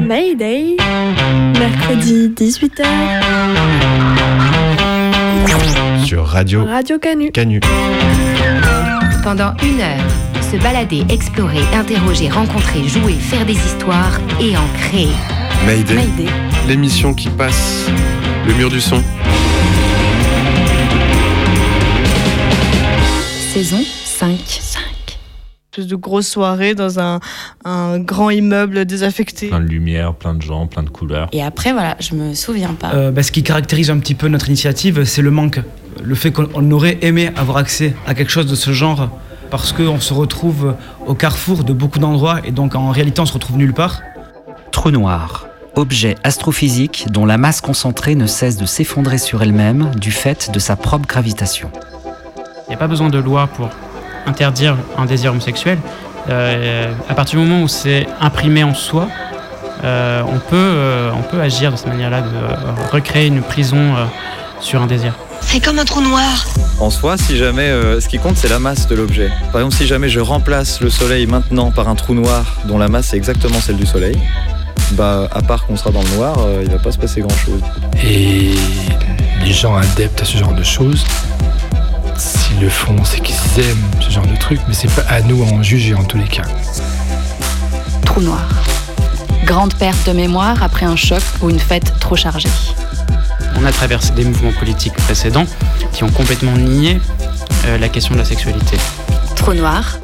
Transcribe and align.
Mayday. 0.00 0.76
Mercredi 1.58 2.28
18h. 2.30 2.84
Sur 6.04 6.24
Radio 6.24 6.64
Radio 6.64 6.98
Canu. 6.98 7.30
Canu. 7.30 7.60
Pendant 9.22 9.54
une 9.62 9.80
heure, 9.80 10.42
se 10.50 10.56
balader, 10.56 11.04
explorer, 11.08 11.62
interroger, 11.74 12.28
rencontrer, 12.28 12.88
jouer, 12.88 13.14
faire 13.14 13.44
des 13.44 13.54
histoires 13.54 14.18
et 14.40 14.56
en 14.56 14.66
créer. 14.78 15.08
Mayday. 15.66 15.94
Mayday. 15.94 16.30
L'émission 16.66 17.14
qui 17.14 17.28
passe 17.28 17.86
le 18.46 18.54
mur 18.54 18.70
du 18.70 18.80
son. 18.80 19.02
Saison 23.52 23.82
5. 24.04 24.38
5. 24.46 24.91
Espèce 25.72 25.86
de 25.86 25.96
grosse 25.96 26.28
soirée 26.28 26.74
dans 26.74 27.00
un, 27.00 27.18
un 27.64 27.98
grand 27.98 28.28
immeuble 28.28 28.84
désaffecté. 28.84 29.48
Plein 29.48 29.60
de 29.60 29.68
lumière, 29.68 30.12
plein 30.12 30.34
de 30.34 30.42
gens, 30.42 30.66
plein 30.66 30.82
de 30.82 30.90
couleurs. 30.90 31.30
Et 31.32 31.42
après, 31.42 31.72
voilà, 31.72 31.96
je 31.98 32.14
me 32.14 32.34
souviens 32.34 32.74
pas. 32.74 32.92
Euh, 32.92 33.10
bah, 33.10 33.22
ce 33.22 33.32
qui 33.32 33.42
caractérise 33.42 33.88
un 33.90 33.98
petit 33.98 34.14
peu 34.14 34.28
notre 34.28 34.48
initiative, 34.48 35.04
c'est 35.04 35.22
le 35.22 35.30
manque. 35.30 35.60
Le 36.02 36.14
fait 36.14 36.30
qu'on 36.30 36.70
aurait 36.72 36.98
aimé 37.00 37.30
avoir 37.36 37.56
accès 37.56 37.94
à 38.06 38.12
quelque 38.12 38.30
chose 38.30 38.46
de 38.46 38.54
ce 38.54 38.72
genre 38.72 39.08
parce 39.50 39.72
qu'on 39.72 39.98
se 39.98 40.12
retrouve 40.12 40.74
au 41.06 41.14
carrefour 41.14 41.64
de 41.64 41.72
beaucoup 41.72 41.98
d'endroits 41.98 42.40
et 42.44 42.50
donc 42.50 42.74
en 42.74 42.90
réalité 42.90 43.22
on 43.22 43.26
se 43.26 43.32
retrouve 43.32 43.56
nulle 43.56 43.72
part. 43.72 44.02
Trou 44.72 44.90
noir, 44.90 45.46
objet 45.74 46.16
astrophysique 46.22 47.06
dont 47.10 47.24
la 47.24 47.38
masse 47.38 47.62
concentrée 47.62 48.14
ne 48.14 48.26
cesse 48.26 48.58
de 48.58 48.66
s'effondrer 48.66 49.16
sur 49.16 49.42
elle-même 49.42 49.90
du 49.98 50.10
fait 50.10 50.50
de 50.52 50.58
sa 50.58 50.76
propre 50.76 51.06
gravitation. 51.06 51.70
Il 52.66 52.70
n'y 52.70 52.74
a 52.74 52.78
pas 52.78 52.88
besoin 52.88 53.08
de 53.08 53.18
loi 53.18 53.46
pour 53.46 53.70
interdire 54.26 54.76
un 54.98 55.06
désir 55.06 55.32
homosexuel. 55.32 55.78
Euh, 56.30 56.92
à 57.08 57.14
partir 57.14 57.40
du 57.40 57.46
moment 57.46 57.62
où 57.62 57.68
c'est 57.68 58.06
imprimé 58.20 58.62
en 58.62 58.74
soi, 58.74 59.08
euh, 59.84 60.22
on, 60.26 60.38
peut, 60.38 60.56
euh, 60.56 61.10
on 61.18 61.22
peut 61.22 61.40
agir 61.40 61.72
de 61.72 61.76
cette 61.76 61.88
manière-là, 61.88 62.20
de 62.20 62.92
recréer 62.92 63.26
une 63.26 63.42
prison 63.42 63.76
euh, 63.76 64.04
sur 64.60 64.80
un 64.80 64.86
désir. 64.86 65.14
C'est 65.40 65.58
comme 65.58 65.80
un 65.80 65.84
trou 65.84 66.00
noir. 66.00 66.46
En 66.78 66.88
soi, 66.90 67.16
si 67.16 67.36
jamais, 67.36 67.68
euh, 67.68 68.00
ce 68.00 68.08
qui 68.08 68.18
compte, 68.18 68.36
c'est 68.36 68.48
la 68.48 68.60
masse 68.60 68.86
de 68.86 68.94
l'objet. 68.94 69.28
Par 69.50 69.60
exemple, 69.60 69.74
si 69.74 69.86
jamais 69.86 70.08
je 70.08 70.20
remplace 70.20 70.80
le 70.80 70.88
Soleil 70.88 71.26
maintenant 71.26 71.72
par 71.72 71.88
un 71.88 71.96
trou 71.96 72.14
noir 72.14 72.44
dont 72.66 72.78
la 72.78 72.88
masse 72.88 73.12
est 73.12 73.16
exactement 73.16 73.60
celle 73.60 73.76
du 73.76 73.86
Soleil, 73.86 74.16
bah, 74.92 75.28
à 75.32 75.42
part 75.42 75.66
qu'on 75.66 75.76
sera 75.76 75.90
dans 75.90 76.02
le 76.02 76.08
noir, 76.16 76.36
euh, 76.38 76.62
il 76.64 76.70
va 76.70 76.78
pas 76.78 76.92
se 76.92 76.98
passer 76.98 77.20
grand-chose. 77.20 77.60
Et 78.04 78.54
les 79.44 79.52
gens 79.52 79.74
adeptes 79.74 80.22
à 80.22 80.24
ce 80.24 80.38
genre 80.38 80.54
de 80.54 80.62
choses, 80.62 81.04
s'ils 82.22 82.60
le 82.60 82.68
font, 82.68 83.04
c'est 83.04 83.20
qu'ils 83.20 83.34
aiment 83.58 83.90
ce 84.00 84.10
genre 84.10 84.26
de 84.26 84.36
truc, 84.36 84.60
mais 84.68 84.74
c'est 84.74 84.90
pas 84.90 85.02
à 85.08 85.20
nous 85.22 85.42
à 85.42 85.46
en 85.46 85.62
juger 85.62 85.94
en 85.94 86.04
tous 86.04 86.18
les 86.18 86.28
cas. 86.28 86.44
Trou 88.04 88.20
noir. 88.20 88.48
Grande 89.44 89.74
perte 89.74 90.06
de 90.06 90.12
mémoire 90.12 90.62
après 90.62 90.86
un 90.86 90.96
choc 90.96 91.22
ou 91.40 91.50
une 91.50 91.58
fête 91.58 91.98
trop 91.98 92.14
chargée. 92.16 92.48
On 93.56 93.64
a 93.64 93.72
traversé 93.72 94.12
des 94.12 94.24
mouvements 94.24 94.52
politiques 94.52 94.94
précédents 94.94 95.46
qui 95.92 96.04
ont 96.04 96.10
complètement 96.10 96.56
nié 96.56 97.00
euh, 97.66 97.78
la 97.78 97.88
question 97.88 98.14
de 98.14 98.20
la 98.20 98.24
sexualité. 98.24 98.76
Trou 99.34 99.54
noir, 99.54 99.98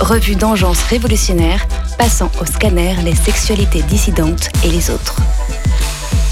revue 0.00 0.36
d'engeance 0.36 0.82
révolutionnaire 0.84 1.66
passant 1.98 2.30
au 2.40 2.46
scanner 2.46 2.94
les 3.04 3.14
sexualités 3.14 3.82
dissidentes 3.82 4.48
et 4.64 4.68
les 4.68 4.90
autres. 4.90 5.16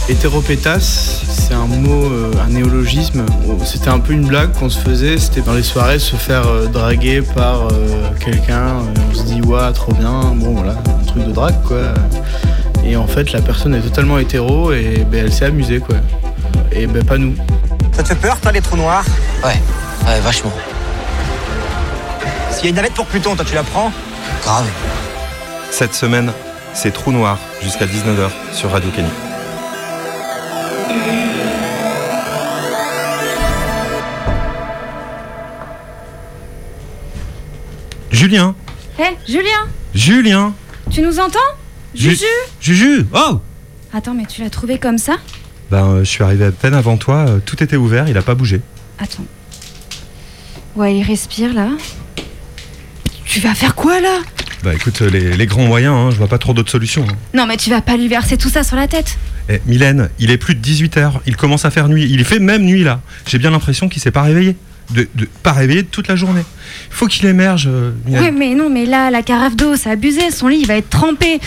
Hétéropétasse, 0.08 1.22
c'est 1.28 1.54
un 1.54 1.66
mot, 1.66 2.04
euh, 2.04 2.30
un 2.40 2.50
néologisme. 2.50 3.26
Oh, 3.48 3.58
C'était 3.64 3.88
un 3.88 3.98
peu 3.98 4.12
une 4.12 4.24
blague 4.24 4.52
qu'on 4.52 4.70
se 4.70 4.78
faisait. 4.78 5.18
C'était 5.18 5.40
dans 5.40 5.54
les 5.54 5.64
soirées 5.64 5.98
se 5.98 6.14
faire 6.14 6.46
euh, 6.46 6.66
draguer 6.66 7.22
par 7.22 7.62
euh, 7.62 8.10
quelqu'un. 8.24 8.76
On 9.10 9.14
se 9.14 9.24
dit, 9.24 9.40
ouais, 9.40 9.72
trop 9.72 9.92
bien. 9.92 10.32
Bon, 10.36 10.54
voilà, 10.54 10.76
un 11.00 11.04
truc 11.06 11.26
de 11.26 11.32
drague, 11.32 11.60
quoi. 11.64 11.92
Et 12.84 12.96
en 12.96 13.08
fait, 13.08 13.32
la 13.32 13.42
personne 13.42 13.74
est 13.74 13.80
totalement 13.80 14.18
hétéro 14.18 14.72
et 14.72 15.04
ben, 15.10 15.24
elle 15.24 15.32
s'est 15.32 15.46
amusée, 15.46 15.80
quoi. 15.80 15.96
Et 16.70 16.86
ben, 16.86 17.04
pas 17.04 17.18
nous. 17.18 17.34
Ça 17.90 18.04
te 18.04 18.08
fait 18.08 18.14
peur, 18.14 18.38
toi, 18.40 18.52
les 18.52 18.60
trous 18.60 18.76
noirs? 18.76 19.04
Ouais, 19.44 19.60
ouais, 20.06 20.20
vachement. 20.20 20.52
S'il 22.52 22.64
y 22.64 22.66
a 22.66 22.70
une 22.70 22.76
navette 22.76 22.94
pour 22.94 23.06
Pluton, 23.06 23.34
toi, 23.34 23.44
tu 23.44 23.56
la 23.56 23.64
prends? 23.64 23.90
Grave. 24.44 24.66
Cette 25.72 25.94
semaine, 25.94 26.30
c'est 26.74 26.92
Trou 26.92 27.10
Noir 27.10 27.38
jusqu'à 27.60 27.86
19h 27.86 28.30
sur 28.52 28.70
Radio 28.70 28.90
Canu. 28.94 29.08
Julien 38.10 38.54
Hé, 38.98 39.16
Julien 39.28 39.68
Julien 39.94 40.54
Tu 40.90 41.02
nous 41.02 41.18
entends? 41.18 41.38
Ju- 41.94 42.10
Juju? 42.10 42.24
Juju 42.60 43.06
Oh 43.12 43.40
Attends, 43.92 44.14
mais 44.14 44.26
tu 44.26 44.42
l'as 44.42 44.50
trouvé 44.50 44.78
comme 44.78 44.98
ça? 44.98 45.16
Ben, 45.70 45.84
euh, 45.86 45.98
je 46.00 46.04
suis 46.10 46.22
arrivé 46.22 46.44
à 46.46 46.52
peine 46.52 46.74
avant 46.74 46.96
toi, 46.96 47.26
euh, 47.28 47.38
tout 47.44 47.62
était 47.62 47.76
ouvert, 47.76 48.08
il 48.08 48.16
a 48.18 48.22
pas 48.22 48.34
bougé. 48.34 48.60
Attends. 48.98 49.24
Ouais, 50.76 50.96
il 50.96 51.02
respire 51.02 51.54
là. 51.54 51.68
Tu 53.24 53.40
vas 53.40 53.54
faire 53.54 53.74
quoi 53.74 54.00
là? 54.00 54.18
Bah 54.62 54.74
écoute, 54.74 55.00
euh, 55.02 55.08
les, 55.10 55.36
les 55.36 55.46
grands 55.46 55.64
moyens, 55.64 55.94
hein, 55.94 56.10
je 56.10 56.16
vois 56.16 56.28
pas 56.28 56.38
trop 56.38 56.52
d'autres 56.52 56.70
solutions. 56.70 57.06
hein. 57.08 57.14
Non, 57.34 57.46
mais 57.46 57.56
tu 57.56 57.70
vas 57.70 57.80
pas 57.80 57.96
lui 57.96 58.08
verser 58.08 58.36
tout 58.36 58.48
ça 58.50 58.62
sur 58.64 58.76
la 58.76 58.86
tête. 58.86 59.16
Eh, 59.48 59.60
Mylène, 59.66 60.08
il 60.18 60.30
est 60.30 60.38
plus 60.38 60.54
de 60.54 60.60
18h, 60.60 61.20
il 61.26 61.36
commence 61.36 61.64
à 61.64 61.70
faire 61.70 61.88
nuit, 61.88 62.08
il 62.10 62.24
fait 62.24 62.40
même 62.40 62.62
nuit 62.62 62.82
là. 62.82 63.00
J'ai 63.26 63.38
bien 63.38 63.50
l'impression 63.50 63.88
qu'il 63.88 64.02
s'est 64.02 64.10
pas 64.10 64.22
réveillé. 64.22 64.56
De, 64.90 65.08
pas 65.42 65.52
réveillé 65.52 65.82
toute 65.82 66.06
la 66.06 66.14
journée. 66.14 66.42
Il 66.90 66.94
faut 66.94 67.06
qu'il 67.06 67.26
émerge, 67.26 67.66
euh. 67.66 67.90
Ouais, 68.06 68.30
mais 68.30 68.54
non, 68.54 68.70
mais 68.70 68.86
là, 68.86 69.10
la 69.10 69.22
carafe 69.22 69.56
d'eau, 69.56 69.74
c'est 69.74 69.90
abusé. 69.90 70.30
Son 70.30 70.46
lit, 70.46 70.58
il 70.60 70.66
va 70.66 70.76
être 70.76 70.90
trempé. 70.90 71.40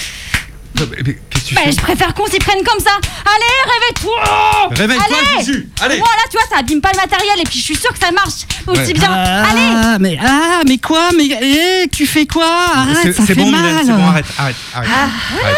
Qu'est-ce 0.86 1.44
que 1.44 1.50
tu 1.50 1.56
Bah, 1.56 1.62
fais 1.66 1.72
je 1.72 1.78
préfère 1.78 2.14
qu'on 2.14 2.26
s'y 2.28 2.40
prenne 2.40 2.64
comme 2.64 2.80
ça. 2.80 2.92
Allez, 3.26 3.72
réveille-toi 3.74 4.70
Réveille-toi, 4.72 5.18
Allez 5.36 5.46
Juju 5.46 5.70
Allez 5.82 5.98
Moi, 5.98 6.08
là, 6.08 6.24
tu 6.32 6.38
vois, 6.38 6.46
ça 6.50 6.60
abîme 6.60 6.82
pas 6.82 6.92
le 6.94 6.98
matériel 7.02 7.40
et 7.40 7.44
puis 7.44 7.60
je 7.60 7.64
suis 7.66 7.76
sûre 7.76 7.92
que 7.94 8.00
ça 8.00 8.12
marche 8.12 8.46
aussi 8.68 8.80
Ouais. 8.80 8.94
bien. 8.94 9.12
Allez 9.12 9.62
Ah, 9.76 9.98
mais, 10.00 10.18
ah, 10.24 10.62
mais 10.68 10.78
quoi 10.78 11.10
Mais 11.18 11.30
eh, 11.42 11.88
tu 11.90 12.06
fais 12.06 12.26
quoi? 12.26 12.46
Arrête, 12.76 12.98
C'est 13.04 13.14
ça 13.14 13.24
c'est 13.28 13.34
fait 13.36 13.42
bon, 13.42 13.52
mal. 13.52 13.62
Mylène, 13.62 13.86
c'est 13.86 13.92
bon, 13.94 14.08
arrête, 14.08 14.26
arrête, 14.38 14.56
arrête. 14.74 14.90
Ah, 14.94 15.08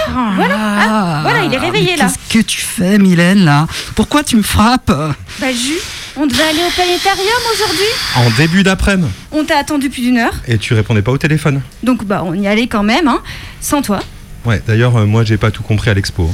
Ah, 0.08 0.32
Voilà, 0.36 0.56
ah, 0.60 1.20
voilà, 1.24 1.44
il 1.44 1.54
est 1.54 1.58
réveillé, 1.58 1.96
là. 1.98 2.06
Qu'est-ce 2.30 2.40
que 2.40 2.44
tu 2.46 2.62
fais, 2.62 2.98
Mylène, 2.98 3.46
là? 3.46 3.68
Pourquoi 3.96 4.24
tu 4.24 4.36
me 4.38 4.44
frappes? 4.44 4.92
Bah, 5.40 5.52
Jus, 5.52 5.80
on 6.16 6.26
devait 6.26 6.44
aller 6.44 6.62
au 6.68 6.72
planétarium 6.72 7.42
aujourd'hui. 7.54 7.86
En 8.16 8.30
début 8.38 8.64
d'après-midi. 8.64 9.10
On 9.32 9.44
t'a 9.46 9.58
attendu 9.58 9.90
plus 9.90 10.02
d'une 10.02 10.18
heure. 10.18 10.34
Et 10.48 10.58
tu 10.58 10.74
répondais 10.74 11.02
pas 11.02 11.12
au 11.12 11.18
téléphone. 11.18 11.62
Donc, 11.84 12.04
bah, 12.06 12.24
on 12.26 12.34
y 12.34 12.48
allait 12.48 12.68
quand 12.68 12.84
même, 12.84 13.08
hein, 13.08 13.22
sans 13.62 13.82
toi. 13.82 14.00
Ouais, 14.46 14.62
d'ailleurs, 14.66 14.96
euh, 14.98 15.06
moi, 15.06 15.24
j'ai 15.24 15.38
pas 15.38 15.52
tout 15.52 15.64
compris 15.64 15.90
à 15.90 15.94
l'expo. 15.94 16.30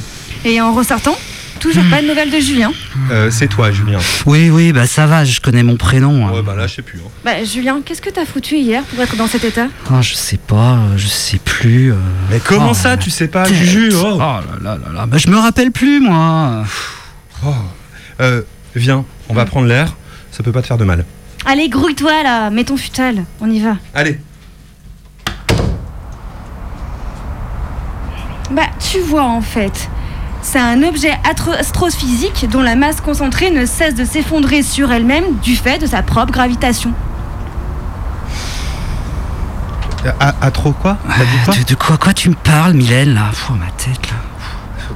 Et 0.46 0.62
en 0.62 0.74
ressortant, 0.74 1.16
toujours 1.60 1.84
pas 1.90 2.02
de 2.02 2.08
nouvelles 2.08 2.30
de 2.32 2.40
Julien. 2.40 2.72
Euh, 3.12 3.30
c'est 3.32 3.48
toi, 3.48 3.72
Julien. 3.72 3.98
Oui, 4.26 4.50
oui, 4.50 4.72
bah 4.72 4.88
ça 4.88 5.08
va, 5.08 5.26
je 5.26 5.40
connais 5.42 5.64
mon 5.64 5.76
prénom. 5.76 6.28
hein. 6.28 6.32
Ouais, 6.32 6.42
bah 6.42 6.56
là, 6.56 6.68
je 6.68 6.76
sais 6.76 6.82
plus. 6.82 7.00
hein. 7.00 7.10
Bah, 7.26 7.44
Julien, 7.44 7.82
qu'est-ce 7.84 8.02
que 8.02 8.10
t'as 8.10 8.26
foutu 8.26 8.56
hier 8.58 8.84
pour 8.84 9.02
être 9.04 9.16
dans 9.18 9.28
cet 9.28 9.44
état? 9.44 9.68
Ah, 9.92 10.02
je 10.02 10.14
sais 10.14 10.38
pas, 10.38 10.76
euh, 10.76 10.98
je 10.98 11.08
sais 11.08 11.40
plus. 11.40 11.92
euh. 11.92 11.96
Mais 12.32 12.40
comment 12.40 12.70
Oh, 12.72 12.74
ça, 12.74 12.96
tu 12.96 13.10
sais 13.10 13.28
pas, 13.28 13.44
tête. 13.46 13.56
Juju 13.56 13.90
oh. 13.96 14.14
Oh 14.16 14.18
là 14.20 14.42
là 14.62 14.78
là 14.78 14.94
là, 14.94 15.06
bah, 15.06 15.18
je 15.18 15.28
me 15.30 15.38
rappelle 15.38 15.72
plus, 15.72 16.00
moi. 16.00 16.64
Oh. 17.46 17.54
Euh, 18.22 18.42
viens, 18.76 19.04
on 19.30 19.34
va 19.34 19.46
prendre 19.46 19.68
l'air, 19.68 19.96
ça 20.32 20.44
peut 20.44 20.52
pas 20.52 20.62
te 20.62 20.68
faire 20.68 20.78
de 20.78 20.86
mal. 20.86 21.04
Allez, 21.46 21.70
grouille-toi 21.70 22.24
là, 22.24 22.50
mets 22.52 22.64
ton 22.64 22.78
futal, 22.78 23.24
on 23.42 23.50
y 23.50 23.60
va. 23.60 23.78
Allez. 23.94 24.20
Bah, 28.52 28.64
tu 28.80 29.00
vois 29.00 29.26
en 29.26 29.42
fait. 29.42 29.90
C'est 30.42 30.60
un 30.60 30.84
objet 30.84 31.12
astrophysique 31.60 32.48
dont 32.50 32.62
la 32.62 32.76
masse 32.76 33.02
concentrée 33.02 33.50
ne 33.52 33.66
cesse 33.66 33.96
de 33.96 34.06
s'effondrer 34.06 34.64
sur 34.64 34.92
elle-même 34.92 35.26
du 35.44 35.56
fait 35.56 35.80
de 35.80 35.88
sa 35.88 36.04
propre 36.04 36.32
gravitation. 36.32 36.94
À, 40.20 40.34
à 40.40 40.52
trop 40.52 40.72
quoi? 40.72 40.98
T'as 41.10 41.26
dit 41.26 41.38
quoi 41.44 41.54
de, 41.56 41.64
de 41.64 41.76
quoi, 41.76 41.98
quoi 41.98 42.14
tu 42.14 42.30
me 42.30 42.36
parles, 42.36 42.74
Mylène, 42.74 43.14
là? 43.16 43.26
Pfff, 43.32 43.50
ma 43.50 43.72
tête, 43.72 44.10
là. 44.10 44.16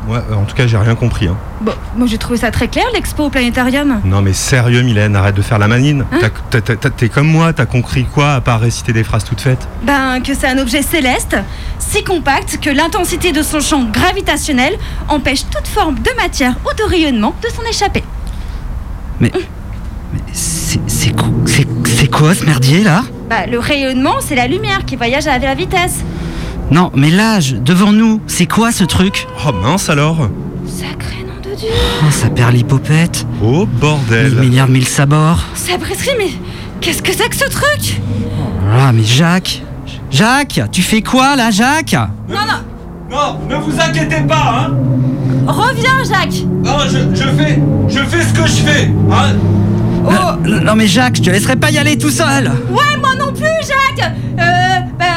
Moi, 0.07 0.23
euh, 0.31 0.35
en 0.35 0.43
tout 0.45 0.55
cas, 0.55 0.67
j'ai 0.67 0.77
rien 0.77 0.95
compris. 0.95 1.27
hein. 1.27 1.37
Bon, 1.61 1.73
moi 1.95 2.07
j'ai 2.07 2.17
trouvé 2.17 2.37
ça 2.37 2.49
très 2.51 2.67
clair, 2.67 2.85
l'expo 2.93 3.25
au 3.25 3.29
planétarium. 3.29 4.01
Non, 4.03 4.21
mais 4.21 4.33
sérieux, 4.33 4.81
Mylène, 4.81 5.15
arrête 5.15 5.35
de 5.35 5.41
faire 5.41 5.59
la 5.59 5.67
manine. 5.67 6.05
Hein 6.11 6.17
T'as- 6.49 6.61
t'as- 6.61 6.75
t'as- 6.75 6.89
T'es 6.89 7.09
comme 7.09 7.27
moi, 7.27 7.53
t'as 7.53 7.65
compris 7.65 8.05
quoi 8.05 8.33
à 8.33 8.41
part 8.41 8.59
réciter 8.59 8.93
des 8.93 9.03
phrases 9.03 9.23
toutes 9.23 9.41
faites? 9.41 9.67
Ben, 9.83 10.19
que 10.21 10.33
c'est 10.33 10.47
un 10.47 10.57
objet 10.57 10.81
céleste, 10.81 11.35
si 11.79 12.03
compact 12.03 12.57
que 12.61 12.69
l'intensité 12.69 13.31
de 13.31 13.41
son 13.43 13.59
champ 13.59 13.83
gravitationnel 13.83 14.75
empêche 15.07 15.43
toute 15.49 15.67
forme 15.67 15.95
de 15.95 16.09
matière 16.21 16.55
ou 16.65 16.75
de 16.75 16.89
rayonnement 16.89 17.33
de 17.43 17.47
s'en 17.49 17.63
échapper. 17.69 18.03
Mais. 19.19 19.31
mais 20.13 20.19
c'est 20.33 20.79
c'est 20.87 21.15
quoi, 21.15 21.29
c'est- 21.45 21.67
c'est 21.85 22.09
quoi 22.09 22.33
ce 22.33 22.45
merdier 22.45 22.83
là? 22.83 23.03
Bah, 23.29 23.45
le 23.49 23.59
rayonnement, 23.59 24.15
c'est 24.19 24.35
la 24.35 24.47
lumière 24.47 24.83
qui 24.85 24.95
voyage 24.95 25.27
à 25.27 25.37
la 25.37 25.53
vitesse. 25.55 25.99
Non, 26.71 26.91
mais 26.95 27.09
là, 27.09 27.39
je- 27.39 27.55
devant 27.55 27.91
nous, 27.91 28.21
c'est 28.27 28.45
quoi 28.45 28.71
ce 28.71 28.83
truc 28.83 29.27
Oh 29.47 29.51
mince 29.51 29.89
alors. 29.89 30.29
Sacré 30.65 31.23
nom 31.23 31.49
de 31.49 31.55
Dieu. 31.55 31.67
Oh, 32.01 32.05
ça 32.11 32.29
perd 32.29 32.53
l'hypopète. 32.53 33.25
Oh 33.43 33.65
bordel. 33.65 34.31
Mille 34.35 34.49
milliards 34.49 34.67
de 34.67 34.71
mille 34.73 34.87
sabords. 34.87 35.43
Ça 35.53 35.73
mais 36.17 36.29
qu'est-ce 36.79 37.01
que 37.01 37.11
c'est 37.11 37.27
que 37.29 37.35
ce 37.35 37.49
truc 37.49 38.01
Ah, 38.73 38.91
mais 38.93 39.03
Jacques 39.03 39.61
Jacques 40.09 40.61
Tu 40.71 40.81
fais 40.81 41.01
quoi 41.01 41.35
là, 41.35 41.51
Jacques? 41.51 41.95
Non, 42.29 42.35
non, 42.47 42.59
Non, 43.09 43.39
ne 43.49 43.61
vous 43.61 43.79
inquiétez 43.79 44.21
pas, 44.21 44.67
hein. 44.67 44.73
Reviens, 45.47 46.03
Jacques. 46.07 46.43
Non, 46.63 46.77
je, 46.85 46.99
je 47.15 47.27
fais, 47.29 47.59
je 47.89 47.99
fais 47.99 48.21
ce 48.23 48.33
que 48.33 48.47
je 48.47 48.61
fais, 48.63 48.91
hein. 49.11 49.33
Non, 50.03 50.61
non, 50.61 50.75
mais 50.75 50.87
Jacques, 50.87 51.17
je 51.17 51.21
te 51.21 51.29
laisserai 51.29 51.55
pas 51.57 51.69
y 51.71 51.77
aller 51.77 51.97
tout 51.97 52.09
seul. 52.09 52.49
Ouais, 52.69 52.97
moi 52.99 53.11
non 53.19 53.31
plus, 53.33 53.43
Jacques. 53.61 54.11
Euh, 54.39 54.60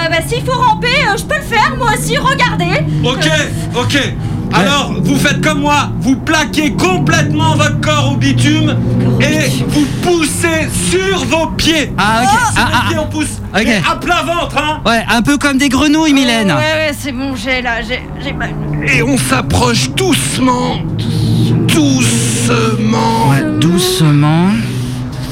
bah, 0.09 0.17
bah 0.19 0.25
s'il 0.27 0.45
faut 0.45 0.59
ramper, 0.59 0.87
euh, 0.89 1.17
je 1.17 1.25
peux 1.25 1.37
le 1.37 1.43
faire, 1.43 1.75
moi 1.79 1.91
aussi, 1.99 2.17
regardez 2.17 2.85
Ok, 3.05 3.29
ok. 3.77 4.15
Alors, 4.53 4.95
vous 5.03 5.17
faites 5.19 5.41
comme 5.41 5.63
moi, 5.63 5.89
vous 5.99 6.15
plaquez 6.15 6.73
complètement 6.75 7.57
votre 7.57 7.81
corps 7.81 8.13
au 8.13 8.17
bitume 8.17 8.77
et 9.21 9.49
vous 9.67 9.85
poussez 10.01 10.69
sur 10.91 11.25
vos 11.25 11.49
pieds. 11.49 11.93
Ah, 11.99 12.23
ok. 12.23 12.29
Sur 12.31 12.63
Ah, 12.65 12.69
ah, 12.73 12.85
pieds, 12.89 12.99
on 12.99 13.07
pousse. 13.07 13.41
ok. 13.53 13.63
Mais 13.65 13.83
à 13.91 13.97
plat 13.97 14.23
ventre, 14.23 14.57
hein 14.59 14.81
Ouais, 14.87 15.05
un 15.11 15.23
peu 15.23 15.39
comme 15.39 15.59
des 15.59 15.69
grenouilles, 15.69 16.13
Mylène 16.13 16.53
Ouais, 16.53 16.57
ouais, 16.57 16.93
c'est 16.97 17.11
bon, 17.11 17.35
j'ai 17.35 17.63
là, 17.63 17.83
j'ai 17.83 18.01
j'ai 18.23 18.33
mal. 18.33 18.51
Et 18.87 19.03
on 19.03 19.19
s'approche 19.19 19.91
doucement. 19.91 20.77
Doucement. 21.67 23.31
Ouais, 23.31 23.43
doucement. 23.61 24.51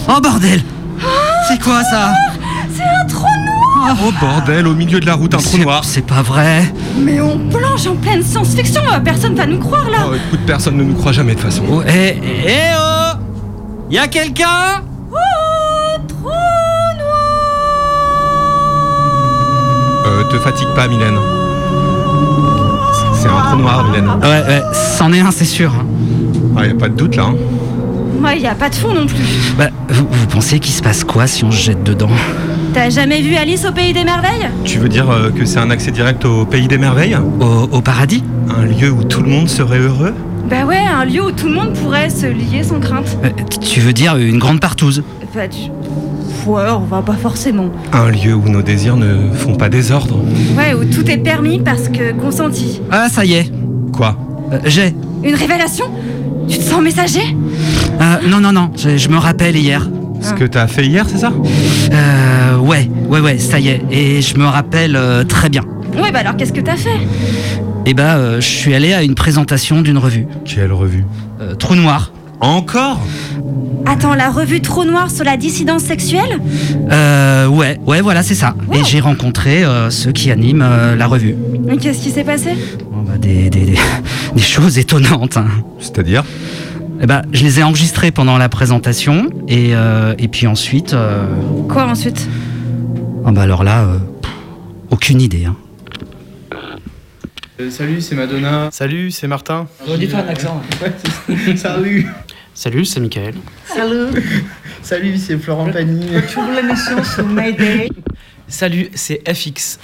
Oh 0.08 0.20
bordel 0.20 0.62
C'est 1.48 1.62
quoi 1.62 1.84
ça 1.84 2.12
C'est 2.74 2.82
un 2.82 3.06
trou 3.06 3.26
noir 3.46 3.51
Oh 4.04 4.10
bordel, 4.20 4.66
au 4.66 4.74
milieu 4.74 5.00
de 5.00 5.06
la 5.06 5.14
route, 5.14 5.34
un 5.34 5.38
trou 5.38 5.56
C'est- 5.56 5.62
noir. 5.64 5.84
C'est 5.84 6.06
pas 6.06 6.22
vrai 6.22 6.72
Mais 6.98 7.20
on 7.20 7.38
plonge 7.50 7.86
en 7.86 7.94
pleine 7.96 8.22
science-fiction, 8.22 8.80
personne 9.04 9.34
va 9.34 9.46
nous 9.46 9.58
croire 9.58 9.88
là 9.90 9.98
Oh 10.10 10.14
écoute, 10.14 10.40
personne 10.46 10.76
ne 10.76 10.84
nous 10.84 10.94
croit 10.94 11.12
jamais 11.12 11.34
de 11.34 11.40
toute 11.40 11.50
façon. 11.50 11.64
Oh, 11.70 11.82
eh, 11.86 12.16
eh, 12.22 12.46
eh, 12.46 12.52
oh 12.78 13.18
Y'a 13.90 14.06
quelqu'un? 14.08 14.82
Oh, 15.12 15.98
trou 16.08 16.30
Euh, 20.06 20.24
te 20.30 20.36
fatigue 20.38 20.68
pas, 20.74 20.88
Mylène. 20.88 21.16
C'est 23.14 23.28
un 23.28 23.40
trou 23.42 23.56
noir, 23.56 23.84
Mylène. 23.88 24.08
Ouais, 24.22 24.42
ouais, 24.48 24.62
c'en 24.96 25.12
est 25.12 25.20
un, 25.20 25.30
c'est 25.30 25.44
sûr. 25.44 25.72
Ah, 26.56 26.66
y 26.66 26.70
a 26.70 26.74
pas 26.74 26.88
de 26.88 26.94
doute 26.96 27.16
là. 27.16 27.24
hein. 27.24 27.34
Ouais, 28.22 28.38
y 28.40 28.46
a 28.46 28.54
pas 28.54 28.68
de 28.70 28.74
fond 28.74 28.92
non 28.94 29.06
plus. 29.06 29.52
Bah, 29.58 29.68
vous, 29.88 30.06
vous 30.10 30.26
pensez 30.26 30.60
qu'il 30.60 30.72
se 30.74 30.82
passe 30.82 31.02
quoi 31.04 31.26
si 31.26 31.44
on 31.44 31.50
se 31.50 31.60
jette 31.62 31.82
dedans? 31.82 32.08
T'as 32.74 32.88
jamais 32.88 33.20
vu 33.20 33.34
Alice 33.36 33.66
au 33.68 33.72
Pays 33.72 33.92
des 33.92 34.04
Merveilles? 34.04 34.48
Tu 34.64 34.78
veux 34.78 34.88
dire 34.88 35.10
euh, 35.10 35.30
que 35.30 35.44
c'est 35.44 35.58
un 35.58 35.70
accès 35.70 35.90
direct 35.90 36.24
au 36.24 36.46
pays 36.46 36.68
des 36.68 36.78
merveilles? 36.78 37.16
Au, 37.40 37.68
au 37.70 37.80
paradis? 37.82 38.24
Un 38.48 38.64
lieu 38.64 38.90
où 38.90 39.04
tout 39.04 39.22
le 39.22 39.28
monde 39.28 39.48
serait 39.48 39.78
heureux? 39.78 40.14
Bah 40.48 40.64
ouais, 40.64 40.78
un 40.78 41.04
lieu 41.04 41.22
où 41.22 41.32
tout 41.32 41.48
le 41.48 41.54
monde 41.54 41.74
pourrait 41.74 42.08
se 42.08 42.26
lier 42.26 42.62
sans 42.62 42.80
crainte. 42.80 43.16
Euh, 43.24 43.28
Tu 43.60 43.80
veux 43.80 43.92
dire 43.92 44.16
une 44.16 44.38
grande 44.38 44.60
partouze? 44.60 45.02
Bah 45.34 45.46
du... 45.48 45.58
Ouais, 46.46 46.62
on 46.74 46.80
va 46.86 47.02
pas 47.02 47.12
forcément. 47.12 47.70
Un 47.92 48.10
lieu 48.10 48.34
où 48.34 48.48
nos 48.48 48.62
désirs 48.62 48.96
ne 48.96 49.30
font 49.34 49.54
pas 49.54 49.68
désordre 49.68 50.16
Ouais, 50.56 50.74
où 50.74 50.84
tout 50.84 51.08
est 51.10 51.18
permis 51.18 51.60
parce 51.60 51.88
que 51.88 52.12
consenti. 52.12 52.80
Ah, 52.90 53.08
ça 53.10 53.24
y 53.24 53.34
est. 53.34 53.52
Quoi? 53.92 54.16
Euh, 54.52 54.58
J'ai. 54.64 54.94
Une 55.22 55.34
révélation? 55.34 55.84
Tu 56.48 56.58
te 56.58 56.62
sens 56.64 56.82
messager? 56.82 57.36
Euh, 58.00 58.16
non, 58.28 58.40
non, 58.40 58.50
non, 58.52 58.70
je, 58.76 58.96
je 58.96 59.08
me 59.08 59.18
rappelle 59.18 59.56
hier. 59.56 59.88
Ce 60.22 60.32
que 60.34 60.44
t'as 60.44 60.66
fait 60.66 60.86
hier, 60.86 61.04
c'est 61.08 61.18
ça 61.18 61.32
Euh, 61.92 62.56
ouais, 62.58 62.88
ouais, 63.08 63.20
ouais, 63.20 63.38
ça 63.38 63.58
y 63.58 63.68
est. 63.68 63.82
Et 63.90 64.22
je 64.22 64.36
me 64.38 64.44
rappelle 64.46 64.96
euh, 64.96 65.24
très 65.24 65.48
bien. 65.48 65.62
Ouais, 65.96 66.10
bah 66.12 66.20
alors 66.20 66.36
qu'est-ce 66.36 66.52
que 66.52 66.60
t'as 66.60 66.76
fait? 66.76 66.96
Et 67.86 67.94
bah, 67.94 68.16
euh, 68.16 68.36
je 68.40 68.46
suis 68.46 68.74
allé 68.74 68.92
à 68.94 69.02
une 69.02 69.14
présentation 69.14 69.82
d'une 69.82 69.98
revue. 69.98 70.26
Quelle 70.44 70.72
revue? 70.72 71.04
Euh, 71.40 71.54
Trou 71.54 71.74
Noir. 71.74 72.12
Encore? 72.40 73.00
Attends, 73.84 74.14
la 74.14 74.30
revue 74.30 74.60
Trop 74.60 74.84
Noir 74.84 75.10
sur 75.10 75.24
la 75.24 75.36
dissidence 75.36 75.82
sexuelle? 75.82 76.38
Euh, 76.90 77.46
ouais, 77.48 77.78
ouais, 77.86 78.00
voilà, 78.00 78.22
c'est 78.22 78.36
ça. 78.36 78.54
Et 78.72 78.84
j'ai 78.84 79.00
rencontré 79.00 79.64
euh, 79.64 79.90
ceux 79.90 80.12
qui 80.12 80.30
animent 80.30 80.62
euh, 80.64 80.94
la 80.96 81.06
revue. 81.08 81.34
Et 81.68 81.76
Qu'est-ce 81.78 82.00
qui 82.02 82.10
s'est 82.10 82.24
passé? 82.24 82.50
Bon, 82.92 83.02
bah, 83.02 83.18
des, 83.18 83.50
des, 83.50 83.60
des, 83.66 83.74
des 84.36 84.40
choses 84.42 84.78
étonnantes. 84.78 85.36
hein. 85.36 85.46
C'est-à-dire? 85.80 86.22
Eh 87.02 87.06
ben, 87.06 87.22
je 87.32 87.42
les 87.42 87.58
ai 87.58 87.62
enregistrés 87.64 88.12
pendant 88.12 88.38
la 88.38 88.48
présentation 88.48 89.28
et, 89.48 89.74
euh, 89.74 90.14
et 90.18 90.28
puis 90.28 90.46
ensuite. 90.46 90.94
euh, 90.94 91.26
Quoi 91.68 91.84
ensuite? 91.86 92.28
Ah 93.24 93.32
bah 93.32 93.42
alors 93.42 93.64
là, 93.64 93.82
euh, 93.84 93.98
pff, 94.20 94.30
aucune 94.90 95.20
idée. 95.20 95.44
Hein. 95.46 95.56
Euh, 97.60 97.70
salut, 97.70 98.00
c'est 98.00 98.14
Madonna. 98.14 98.68
Salut, 98.72 99.10
c'est 99.10 99.26
Martin. 99.26 99.66
Faire 99.84 100.24
un 100.24 100.28
accent. 100.28 100.62
Salut. 101.56 102.06
Salut, 102.54 102.84
c'est 102.84 103.00
Michael. 103.00 103.34
Salut 103.66 104.22
Salut, 104.82 105.16
c'est 105.18 105.38
Florent 105.38 105.70
Pagny. 105.72 106.06
Pour 106.34 106.44
l'émission 106.54 107.02
sur 107.02 107.26
Mayday. 107.26 107.88
Salut, 108.46 108.90
c'est 108.94 109.22
FX. 109.32 109.78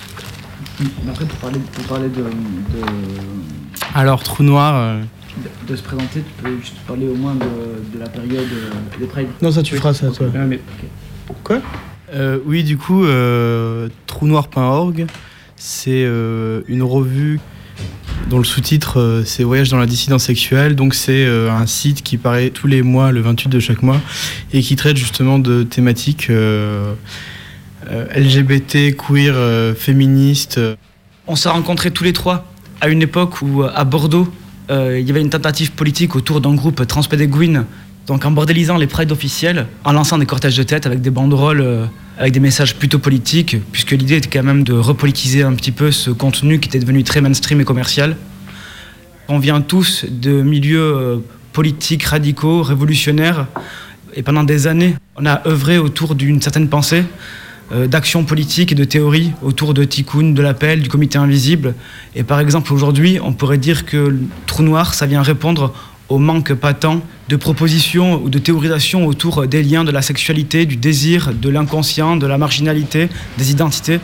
Mais 0.80 0.86
Après, 1.10 1.24
pour 1.24 1.38
parler, 1.38 1.58
pour 1.72 1.84
parler 1.84 2.08
de, 2.08 2.22
de, 2.22 2.86
Alors, 3.94 4.22
trou 4.22 4.42
noir. 4.42 4.74
euh, 4.76 5.00
de 5.68 5.76
se 5.76 5.82
présenter, 5.82 6.20
tu 6.20 6.42
peux 6.42 6.56
juste 6.60 6.76
parler 6.86 7.06
au 7.06 7.14
moins 7.14 7.34
de, 7.34 7.94
de 7.94 7.98
la 7.98 8.08
période 8.08 8.46
euh, 8.52 8.98
des 8.98 9.06
Pride. 9.06 9.28
Non, 9.42 9.52
ça, 9.52 9.62
tu 9.62 9.76
feras 9.76 9.92
ça, 9.92 10.10
toi. 10.10 10.26
Ah, 10.34 10.38
mais, 10.46 10.60
Quoi 11.44 11.60
Euh, 12.14 12.38
Oui, 12.46 12.64
du 12.64 12.78
coup, 12.78 13.04
euh, 13.04 13.88
trounoir.org, 14.06 15.06
c'est 15.56 15.90
euh, 16.04 16.62
une 16.68 16.82
revue 16.82 17.38
dont 18.30 18.38
le 18.38 18.44
sous-titre 18.44 18.98
euh, 18.98 19.22
c'est 19.24 19.44
Voyage 19.44 19.68
dans 19.70 19.78
la 19.78 19.86
dissidence 19.86 20.24
sexuelle. 20.24 20.74
Donc, 20.74 20.94
c'est 20.94 21.24
euh, 21.26 21.50
un 21.50 21.66
site 21.66 22.02
qui 22.02 22.16
paraît 22.16 22.50
tous 22.50 22.66
les 22.66 22.82
mois, 22.82 23.12
le 23.12 23.20
28 23.20 23.48
de 23.48 23.60
chaque 23.60 23.82
mois, 23.82 24.00
et 24.52 24.62
qui 24.62 24.74
traite 24.76 24.96
justement 24.96 25.38
de 25.38 25.64
thématiques 25.64 26.28
euh, 26.30 26.94
euh, 27.90 28.06
LGBT, 28.14 28.96
queer, 28.96 29.34
euh, 29.36 29.74
féministes. 29.74 30.60
On 31.26 31.36
s'est 31.36 31.50
rencontrés 31.50 31.90
tous 31.90 32.04
les 32.04 32.14
trois 32.14 32.46
à 32.80 32.88
une 32.88 33.02
époque 33.02 33.42
où, 33.42 33.64
à 33.64 33.84
Bordeaux, 33.84 34.28
il 34.70 35.06
y 35.06 35.10
avait 35.10 35.20
une 35.20 35.30
tentative 35.30 35.72
politique 35.72 36.14
autour 36.16 36.40
d'un 36.40 36.54
groupe 36.54 36.86
transpédéguine, 36.86 37.64
donc 38.08 38.24
en 38.24 38.30
bordélisant 38.30 38.78
les 38.78 38.86
prides 38.86 39.12
officiels, 39.12 39.66
en 39.84 39.92
lançant 39.92 40.16
des 40.16 40.24
cortèges 40.24 40.56
de 40.56 40.62
tête 40.62 40.86
avec 40.86 41.02
des 41.02 41.10
banderoles, 41.10 41.60
euh, 41.60 41.84
avec 42.16 42.32
des 42.32 42.40
messages 42.40 42.74
plutôt 42.74 42.98
politiques, 42.98 43.58
puisque 43.70 43.90
l'idée 43.90 44.16
était 44.16 44.30
quand 44.30 44.42
même 44.42 44.64
de 44.64 44.72
repolitiser 44.72 45.42
un 45.42 45.52
petit 45.52 45.72
peu 45.72 45.92
ce 45.92 46.10
contenu 46.10 46.58
qui 46.58 46.70
était 46.70 46.78
devenu 46.78 47.04
très 47.04 47.20
mainstream 47.20 47.60
et 47.60 47.64
commercial. 47.64 48.16
On 49.28 49.38
vient 49.38 49.60
tous 49.60 50.06
de 50.08 50.40
milieux 50.40 50.80
euh, 50.80 51.16
politiques 51.52 52.04
radicaux, 52.04 52.62
révolutionnaires, 52.62 53.46
et 54.14 54.22
pendant 54.22 54.42
des 54.42 54.66
années, 54.66 54.96
on 55.16 55.26
a 55.26 55.46
œuvré 55.46 55.76
autour 55.76 56.14
d'une 56.14 56.40
certaine 56.40 56.68
pensée, 56.68 57.04
euh, 57.70 57.86
d'actions 57.86 58.24
politiques 58.24 58.72
et 58.72 58.74
de 58.74 58.84
théories 58.84 59.32
autour 59.42 59.74
de 59.74 59.84
Tikkun, 59.84 60.30
de 60.30 60.40
l'appel, 60.40 60.80
du 60.80 60.88
comité 60.88 61.18
invisible. 61.18 61.74
Et 62.14 62.22
par 62.22 62.40
exemple, 62.40 62.72
aujourd'hui, 62.72 63.18
on 63.22 63.32
pourrait 63.32 63.58
dire 63.58 63.84
que 63.84 63.96
le 63.96 64.20
trou 64.46 64.62
noir, 64.62 64.94
ça 64.94 65.04
vient 65.04 65.22
répondre 65.22 65.74
au 66.08 66.18
manque 66.18 66.54
patent 66.54 67.02
de 67.28 67.36
propositions 67.36 68.22
ou 68.22 68.30
de 68.30 68.38
théorisation 68.38 69.06
autour 69.06 69.46
des 69.46 69.62
liens 69.62 69.84
de 69.84 69.90
la 69.90 70.00
sexualité, 70.00 70.64
du 70.64 70.76
désir, 70.76 71.34
de 71.34 71.48
l'inconscient, 71.50 72.16
de 72.16 72.26
la 72.26 72.38
marginalité, 72.38 73.10
des 73.36 73.50
identités. 73.50 74.00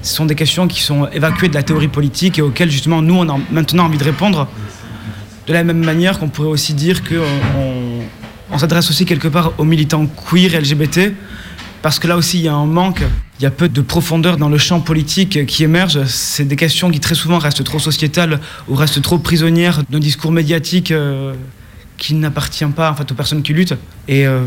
Ce 0.00 0.14
sont 0.14 0.24
des 0.24 0.34
questions 0.34 0.66
qui 0.66 0.80
sont 0.80 1.06
évacuées 1.12 1.48
de 1.48 1.54
la 1.54 1.62
théorie 1.62 1.88
politique 1.88 2.38
et 2.38 2.42
auxquelles 2.42 2.70
justement 2.70 3.02
nous, 3.02 3.14
on 3.14 3.28
a 3.28 3.38
maintenant 3.50 3.84
envie 3.84 3.98
de 3.98 4.04
répondre. 4.04 4.48
De 5.46 5.52
la 5.52 5.64
même 5.64 5.84
manière 5.84 6.18
qu'on 6.18 6.28
pourrait 6.28 6.48
aussi 6.48 6.72
dire 6.72 7.02
qu'on 7.04 7.16
on, 7.58 8.00
on 8.52 8.58
s'adresse 8.58 8.88
aussi 8.90 9.04
quelque 9.04 9.28
part 9.28 9.52
aux 9.58 9.64
militants 9.64 10.06
queer 10.06 10.54
et 10.54 10.60
LGBT, 10.60 11.12
parce 11.82 11.98
que 11.98 12.06
là 12.08 12.16
aussi 12.16 12.38
il 12.38 12.44
y 12.44 12.48
a 12.48 12.54
un 12.54 12.66
manque, 12.66 13.02
il 13.38 13.42
y 13.42 13.46
a 13.46 13.50
peu 13.50 13.68
de 13.68 13.80
profondeur 13.80 14.36
dans 14.36 14.48
le 14.48 14.58
champ 14.58 14.80
politique 14.80 15.46
qui 15.46 15.64
émerge. 15.64 16.04
C'est 16.06 16.44
des 16.44 16.56
questions 16.56 16.90
qui 16.90 17.00
très 17.00 17.14
souvent 17.14 17.38
restent 17.38 17.64
trop 17.64 17.78
sociétales 17.80 18.40
ou 18.68 18.74
restent 18.74 19.02
trop 19.02 19.18
prisonnières 19.18 19.82
d'un 19.90 19.98
discours 19.98 20.32
médiatique 20.32 20.90
euh, 20.92 21.34
qui 21.98 22.14
n'appartient 22.14 22.64
pas 22.66 22.90
en 22.90 22.94
fait, 22.94 23.10
aux 23.10 23.14
personnes 23.14 23.42
qui 23.42 23.52
luttent. 23.52 23.74
Et 24.08 24.26
euh, 24.26 24.44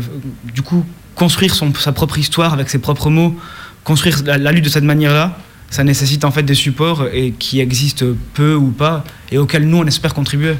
du 0.54 0.62
coup, 0.62 0.84
construire 1.14 1.54
son- 1.54 1.72
sa 1.74 1.92
propre 1.92 2.18
histoire 2.18 2.52
avec 2.52 2.68
ses 2.70 2.78
propres 2.78 3.10
mots, 3.10 3.34
construire 3.84 4.22
la, 4.24 4.38
la 4.38 4.52
lutte 4.52 4.64
de 4.64 4.68
cette 4.70 4.84
manière-là, 4.84 5.38
ça 5.70 5.82
nécessite 5.84 6.24
en 6.24 6.30
fait 6.30 6.42
des 6.42 6.54
supports 6.54 7.06
et 7.12 7.32
qui 7.32 7.60
existent 7.60 8.06
peu 8.34 8.54
ou 8.54 8.68
pas 8.70 9.04
et 9.32 9.38
auxquels 9.38 9.66
nous 9.68 9.78
on 9.78 9.86
espère 9.86 10.14
contribuer. 10.14 10.54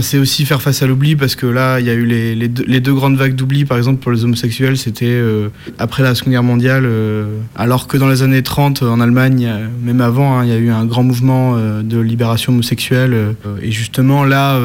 C'est 0.00 0.18
aussi 0.18 0.46
faire 0.46 0.62
face 0.62 0.82
à 0.82 0.86
l'oubli 0.86 1.14
parce 1.14 1.36
que 1.36 1.46
là, 1.46 1.78
il 1.78 1.86
y 1.86 1.90
a 1.90 1.94
eu 1.94 2.06
les, 2.06 2.48
deux, 2.48 2.94
grandes 2.94 3.16
vagues 3.16 3.34
d'oubli, 3.34 3.66
par 3.66 3.76
exemple 3.76 4.02
pour 4.02 4.12
les 4.12 4.24
homosexuels, 4.24 4.78
c'était 4.78 5.06
euh, 5.06 5.48
après 5.78 6.02
la 6.02 6.14
Seconde 6.14 6.32
Guerre 6.32 6.42
mondiale, 6.42 6.84
euh, 6.86 7.38
alors 7.54 7.86
que 7.86 7.98
dans 7.98 8.08
les 8.08 8.22
années 8.22 8.42
30 8.42 8.82
en 8.82 9.00
Allemagne, 9.00 9.46
euh, 9.46 9.66
même 9.82 10.00
avant, 10.00 10.38
hein, 10.38 10.44
il 10.44 10.50
y 10.50 10.52
a 10.52 10.56
eu 10.56 10.70
un 10.70 10.86
grand 10.86 11.02
mouvement 11.02 11.56
de 11.58 11.98
libération 11.98 12.52
homosexuelle. 12.52 13.34
et 13.62 13.70
justement 13.70 14.24
là, 14.24 14.58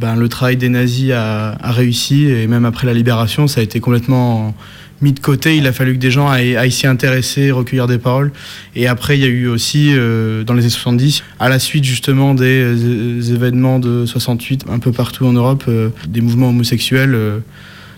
ben, 0.00 0.16
le 0.16 0.28
travail 0.28 0.56
des 0.56 0.68
nazis 0.68 1.10
a 1.12 1.56
réussi 1.62 2.26
et 2.26 2.46
même 2.46 2.64
après 2.64 2.86
la 2.86 2.94
libération, 2.94 3.48
ça 3.48 3.60
a 3.60 3.64
été 3.64 3.80
complètement 3.80 4.54
mis 5.00 5.12
de 5.12 5.20
côté. 5.20 5.56
Il 5.56 5.66
a 5.66 5.72
fallu 5.72 5.94
que 5.94 5.98
des 5.98 6.10
gens 6.10 6.28
aillent, 6.28 6.56
aillent 6.56 6.72
s'y 6.72 6.86
intéresser, 6.86 7.50
recueillir 7.50 7.86
des 7.86 7.98
paroles. 7.98 8.32
Et 8.74 8.86
après, 8.86 9.18
il 9.18 9.20
y 9.20 9.24
a 9.24 9.28
eu 9.28 9.46
aussi, 9.48 9.92
euh, 9.92 10.44
dans 10.44 10.54
les 10.54 10.62
années 10.62 10.70
70, 10.70 11.22
à 11.38 11.48
la 11.48 11.58
suite 11.58 11.84
justement 11.84 12.34
des, 12.34 12.62
euh, 12.62 13.34
événements 13.34 13.78
de 13.78 14.06
68, 14.06 14.64
un 14.70 14.78
peu 14.78 14.92
partout 14.92 15.26
en 15.26 15.32
Europe, 15.32 15.64
euh, 15.68 15.90
des 16.08 16.20
mouvements 16.20 16.50
homosexuels. 16.50 17.14
euh, 17.14 17.38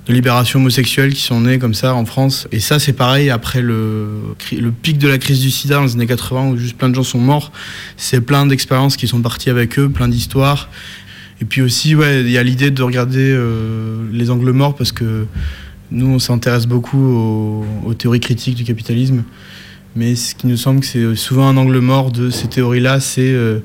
de 0.06 0.12
libération 0.14 0.60
homosexuelle 0.60 1.12
qui 1.12 1.22
sont 1.22 1.42
nés 1.42 1.58
comme 1.58 1.74
ça 1.74 1.94
en 1.94 2.04
France. 2.04 2.48
Et 2.52 2.60
ça, 2.60 2.78
c'est 2.78 2.92
pareil 2.92 3.30
après 3.30 3.62
le, 3.62 4.08
le 4.52 4.70
pic 4.70 4.98
de 4.98 5.08
la 5.08 5.18
crise 5.18 5.40
du 5.40 5.50
sida 5.50 5.76
dans 5.76 5.84
les 5.84 5.92
années 5.92 6.06
80 6.06 6.48
où 6.48 6.56
juste 6.56 6.76
plein 6.76 6.88
de 6.88 6.94
gens 6.94 7.02
sont 7.02 7.18
morts. 7.18 7.52
C'est 7.96 8.20
plein 8.20 8.46
d'expériences 8.46 8.96
qui 8.96 9.06
sont 9.06 9.20
parties 9.20 9.50
avec 9.50 9.78
eux, 9.78 9.88
plein 9.88 10.08
d'histoires. 10.08 10.68
Et 11.40 11.44
puis 11.44 11.62
aussi, 11.62 11.94
ouais, 11.94 12.20
il 12.20 12.30
y 12.30 12.38
a 12.38 12.42
l'idée 12.42 12.70
de 12.70 12.82
regarder 12.82 13.30
euh, 13.32 13.96
les 14.12 14.30
angles 14.30 14.50
morts 14.52 14.74
parce 14.74 14.92
que 14.92 15.26
nous, 15.90 16.06
on 16.06 16.18
s'intéresse 16.18 16.66
beaucoup 16.66 17.64
aux, 17.84 17.94
théories 17.94 18.20
critiques 18.20 18.54
du 18.54 18.64
capitalisme. 18.64 19.24
Mais 19.96 20.14
ce 20.14 20.34
qui 20.34 20.46
nous 20.46 20.56
semble 20.56 20.80
que 20.80 20.86
c'est 20.86 21.16
souvent 21.16 21.48
un 21.48 21.56
angle 21.56 21.78
mort 21.80 22.12
de 22.12 22.30
ces 22.30 22.46
théories-là, 22.46 23.00
c'est 23.00 23.32
euh, 23.32 23.60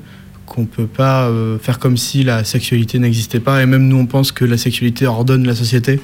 qu'on 0.46 0.62
ne 0.62 0.66
peut 0.66 0.86
pas 0.86 1.28
euh, 1.28 1.58
faire 1.58 1.78
comme 1.78 1.96
si 1.96 2.24
la 2.24 2.44
sexualité 2.44 2.98
n'existait 2.98 3.40
pas. 3.40 3.62
Et 3.62 3.66
même 3.66 3.86
nous, 3.86 3.96
on 3.96 4.06
pense 4.06 4.32
que 4.32 4.44
la 4.44 4.56
sexualité 4.56 5.06
ordonne 5.06 5.46
la 5.46 5.54
société, 5.54 6.00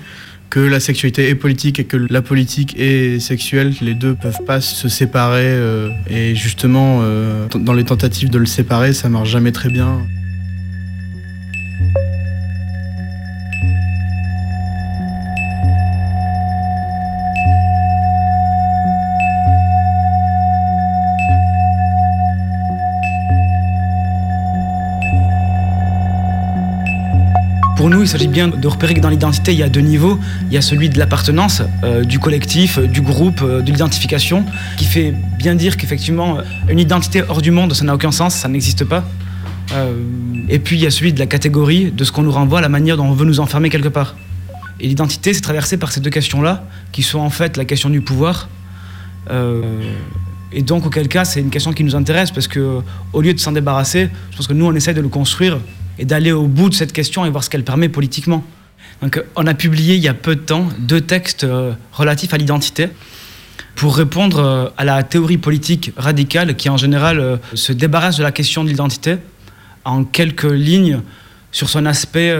que 0.51 0.61
la 0.61 0.81
sexualité 0.81 1.31
est 1.31 1.35
politique 1.35 1.81
et 1.81 1.85
que 1.85 1.97
la 1.97 2.21
politique 2.21 2.79
est 2.79 3.21
sexuelle. 3.21 3.73
Les 3.81 3.95
deux 3.95 4.15
peuvent 4.15 4.45
pas 4.47 4.61
se 4.61 4.89
séparer. 4.89 5.47
euh, 5.47 5.89
et 6.11 6.35
justement, 6.35 7.01
euh, 7.03 7.49
dans 7.55 7.73
les 7.73 7.85
tentatives 7.85 8.29
de 8.29 8.39
le 8.39 8.47
séparer, 8.47 8.93
ça 8.93 9.09
marche 9.09 9.31
jamais 9.31 9.53
très 9.53 9.71
bien. 9.71 10.03
Il 28.03 28.09
s'agit 28.09 28.29
bien 28.29 28.49
de 28.49 28.69
repérer 28.69 28.95
que 28.95 29.01
dans 29.01 29.09
l'identité, 29.09 29.53
il 29.53 29.59
y 29.59 29.63
a 29.63 29.69
deux 29.69 29.81
niveaux. 29.81 30.19
Il 30.49 30.55
y 30.55 30.57
a 30.57 30.63
celui 30.63 30.89
de 30.89 30.99
l'appartenance, 30.99 31.63
euh, 31.85 32.05
du 32.05 32.19
collectif, 32.19 32.79
euh, 32.79 32.87
du 32.87 33.01
groupe, 33.01 33.41
euh, 33.43 33.61
de 33.61 33.71
l'identification, 33.71 34.45
qui 34.77 34.85
fait 34.85 35.15
bien 35.39 35.55
dire 35.55 35.77
qu'effectivement, 35.77 36.39
une 36.69 36.79
identité 36.79 37.23
hors 37.29 37.43
du 37.43 37.51
monde, 37.51 37.73
ça 37.75 37.85
n'a 37.85 37.95
aucun 37.95 38.13
sens, 38.13 38.35
ça 38.35 38.49
n'existe 38.49 38.85
pas. 38.85 39.05
Et 40.51 40.59
puis, 40.59 40.77
il 40.77 40.83
y 40.83 40.87
a 40.87 40.91
celui 40.91 41.15
de 41.15 41.19
la 41.19 41.25
catégorie, 41.25 41.91
de 41.91 42.05
ce 42.05 42.13
qu'on 42.13 42.23
nous 42.23 42.31
renvoie, 42.31 42.61
la 42.61 42.69
manière 42.69 42.99
dont 42.99 43.07
on 43.07 43.13
veut 43.13 43.25
nous 43.25 43.41
enfermer 43.41 43.71
quelque 43.71 43.89
part. 43.89 44.17
Et 44.81 44.87
l'identité, 44.87 45.33
c'est 45.33 45.41
traversé 45.41 45.79
par 45.79 45.93
ces 45.93 46.01
deux 46.01 46.11
questions-là, 46.11 46.67
qui 46.91 47.03
sont 47.03 47.21
en 47.21 47.31
fait 47.31 47.57
la 47.57 47.65
question 47.65 47.89
du 47.89 48.03
pouvoir. 48.03 48.51
Et 50.53 50.61
donc, 50.61 50.85
auquel 50.85 51.09
cas, 51.09 51.25
c'est 51.25 51.41
une 51.41 51.49
question 51.49 51.73
qui 51.73 51.85
nous 51.85 51.97
intéresse, 51.97 52.31
parce 52.31 52.49
que 52.49 52.81
au 53.15 53.23
lieu 53.23 53.33
de 53.33 53.41
s'en 53.41 53.53
débarrasser, 53.53 54.11
je 54.33 54.37
pense 54.37 54.47
que 54.47 54.53
nous, 54.53 54.67
on 54.67 54.75
essaie 54.75 54.93
de 54.93 55.01
le 55.01 55.09
construire 55.09 55.59
et 55.99 56.05
d'aller 56.05 56.33
au 56.33 56.47
bout 56.47 56.69
de 56.69 56.75
cette 56.75 56.93
question 56.93 57.25
et 57.25 57.31
voir 57.31 57.45
ce 57.45 57.51
qu'elle 57.51 57.65
permet 57.65 57.89
politiquement. 57.89 58.45
Donc, 59.03 59.17
euh, 59.17 59.23
on 59.37 59.47
a 59.47 59.55
publié 59.55 59.97
il 59.97 60.03
y 60.03 60.09
a 60.09 60.15
peu 60.15 60.37
de 60.37 60.41
temps 60.41 60.69
deux 60.79 61.01
textes 61.01 61.45
euh, 61.45 61.73
relatifs 61.93 62.33
à 62.33 62.39
l'identité 62.39 62.89
pour 63.75 63.97
répondre 63.97 64.39
euh, 64.39 64.69
à 64.77 64.85
la 64.85 65.03
théorie 65.03 65.39
politique 65.39 65.93
radicale 65.97 66.57
qui, 66.57 66.69
en 66.69 66.77
général, 66.77 67.41
se 67.55 67.73
débarrasse 67.73 68.17
de 68.17 68.23
la 68.23 68.33
question 68.33 68.65
de 68.65 68.69
l'identité 68.69 69.17
en 69.85 70.05
quelques 70.05 70.45
lignes 70.45 71.01
sur 71.51 71.69
son 71.69 71.85
aspect 71.85 72.35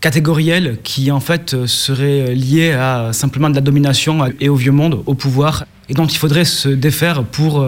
catégoriel 0.00 0.78
qui, 0.84 1.10
en 1.10 1.18
fait, 1.18 1.66
serait 1.66 2.32
lié 2.32 2.70
à 2.72 3.12
simplement 3.12 3.50
de 3.50 3.56
la 3.56 3.60
domination 3.60 4.30
et 4.38 4.48
au 4.48 4.54
vieux 4.54 4.70
monde, 4.70 5.02
au 5.06 5.14
pouvoir, 5.14 5.64
et 5.88 5.94
dont 5.94 6.06
il 6.06 6.16
faudrait 6.16 6.44
se 6.44 6.68
défaire 6.68 7.24
pour, 7.24 7.66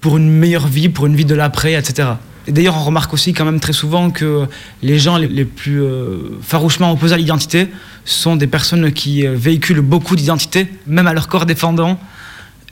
pour 0.00 0.16
une 0.16 0.30
meilleure 0.30 0.68
vie, 0.68 0.88
pour 0.88 1.06
une 1.06 1.16
vie 1.16 1.24
de 1.24 1.34
l'après, 1.34 1.72
etc. 1.72 2.10
D'ailleurs, 2.48 2.76
on 2.76 2.84
remarque 2.84 3.12
aussi 3.12 3.32
quand 3.32 3.44
même 3.44 3.60
très 3.60 3.72
souvent 3.72 4.10
que 4.10 4.46
les 4.82 4.98
gens 4.98 5.16
les, 5.18 5.44
plus 5.44 5.82
euh, 5.82 6.38
farouchement 6.42 6.92
opposés 6.92 7.14
à 7.14 7.18
l'identité 7.18 7.68
sont 8.08 8.36
des 8.36 8.46
personnes 8.46 8.90
qui 8.92 9.26
euh, 9.26 9.34
véhiculent 9.36 9.80
beaucoup 9.80 10.16
d'identité, 10.16 10.66
même 10.86 11.06
à 11.06 11.12
leur 11.12 11.28
corps 11.28 11.46
défendant. 11.46 12.00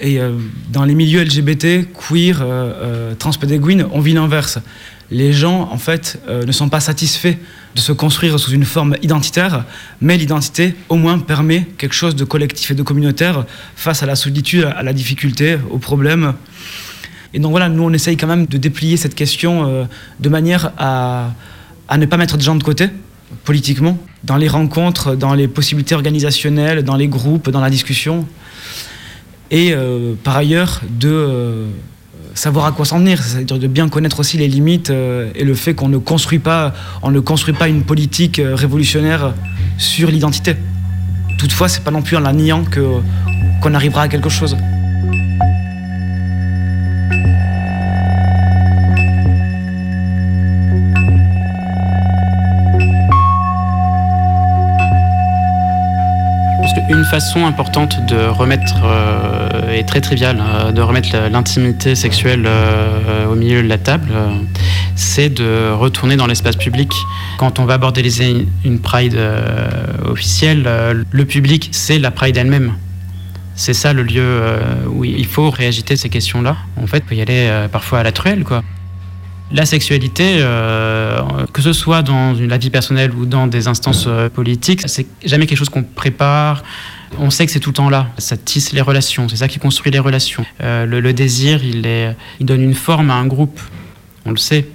Et 0.00 0.21
euh, 0.21 0.33
dans 0.71 0.85
les 0.85 0.95
milieux 0.95 1.23
LGBT, 1.23 1.87
queer, 1.92 2.40
euh, 2.42 3.14
transpédéguines, 3.14 3.87
on 3.92 4.00
vit 4.00 4.14
l'inverse. 4.14 4.59
Les 5.11 5.33
gens, 5.33 5.68
en 5.71 5.78
fait, 5.78 6.21
ne 6.28 6.50
sont 6.50 6.68
pas 6.68 6.80
satisfaits 6.80 7.37
de 7.76 7.80
se 7.80 7.92
construire 7.92 8.40
sous 8.40 8.50
une 8.50 8.64
forme 8.64 8.97
identitaire, 9.02 9.64
mais 10.00 10.16
l'identité, 10.16 10.75
au 10.88 10.97
moins, 10.97 11.21
permet 11.21 11.68
quelque 11.78 11.95
chose 11.95 12.16
de 12.16 12.25
collectif 12.25 12.73
et 12.73 12.75
de 12.75 12.83
communautaire 12.83 13.47
face 13.76 14.02
à 14.02 14.06
la 14.06 14.16
solitude, 14.16 14.64
à 14.64 14.83
la 14.83 14.92
difficulté, 14.92 15.59
aux 15.71 15.78
problèmes. 15.78 16.35
Et 17.35 17.38
donc 17.38 17.50
voilà, 17.50 17.68
nous, 17.68 17.83
on 17.83 17.92
essaye 17.92 18.16
quand 18.16 18.26
même 18.26 18.47
de 18.47 18.56
déplier 18.56 18.97
cette 18.97 19.14
question 19.14 19.66
euh, 19.66 19.85
de 20.21 20.28
manière 20.28 20.73
à, 20.78 21.30
à 21.88 21.99
ne 21.99 22.06
pas 22.06 22.16
mettre 22.16 22.37
de 22.37 22.42
gens 22.42 22.54
de 22.54 22.62
côté, 22.62 22.88
politiquement, 23.45 23.99
dans 24.25 24.37
les 24.37 24.49
rencontres, 24.49 25.14
dans 25.14 25.35
les 25.35 25.49
possibilités 25.49 25.95
organisationnelles, 25.95 26.83
dans 26.83 26.97
les 26.97 27.09
groupes, 27.09 27.50
dans 27.50 27.61
la 27.61 27.71
discussion. 27.71 28.26
Et 29.50 29.73
euh, 29.73 30.14
par 30.23 30.37
ailleurs, 30.37 30.80
de 30.88 31.09
euh, 31.09 31.66
savoir 32.35 32.66
à 32.66 32.73
quoi 32.73 32.85
s'en 32.85 32.99
tenir, 32.99 33.23
c'est-à-dire 33.23 33.59
de 33.59 33.66
bien 33.66 33.88
connaître 33.88 34.21
aussi 34.21 34.38
les 34.38 34.49
limites 34.49 34.90
et 34.90 35.45
le 35.45 35.54
fait 35.54 35.75
qu'on 35.75 35.88
ne 35.88 35.99
construit 35.99 36.38
pas, 36.38 36.75
on 37.02 37.11
ne 37.11 37.21
construit 37.21 37.54
pas 37.54 37.68
une 37.68 37.83
politique 37.83 38.40
révolutionnaire 38.42 39.35
sur 39.78 40.11
l'identité. 40.11 40.56
Toutefois, 41.38 41.68
c'est 41.68 41.85
pas 41.85 41.90
non 41.90 42.02
plus 42.02 42.16
en 42.16 42.21
la 42.21 42.33
niant 42.33 42.64
qu'on 43.62 43.75
arrivera 43.75 44.02
à 44.02 44.09
quelque 44.09 44.28
chose. 44.28 44.56
Qu'une 56.88 57.05
façon 57.05 57.45
importante 57.45 58.07
de 58.07 58.28
remettre, 58.28 58.76
euh, 58.85 59.73
et 59.73 59.85
très 59.85 60.00
triviale, 60.00 60.40
euh, 60.40 60.71
de 60.71 60.81
remettre 60.81 61.16
l'intimité 61.31 61.97
sexuelle 61.97 62.45
euh, 62.47 63.26
au 63.26 63.35
milieu 63.35 63.61
de 63.61 63.66
la 63.66 63.76
table, 63.76 64.09
c'est 64.95 65.28
de 65.28 65.73
retourner 65.73 66.14
dans 66.16 66.28
l'espace 66.28 66.55
public. 66.55 66.93
Quand 67.38 67.59
on 67.59 67.64
va 67.64 67.78
bordéliser 67.78 68.47
une 68.64 68.78
Pride 68.78 69.19
officielle, 70.05 71.05
le 71.11 71.25
public, 71.25 71.71
c'est 71.73 71.99
la 71.99 72.12
Pride 72.12 72.37
elle-même. 72.37 72.75
C'est 73.57 73.75
ça 73.75 73.93
le 73.93 74.02
lieu 74.02 74.43
où 74.88 75.05
il 75.05 75.26
faut 75.26 75.50
réagiter 75.50 75.97
ces 75.97 76.09
questions-là. 76.09 76.57
En 76.81 76.87
fait, 76.87 76.99
il 76.99 77.02
peut 77.02 77.14
y 77.16 77.23
aller 77.23 77.66
parfois 77.73 77.99
à 77.99 78.02
la 78.05 78.12
truelle, 78.12 78.45
quoi. 78.45 78.62
La 79.53 79.65
sexualité, 79.65 80.38
euh, 80.41 81.21
que 81.53 81.62
ce 81.62 81.73
soit 81.73 82.03
dans 82.03 82.33
la 82.33 82.59
vie 82.59 82.71
personnelle 82.71 83.12
ou 83.12 83.26
dans 83.26 83.47
des 83.47 83.69
instances 83.69 84.07
euh, 84.09 84.29
politiques, 84.29 84.83
c'est 84.87 85.07
jamais 85.25 85.47
quelque 85.47 85.59
chose 85.59 85.69
qu'on 85.69 85.85
prépare. 85.85 86.65
On 87.19 87.31
sait 87.31 87.47
que 87.47 87.53
c'est 87.53 87.61
tout 87.61 87.71
le 87.71 87.75
temps 87.75 87.88
là. 87.88 88.09
Ça 88.19 88.37
tisse 88.37 88.73
les 88.73 88.81
relations. 88.81 89.29
C'est 89.29 89.37
ça 89.37 89.47
qui 89.47 89.61
construit 89.61 89.93
les 89.93 90.00
relations. 90.00 90.45
Euh, 90.62 90.85
le, 90.85 90.99
le 90.99 91.12
désir, 91.12 91.62
il, 91.62 91.87
est, 91.87 92.17
il 92.41 92.47
donne 92.47 92.61
une 92.61 92.75
forme 92.75 93.11
à 93.11 93.15
un 93.15 93.26
groupe. 93.26 93.61
On 94.25 94.31
le 94.31 94.37
sait. 94.37 94.67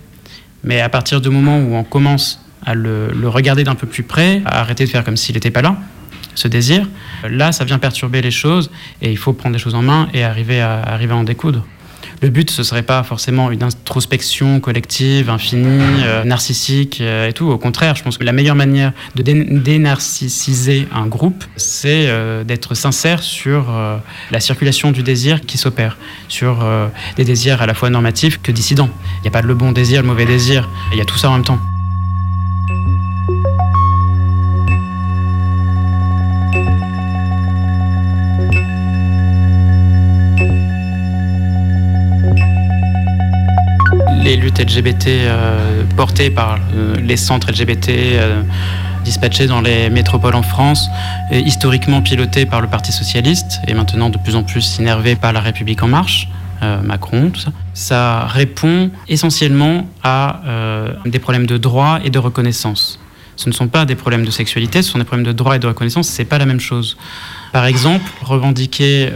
Mais 0.64 0.80
à 0.80 0.88
partir 0.88 1.20
du 1.20 1.30
moment 1.30 1.60
où 1.60 1.76
on 1.76 1.84
commence 1.84 2.40
à 2.66 2.74
le, 2.74 3.12
le 3.12 3.28
regarder 3.28 3.66
d'un 3.66 3.76
peu 3.76 3.88
plus 3.88 4.04
près, 4.04 4.42
à 4.46 4.62
arrêter 4.62 4.86
de 4.86 4.90
faire 4.90 5.04
comme 5.04 5.18
s'il 5.18 5.36
n'était 5.36 5.52
pas 5.52 5.62
là, 5.62 5.76
ce 6.34 6.48
désir, 6.48 6.88
là, 7.30 7.52
ça 7.52 7.66
vient 7.66 7.78
perturber 7.78 8.22
les 8.22 8.32
choses 8.32 8.72
et 9.02 9.12
il 9.12 9.18
faut 9.18 9.34
prendre 9.34 9.54
les 9.54 9.60
choses 9.60 9.76
en 9.76 9.82
main 9.82 10.08
et 10.14 10.24
arriver 10.24 10.62
à, 10.62 10.82
arriver 10.82 11.14
à 11.14 11.18
en 11.18 11.24
découdre. 11.24 11.66
Le 12.24 12.30
but, 12.30 12.52
ce 12.52 12.62
serait 12.62 12.84
pas 12.84 13.02
forcément 13.02 13.50
une 13.50 13.64
introspection 13.64 14.60
collective, 14.60 15.30
infinie, 15.32 16.04
euh, 16.04 16.24
narcissique 16.24 17.00
euh, 17.02 17.28
et 17.28 17.34
tout. 17.34 17.50
Au 17.50 17.58
contraire, 17.58 17.96
je 17.96 18.04
pense 18.04 18.20
que 18.20 18.24
la 18.24 18.32
meilleure 18.32 18.56
manière 18.56 18.94
de 19.16 19.24
dé- 19.24 19.34
un 20.94 21.08
groupe, 21.08 21.44
c'est 21.56 22.06
euh, 22.08 22.44
d'être 22.44 22.76
sincère 22.76 23.24
sur 23.24 23.66
la 24.30 24.40
circulation 24.40 24.92
du 24.92 25.02
désir 25.02 25.42
qui 25.42 25.58
s'opère, 25.58 25.98
sur 26.28 26.64
des 27.16 27.24
désirs 27.26 27.62
à 27.62 27.66
la 27.66 27.74
fois 27.74 27.90
normatifs 27.90 28.40
que 28.42 28.52
dissidents. 28.52 28.90
Il 29.20 29.22
n'y 29.24 29.28
a 29.30 29.32
pas 29.32 29.42
le 29.42 29.56
bon 29.56 29.72
désir, 29.72 30.02
le 30.04 30.08
mauvais 30.08 30.26
désir, 30.26 30.70
il 30.92 30.98
y 31.00 31.02
a 31.02 31.06
tout 31.06 31.18
ça 31.18 31.30
en 31.30 31.34
même 31.34 31.44
temps. 31.44 31.60
Les 44.32 44.38
luttes 44.38 44.60
LGBT 44.60 45.08
euh, 45.08 45.84
portées 45.98 46.30
par 46.30 46.58
euh, 46.74 46.96
les 47.04 47.18
centres 47.18 47.52
LGBT 47.52 47.90
euh, 47.90 48.42
dispatchés 49.04 49.46
dans 49.46 49.60
les 49.60 49.90
métropoles 49.90 50.36
en 50.36 50.42
France, 50.42 50.88
et 51.32 51.40
historiquement 51.40 52.02
pilotés 52.02 52.46
par 52.46 52.62
le 52.62 52.68
Parti 52.68 52.94
socialiste 52.94 53.60
et 53.68 53.74
maintenant 53.74 54.10
de 54.10 54.18
plus 54.18 54.38
en 54.38 54.44
plus 54.44 54.78
innervés 54.78 55.18
par 55.18 55.34
la 55.34 55.42
République 55.42 55.84
en 55.84 55.90
marche. 55.90 56.30
euh, 56.64 56.82
Macron, 56.82 57.30
tout 57.34 57.42
ça. 57.42 57.52
Ça 57.74 58.26
répond 58.28 58.92
essentiellement 59.10 59.90
à 60.04 60.40
des 61.06 61.20
problèmes 61.20 61.48
de 61.48 61.58
droit 61.58 62.00
et 62.06 62.10
de 62.10 62.20
reconnaissance. 62.20 63.00
Ce 63.36 63.50
ne 63.50 63.54
sont 63.54 63.68
pas 63.68 63.84
des 63.86 63.96
problèmes 63.96 64.24
de 64.24 64.32
sexualité, 64.32 64.82
ce 64.82 64.92
sont 64.92 65.00
des 65.00 65.04
problèmes 65.04 65.26
de 65.26 65.34
droit 65.34 65.56
et 65.56 65.60
de 65.60 65.68
reconnaissance, 65.68 66.08
c'est 66.08 66.30
pas 66.34 66.38
la 66.38 66.46
même 66.46 66.60
chose. 66.60 66.98
Par 67.52 67.66
exemple, 67.66 68.10
revendiquer 68.22 69.10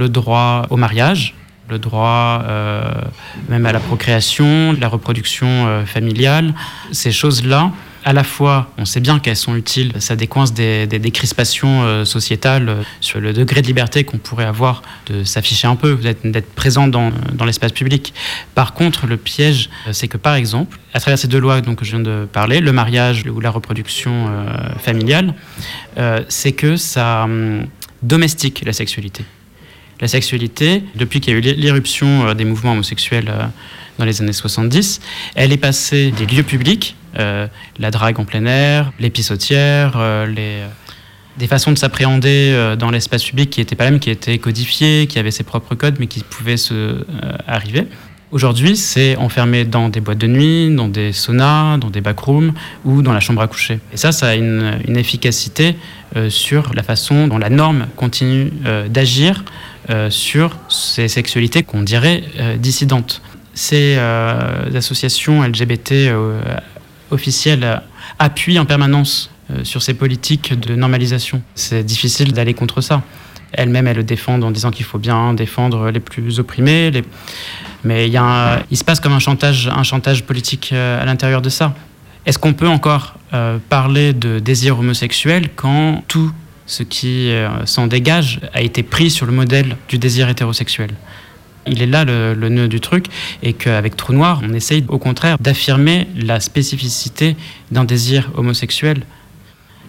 le 0.00 0.08
droit 0.08 0.66
au 0.70 0.76
mariage, 0.76 1.34
le 1.70 1.78
droit 1.78 2.42
euh, 2.46 2.92
même 3.48 3.64
à 3.64 3.72
la 3.72 3.80
procréation, 3.80 4.76
la 4.78 4.88
reproduction 4.88 5.48
euh, 5.48 5.86
familiale, 5.86 6.52
ces 6.92 7.12
choses-là, 7.12 7.70
à 8.02 8.14
la 8.14 8.24
fois, 8.24 8.72
on 8.78 8.86
sait 8.86 9.00
bien 9.00 9.18
qu'elles 9.18 9.36
sont 9.36 9.54
utiles, 9.54 9.92
ça 9.98 10.16
décoince 10.16 10.54
des, 10.54 10.86
des- 10.86 11.10
crispations 11.10 11.82
euh, 11.82 12.04
sociétales 12.06 12.78
sur 13.00 13.20
le 13.20 13.34
degré 13.34 13.60
de 13.60 13.66
liberté 13.66 14.04
qu'on 14.04 14.16
pourrait 14.16 14.46
avoir 14.46 14.82
de 15.06 15.22
s'afficher 15.22 15.68
un 15.68 15.76
peu, 15.76 15.96
d'être 15.96 16.54
présent 16.54 16.88
dans, 16.88 17.12
l'espace 17.44 17.72
public. 17.72 18.14
Par 18.54 18.72
contre, 18.72 19.06
le 19.06 19.18
piège, 19.18 19.68
c'est 19.92 20.08
que 20.08 20.16
par 20.16 20.34
exemple, 20.34 20.78
à 20.94 21.00
travers 21.00 21.18
ces 21.18 21.28
deux 21.28 21.38
lois 21.38 21.60
que 21.60 21.84
je 21.84 21.90
viens 21.90 22.00
de 22.00 22.26
parler, 22.32 22.60
le 22.60 22.72
mariage 22.72 23.24
ou 23.26 23.38
la 23.38 23.50
reproduction 23.50 24.30
familiale, 24.78 25.34
c'est 26.28 26.52
que 26.52 26.76
ça 26.76 27.24
hum, 27.24 27.66
domestique 28.02 28.62
la 28.64 28.72
sexualité. 28.72 29.24
La 30.00 30.08
sexualité, 30.08 30.82
depuis 30.94 31.20
qu'il 31.20 31.34
y 31.34 31.36
a 31.36 31.38
eu 31.38 31.54
l'éruption 31.56 32.26
euh, 32.26 32.34
des 32.34 32.44
mouvements 32.44 32.72
homosexuels 32.72 33.28
euh, 33.28 33.44
dans 33.98 34.06
les 34.06 34.22
années 34.22 34.32
70, 34.32 35.00
elle 35.34 35.52
est 35.52 35.58
passée 35.58 36.10
des 36.10 36.24
lieux 36.24 36.42
publics, 36.42 36.96
euh, 37.18 37.46
la 37.78 37.90
drague 37.90 38.18
en 38.18 38.24
plein 38.24 38.46
air, 38.46 38.92
les 38.98 39.10
pissotières, 39.10 39.98
des 41.36 41.46
façons 41.46 41.72
de 41.72 41.78
s'appréhender 41.78 42.76
dans 42.78 42.90
l'espace 42.90 43.24
public 43.24 43.50
qui 43.50 43.60
n'étaient 43.60 43.76
pas 43.76 43.84
les 43.84 43.90
mêmes, 43.90 44.00
qui 44.00 44.10
étaient 44.10 44.38
codifiées, 44.38 45.06
qui 45.06 45.18
avaient 45.18 45.30
ses 45.30 45.44
propres 45.44 45.74
codes, 45.74 45.96
mais 46.00 46.06
qui 46.06 46.20
pouvaient 46.22 46.56
se 46.56 47.04
arriver. 47.46 47.86
Aujourd'hui, 48.30 48.76
c'est 48.76 49.16
enfermé 49.16 49.64
dans 49.64 49.88
des 49.88 50.00
boîtes 50.00 50.18
de 50.18 50.26
nuit, 50.26 50.74
dans 50.74 50.88
des 50.88 51.12
saunas, 51.12 51.78
dans 51.78 51.90
des 51.90 52.00
backrooms 52.00 52.52
ou 52.84 53.02
dans 53.02 53.12
la 53.12 53.20
chambre 53.20 53.42
à 53.42 53.48
coucher. 53.48 53.80
Et 53.92 53.96
ça, 53.96 54.12
ça 54.12 54.28
a 54.28 54.34
une, 54.34 54.96
efficacité 54.96 55.76
sur 56.28 56.72
la 56.74 56.82
façon 56.82 57.26
dont 57.26 57.38
la 57.38 57.50
norme 57.50 57.86
continue 57.96 58.50
d'agir 58.88 59.44
sur 60.10 60.56
ces 60.68 61.08
sexualités 61.08 61.62
qu'on 61.62 61.82
dirait 61.82 62.22
euh, 62.38 62.56
dissidentes. 62.56 63.22
Ces 63.54 63.96
euh, 63.98 64.70
associations 64.74 65.42
LGBT 65.42 65.92
euh, 65.92 66.40
officielles 67.10 67.64
euh, 67.64 67.76
appuient 68.18 68.58
en 68.58 68.64
permanence 68.64 69.30
euh, 69.50 69.64
sur 69.64 69.82
ces 69.82 69.94
politiques 69.94 70.58
de 70.58 70.74
normalisation. 70.74 71.42
C'est 71.54 71.82
difficile 71.82 72.32
d'aller 72.32 72.54
contre 72.54 72.80
ça. 72.80 73.02
Elles-mêmes, 73.52 73.86
elles 73.88 73.96
le 73.96 74.04
défendent 74.04 74.44
en 74.44 74.50
disant 74.50 74.70
qu'il 74.70 74.84
faut 74.84 74.98
bien 74.98 75.34
défendre 75.34 75.90
les 75.90 76.00
plus 76.00 76.38
opprimés. 76.38 76.92
Mais 77.82 78.08
il, 78.08 78.76
se 78.76 78.84
passe 78.84 79.00
comme 79.00 79.12
un 79.12 79.18
chantage, 79.18 80.24
politique 80.24 80.70
euh, 80.72 81.02
à 81.02 81.04
l'intérieur 81.04 81.42
de 81.42 81.48
ça. 81.48 81.74
Est-ce 82.26 82.38
qu'on 82.38 82.52
peut 82.52 82.68
encore 82.68 83.14
euh, 83.32 83.58
parler 83.68 84.12
de 84.12 84.38
désir 84.38 84.78
homosexuel 84.78 85.48
quand 85.56 86.04
tout 86.06 86.30
ce 86.70 86.84
qui 86.84 87.30
euh, 87.30 87.66
s'en 87.66 87.88
dégage 87.88 88.40
a 88.52 88.62
été 88.62 88.84
pris 88.84 89.10
sur 89.10 89.26
le 89.26 89.32
modèle 89.32 89.76
du 89.88 89.98
désir 89.98 90.28
hétérosexuel 90.28 90.90
il 91.66 91.82
est 91.82 91.86
là 91.86 92.04
le, 92.04 92.34
nœud 92.48 92.68
du 92.68 92.80
truc, 92.80 93.06
et 93.42 93.52
qu'avec 93.52 93.96
Trou 93.96 94.12
Noir, 94.12 94.40
on 94.42 94.52
essaye 94.54 94.84
au 94.88 94.98
contraire 94.98 95.36
d'affirmer 95.38 96.08
la 96.16 96.40
spécificité 96.40 97.36
d'un 97.70 97.84
désir 97.84 98.30
homosexuel. 98.34 99.02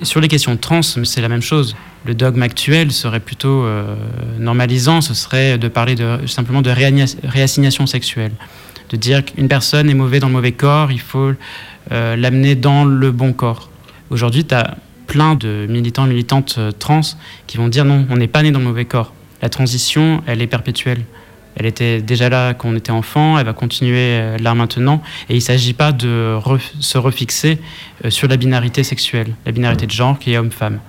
Sur 0.02 0.20
les 0.20 0.28
questions 0.28 0.58
trans, 0.58 0.82
c'est 0.82 1.22
la 1.22 1.30
même 1.30 1.42
chose. 1.42 1.76
Le 2.06 2.14
dogme 2.14 2.42
actuel 2.42 2.92
serait 2.92 3.20
plutôt 3.20 3.64
euh, 3.64 3.96
normalisant, 4.38 5.02
ce 5.02 5.14
serait 5.14 5.58
de 5.58 5.68
parler 5.68 5.96
de, 5.96 6.26
simplement 6.28 6.62
de 6.62 6.72
réassignation 7.24 7.86
sexuelle. 7.86 8.32
De 8.90 8.98
dire 8.98 9.24
qu'une 9.24 9.48
personne 9.48 9.90
est 9.90 9.94
mauvaise 9.94 10.22
dans 10.22 10.28
le 10.28 10.34
mauvais 10.34 10.52
corps, 10.52 10.92
il 10.92 11.00
faut 11.00 11.32
euh, 11.92 12.16
l'amener 12.16 12.56
dans 12.56 12.84
le 12.84 13.12
bon 13.12 13.32
corps. 13.32 13.70
Aujourd'hui, 14.10 14.44
tu 14.44 14.55
as 14.55 14.75
plein 15.12 15.36
de 15.36 15.68
militants, 15.68 16.08
militantes 16.08 16.56
euh, 16.58 16.72
trans 16.72 17.02
qui 17.46 17.58
vont 17.58 17.68
dire 17.68 17.84
non, 17.84 18.08
on 18.10 18.16
n'est 18.16 18.30
pas 18.30 18.44
né 18.44 18.52
dans 18.52 18.60
le 18.60 18.66
mauvais 18.66 18.86
corps. 18.86 19.12
La 19.42 19.50
transition, 19.50 20.24
elle 20.26 20.42
est 20.42 20.48
perpétuelle. 20.48 21.04
Elle 21.58 21.66
était 21.66 22.02
déjà 22.02 22.30
là 22.30 22.54
quand 22.54 22.70
on 22.70 22.78
était 22.78 22.94
enfant, 22.94 23.38
elle 23.38 23.46
va 23.46 23.52
continuer 23.52 23.98
euh, 23.98 24.38
là 24.38 24.56
maintenant. 24.56 25.02
Et 25.28 25.34
il 25.34 25.40
ne 25.40 25.42
s'agit 25.42 25.74
pas 25.74 25.92
de 25.92 26.38
se 26.80 26.98
refixer 26.98 27.60
euh, 28.06 28.10
sur 28.10 28.30
la 28.30 28.38
binarité 28.38 28.86
sexuelle, 28.86 29.36
la 29.46 29.52
binarité 29.52 29.86
de 29.86 29.92
genre 29.92 30.18
qui 30.18 30.32
est 30.32 30.38
homme-femme. 30.38 30.80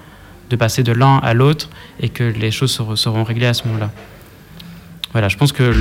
De 0.50 0.54
passer 0.54 0.84
de 0.84 0.92
l'un 0.92 1.16
à 1.16 1.34
l'autre 1.34 1.68
et 1.98 2.08
que 2.08 2.22
les 2.22 2.52
choses 2.52 2.80
seront 2.94 3.24
réglées 3.24 3.46
à 3.46 3.54
ce 3.54 3.66
moment-là. 3.66 3.90
Voilà, 5.12 5.28
je 5.28 5.36
pense 5.36 5.52
que 5.52 5.74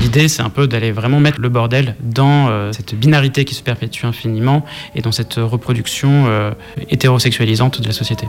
l'idée, 0.00 0.28
c'est 0.28 0.42
un 0.42 0.50
peu 0.50 0.66
d'aller 0.66 0.92
vraiment 0.92 1.18
mettre 1.18 1.40
le 1.40 1.48
bordel 1.48 1.96
dans 2.00 2.48
euh, 2.48 2.72
cette 2.72 2.94
binarité 2.94 3.46
qui 3.46 3.54
se 3.54 3.62
perpétue 3.62 4.04
infiniment 4.04 4.64
et 4.94 5.00
dans 5.00 5.12
cette 5.12 5.34
reproduction 5.36 6.26
euh, 6.26 6.52
hétérosexualisante 6.90 7.80
de 7.80 7.86
la 7.86 7.94
société. 7.94 8.26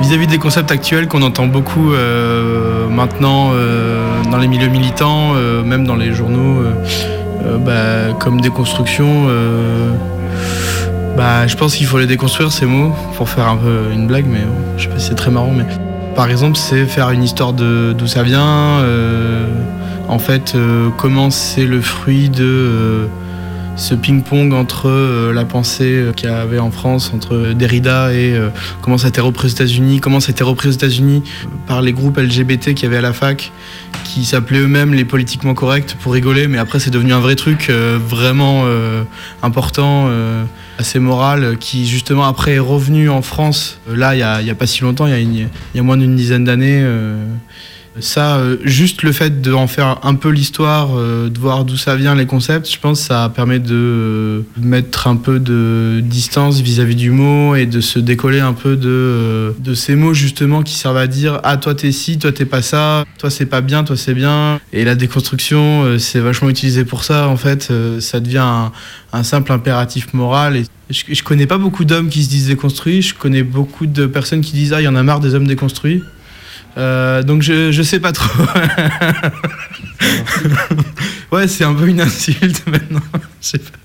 Vis-à-vis 0.00 0.26
des 0.26 0.38
concepts 0.38 0.70
actuels 0.70 1.08
qu'on 1.08 1.22
entend 1.22 1.46
beaucoup 1.46 1.94
euh, 1.94 2.88
maintenant 2.88 3.52
dans 4.30 4.36
les 4.36 4.48
milieux 4.48 4.68
militants, 4.68 5.32
même 5.64 5.86
dans 5.86 5.96
les 5.96 6.12
journaux, 6.12 6.62
bah, 7.58 8.14
comme 8.18 8.40
déconstruction, 8.40 9.26
euh, 9.28 9.92
bah, 11.16 11.46
je 11.46 11.56
pense 11.56 11.74
qu'il 11.74 11.86
faut 11.86 11.98
les 11.98 12.06
déconstruire 12.06 12.52
ces 12.52 12.66
mots 12.66 12.92
pour 13.16 13.28
faire 13.28 13.46
un 13.48 13.56
peu 13.56 13.92
une 13.92 14.06
blague, 14.06 14.26
mais 14.26 14.40
je 14.76 14.84
sais 14.84 14.88
pas 14.88 14.98
si 14.98 15.08
c'est 15.08 15.14
très 15.14 15.30
marrant. 15.30 15.52
Mais 15.54 15.64
par 16.14 16.30
exemple, 16.30 16.56
c'est 16.56 16.84
faire 16.86 17.10
une 17.10 17.22
histoire 17.22 17.52
de 17.52 17.92
d'où 17.92 18.06
ça 18.06 18.22
vient. 18.22 18.80
euh, 18.80 19.46
en 20.08 20.18
fait, 20.18 20.54
euh, 20.54 20.90
comment 20.98 21.30
c'est 21.30 21.64
le 21.64 21.80
fruit 21.80 22.28
de 22.28 22.44
euh, 22.44 23.06
ce 23.76 23.94
ping-pong 23.94 24.52
entre 24.52 24.88
euh, 24.88 25.32
la 25.32 25.44
pensée 25.44 25.96
euh, 25.96 26.12
qu'il 26.12 26.28
y 26.28 26.32
avait 26.32 26.58
en 26.58 26.70
France, 26.70 27.12
entre 27.14 27.52
Derrida 27.54 28.12
et 28.12 28.34
euh, 28.34 28.50
comment 28.82 28.98
ça 28.98 29.06
a 29.06 29.08
été 29.08 29.20
repris 29.20 29.46
aux 29.46 29.50
États-Unis, 29.50 30.00
comment 30.00 30.20
ça 30.20 30.28
a 30.28 30.32
été 30.32 30.44
repris 30.44 30.68
aux 30.68 30.72
États-Unis 30.72 31.22
par 31.66 31.82
les 31.82 31.92
groupes 31.92 32.18
LGBT 32.18 32.74
qu'il 32.74 32.84
y 32.84 32.86
avait 32.86 32.98
à 32.98 33.02
la 33.02 33.12
fac, 33.12 33.50
qui 34.04 34.24
s'appelaient 34.24 34.60
eux-mêmes 34.60 34.94
les 34.94 35.04
politiquement 35.04 35.54
corrects 35.54 35.96
pour 36.00 36.12
rigoler, 36.12 36.48
mais 36.48 36.58
après 36.58 36.80
c'est 36.80 36.90
devenu 36.90 37.12
un 37.12 37.20
vrai 37.20 37.34
truc 37.34 37.70
vraiment 37.70 38.64
important, 39.42 40.10
assez 40.78 40.98
moral, 40.98 41.56
qui 41.58 41.86
justement 41.86 42.24
après 42.24 42.52
est 42.52 42.58
revenu 42.58 43.08
en 43.08 43.22
France, 43.22 43.78
là 43.88 44.14
il 44.14 44.18
y 44.18 44.50
a, 44.50 44.54
pas 44.54 44.66
si 44.66 44.82
longtemps, 44.82 45.06
il 45.06 45.48
y 45.74 45.78
a 45.78 45.82
moins 45.82 45.96
d'une 45.96 46.16
dizaine 46.16 46.44
d'années. 46.44 46.84
Ça, 48.00 48.38
euh, 48.38 48.56
juste 48.64 49.02
le 49.02 49.12
fait 49.12 49.42
d'en 49.42 49.66
faire 49.66 49.98
un 50.02 50.14
peu 50.14 50.30
l'histoire, 50.30 50.90
euh, 50.96 51.28
de 51.28 51.38
voir 51.38 51.64
d'où 51.64 51.76
ça 51.76 51.94
vient, 51.94 52.14
les 52.14 52.24
concepts, 52.26 52.70
je 52.70 52.78
pense 52.78 53.00
que 53.00 53.06
ça 53.08 53.30
permet 53.34 53.58
de 53.58 53.74
euh, 53.74 54.42
mettre 54.56 55.08
un 55.08 55.16
peu 55.16 55.38
de 55.38 56.00
distance 56.02 56.60
vis-à-vis 56.60 56.94
du 56.94 57.10
mot 57.10 57.54
et 57.54 57.66
de 57.66 57.80
se 57.80 57.98
décoller 57.98 58.40
un 58.40 58.54
peu 58.54 58.76
de, 58.76 59.54
de 59.58 59.74
ces 59.74 59.94
mots 59.94 60.14
justement 60.14 60.62
qui 60.62 60.74
servent 60.74 60.96
à 60.96 61.06
dire 61.06 61.40
Ah, 61.44 61.58
toi 61.58 61.74
t'es 61.74 61.92
ci, 61.92 62.18
toi 62.18 62.32
t'es 62.32 62.46
pas 62.46 62.62
ça, 62.62 63.04
toi 63.18 63.28
c'est 63.28 63.46
pas 63.46 63.60
bien, 63.60 63.84
toi 63.84 63.96
c'est 63.96 64.14
bien. 64.14 64.58
Et 64.72 64.84
la 64.84 64.94
déconstruction, 64.94 65.98
c'est 65.98 66.20
vachement 66.20 66.48
utilisé 66.48 66.84
pour 66.84 67.04
ça 67.04 67.28
en 67.28 67.36
fait. 67.36 67.70
ça 68.00 68.20
devient 68.20 68.38
un, 68.38 68.72
un 69.12 69.22
simple 69.22 69.52
impératif 69.52 70.14
moral. 70.14 70.56
Et 70.56 70.64
je, 70.88 71.02
je 71.12 71.22
connais 71.22 71.46
pas 71.46 71.58
beaucoup 71.58 71.84
d'hommes 71.84 72.08
qui 72.08 72.24
se 72.24 72.30
disent 72.30 72.46
déconstruits, 72.46 73.02
je 73.02 73.14
connais 73.14 73.42
beaucoup 73.42 73.86
de 73.86 74.06
personnes 74.06 74.40
qui 74.40 74.52
disent 74.52 74.72
Ah, 74.72 74.80
il 74.80 74.84
y 74.84 74.88
en 74.88 74.96
a 74.96 75.02
marre 75.02 75.20
des 75.20 75.34
hommes 75.34 75.46
déconstruits. 75.46 76.02
Euh, 76.78 77.22
donc 77.22 77.42
je, 77.42 77.70
je 77.70 77.82
sais 77.82 78.00
pas 78.00 78.12
trop. 78.12 78.44
ouais, 81.32 81.48
c'est 81.48 81.64
un 81.64 81.74
peu 81.74 81.88
une 81.88 82.00
insulte 82.00 82.66
maintenant. 82.70 83.02
Je 83.40 83.46
sais 83.46 83.58
pas. 83.58 83.78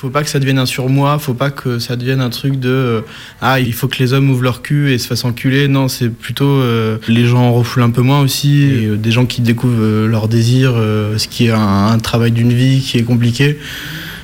Faut 0.00 0.08
pas 0.08 0.22
que 0.22 0.30
ça 0.30 0.38
devienne 0.38 0.58
un 0.58 0.64
surmoi, 0.64 1.18
faut 1.18 1.34
pas 1.34 1.50
que 1.50 1.78
ça 1.78 1.94
devienne 1.94 2.22
un 2.22 2.30
truc 2.30 2.58
de 2.58 2.70
euh, 2.70 3.00
ah 3.42 3.60
il 3.60 3.74
faut 3.74 3.86
que 3.86 3.98
les 3.98 4.14
hommes 4.14 4.30
ouvrent 4.30 4.44
leur 4.44 4.62
cul 4.62 4.90
et 4.90 4.96
se 4.96 5.06
fassent 5.06 5.26
enculer. 5.26 5.68
Non, 5.68 5.88
c'est 5.88 6.08
plutôt 6.08 6.48
euh, 6.48 6.96
les 7.06 7.26
gens 7.26 7.42
en 7.42 7.52
refoulent 7.52 7.82
un 7.82 7.90
peu 7.90 8.00
moins 8.00 8.22
aussi, 8.22 8.62
et, 8.62 8.86
euh, 8.86 8.96
des 8.96 9.10
gens 9.10 9.26
qui 9.26 9.42
découvrent 9.42 9.82
euh, 9.82 10.06
leur 10.06 10.28
désir, 10.28 10.72
euh, 10.74 11.18
ce 11.18 11.28
qui 11.28 11.48
est 11.48 11.50
un, 11.50 11.88
un 11.88 11.98
travail 11.98 12.30
d'une 12.32 12.50
vie 12.50 12.80
qui 12.80 12.96
est 12.96 13.02
compliqué. 13.02 13.58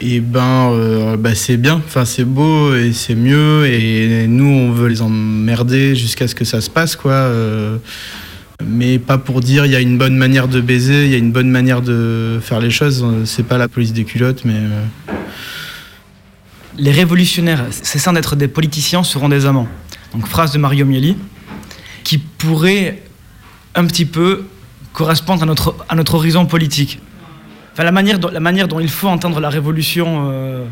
Et 0.00 0.20
ben, 0.20 0.70
euh, 0.72 1.18
bah, 1.18 1.34
c'est 1.34 1.58
bien, 1.58 1.74
enfin 1.74 2.06
c'est 2.06 2.24
beau 2.24 2.74
et 2.74 2.92
c'est 2.94 3.14
mieux. 3.14 3.66
Et 3.66 4.26
nous, 4.28 4.46
on 4.46 4.72
veut 4.72 4.88
les 4.88 5.02
emmerder 5.02 5.94
jusqu'à 5.94 6.26
ce 6.26 6.34
que 6.34 6.46
ça 6.46 6.62
se 6.62 6.70
passe, 6.70 6.96
quoi. 6.96 7.12
euh, 7.12 7.76
mais 8.66 8.98
pas 8.98 9.18
pour 9.18 9.40
dire 9.42 9.66
il 9.66 9.72
y 9.72 9.76
a 9.76 9.80
une 9.80 9.98
bonne 9.98 10.16
manière 10.16 10.48
de 10.48 10.62
baiser, 10.62 11.04
il 11.04 11.10
y 11.10 11.14
a 11.14 11.18
une 11.18 11.32
bonne 11.32 11.50
manière 11.50 11.82
de 11.82 12.38
faire 12.40 12.60
les 12.60 12.70
choses. 12.70 13.04
C'est 13.26 13.46
pas 13.46 13.58
la 13.58 13.68
police 13.68 13.92
des 13.92 14.04
culottes, 14.04 14.46
mais 14.46 14.54
euh, 14.54 15.12
Les 16.78 16.92
révolutionnaires, 16.92 17.64
cessant 17.70 18.12
d'être 18.12 18.36
des 18.36 18.48
politiciens, 18.48 19.02
seront 19.02 19.28
des 19.28 19.46
amants. 19.46 19.68
Donc 20.12 20.26
phrase 20.26 20.52
de 20.52 20.58
Mario 20.58 20.84
Mieli, 20.84 21.16
qui 22.04 22.18
pourrait 22.18 23.02
un 23.74 23.86
petit 23.86 24.04
peu 24.04 24.44
correspondre 24.92 25.42
à 25.42 25.46
notre, 25.46 25.76
à 25.88 25.94
notre 25.94 26.14
horizon 26.14 26.46
politique. 26.46 27.00
Enfin, 27.72 27.84
la, 27.84 27.92
manière 27.92 28.18
la 28.30 28.40
manière 28.40 28.68
dont 28.68 28.80
il 28.80 28.88
faut 28.88 29.08
entendre 29.08 29.40
la 29.40 29.50
révolution 29.50 30.30
euh, 30.30 30.64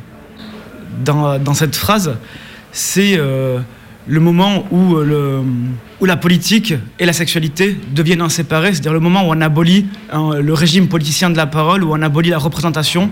dans, 1.05 1.39
dans, 1.39 1.55
cette 1.55 1.77
phrase, 1.77 2.17
c'est 2.73 3.19
euh, 3.19 3.59
le 4.07 4.21
moment 4.21 4.67
où, 4.71 4.97
euh, 4.97 5.05
le, 5.05 5.41
où 6.01 6.05
la 6.07 6.17
politique 6.17 6.75
et 6.99 7.07
la 7.07 7.13
sexualité 7.13 7.79
deviennent 7.93 8.23
inséparées, 8.23 8.73
c'est-à-dire 8.73 8.93
le 8.93 9.01
moment 9.01 9.29
où 9.29 9.33
on 9.33 9.41
abolit 9.41 9.87
hein, 10.13 10.39
le 10.41 10.53
régime 10.55 10.89
politicien 10.89 11.31
de 11.31 11.37
la 11.37 11.47
parole, 11.47 11.85
où 11.85 11.93
on 11.93 12.01
abolit 12.03 12.31
la 12.31 12.39
représentation, 12.39 13.11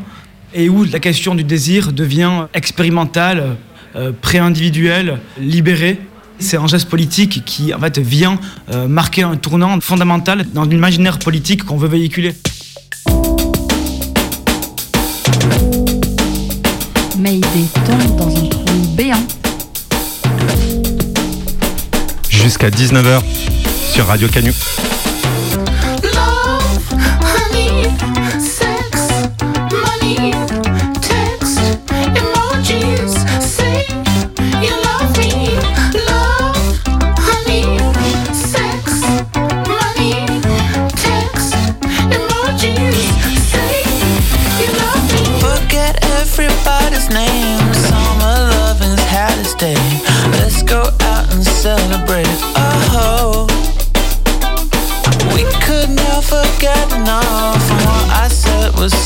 et 0.55 0.69
où 0.69 0.85
la 0.85 1.01
question 1.01 1.35
du 1.35 1.45
désir 1.45 1.93
devient 1.93 2.47
expérimentale, 2.55 3.57
euh, 3.97 4.13
pré-individuelle, 4.21 5.19
libérée. 5.39 5.99
C'est 6.39 6.57
un 6.57 6.67
geste 6.67 6.89
politique 6.89 7.45
qui 7.45 7.73
en 7.73 7.79
fait 7.79 7.99
vient 7.99 8.39
euh, 8.71 8.89
marquer 8.89 9.23
un 9.23 9.37
tournant 9.37 9.81
fondamental 9.81 10.47
dans 10.53 10.65
l'imaginaire 10.65 11.19
politique 11.19 11.65
qu'on 11.65 11.77
veut 11.77 11.89
véhiculer. 11.89 12.35
Mayday 17.19 17.67
tombe 17.85 18.17
dans 18.17 18.37
un 18.37 18.49
trou 18.49 18.65
béant. 18.97 19.23
Jusqu'à 22.29 22.71
19h 22.71 23.23
sur 23.93 24.07
Radio 24.07 24.27
Canu. 24.29 24.53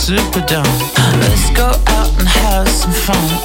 Super 0.07 0.41
dumb. 0.43 0.63
Let's 1.19 1.51
go 1.51 1.67
out 1.89 2.11
and 2.21 2.29
have 2.29 2.69
some 2.69 2.93
fun. 2.93 3.36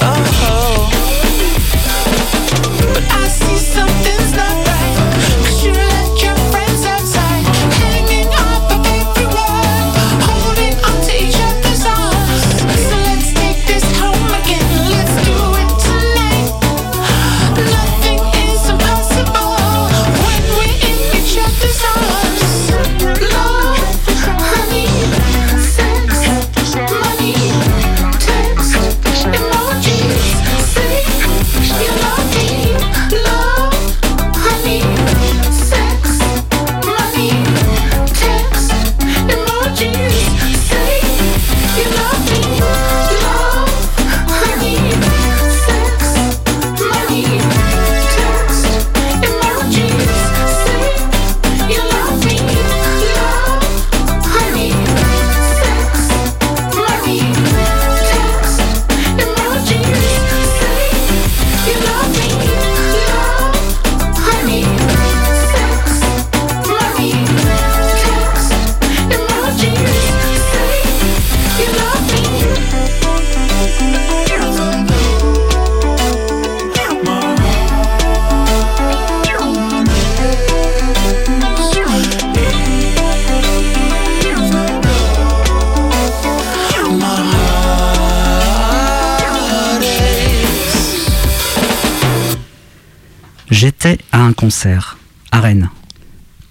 Concert, 94.41 94.97
à 95.31 95.39
Rennes. 95.39 95.69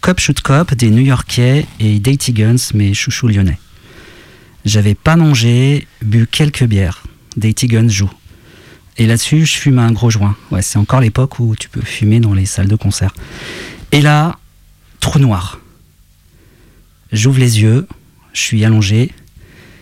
Cop 0.01 0.21
Shoot 0.21 0.41
Cop 0.43 0.75
des 0.75 0.91
New-Yorkais 0.91 1.67
et 1.81 1.99
Daty 1.99 2.33
Guns, 2.33 2.71
mes 2.73 2.95
chouchous 2.95 3.27
lyonnais. 3.27 3.59
J'avais 4.65 4.95
pas 4.95 5.17
mangé, 5.17 5.89
bu 6.01 6.29
quelques 6.29 6.63
bières. 6.63 7.03
Daty 7.37 7.67
Guns 7.67 7.89
joue. 7.89 8.11
Et 8.97 9.07
là-dessus, 9.07 9.45
je 9.45 9.57
fume 9.57 9.81
un 9.81 9.91
gros 9.91 10.09
joint. 10.09 10.37
Ouais, 10.53 10.63
c'est 10.63 10.79
encore 10.79 11.01
l'époque 11.01 11.41
où 11.41 11.57
tu 11.57 11.69
peux 11.69 11.81
fumer 11.81 12.21
dans 12.21 12.33
les 12.33 12.47
salles 12.47 12.69
de 12.69 12.77
concert. 12.77 13.13
Et 13.91 14.01
là, 14.01 14.39
trou 15.01 15.19
noir. 15.19 15.59
J'ouvre 17.11 17.41
les 17.41 17.61
yeux, 17.61 17.89
je 18.35 18.41
suis 18.41 18.65
allongé. 18.65 19.11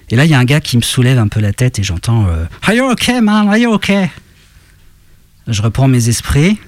Et 0.09 0.16
là, 0.16 0.25
il 0.25 0.31
y 0.31 0.35
a 0.35 0.38
un 0.38 0.47
gars 0.47 0.62
qui 0.62 0.79
me 0.79 0.83
soulève 0.83 1.18
un 1.18 1.29
peu 1.29 1.40
la 1.40 1.53
tête 1.53 1.79
et 1.79 1.83
j'entends 1.83 2.27
euh, 2.27 2.47
Are 2.62 2.73
you 2.73 2.85
okay, 2.90 3.21
man? 3.21 3.49
Are 3.49 3.59
you 3.59 3.71
okay? 3.75 4.07
Je 5.47 5.61
reprends 5.61 5.88
mes 5.88 6.09
esprits. 6.09 6.59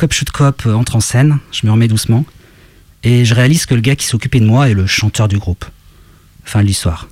Cop 0.00 0.14
Shoot 0.14 0.30
Cop 0.30 0.62
euh, 0.64 0.72
entre 0.72 0.96
en 0.96 1.00
scène, 1.00 1.40
je 1.52 1.66
me 1.66 1.72
remets 1.72 1.86
doucement, 1.86 2.24
et 3.02 3.26
je 3.26 3.34
réalise 3.34 3.66
que 3.66 3.74
le 3.74 3.82
gars 3.82 3.96
qui 3.96 4.06
s'occupait 4.06 4.40
de 4.40 4.46
moi 4.46 4.70
est 4.70 4.72
le 4.72 4.86
chanteur 4.86 5.28
du 5.28 5.36
groupe. 5.36 5.66
Fin 6.42 6.62
de 6.62 6.66
l'histoire. 6.66 7.06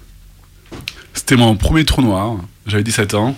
C'était 1.12 1.36
mon 1.36 1.54
premier 1.54 1.84
trou 1.84 2.00
noir, 2.00 2.38
j'avais 2.66 2.82
17 2.82 3.12
ans. 3.12 3.36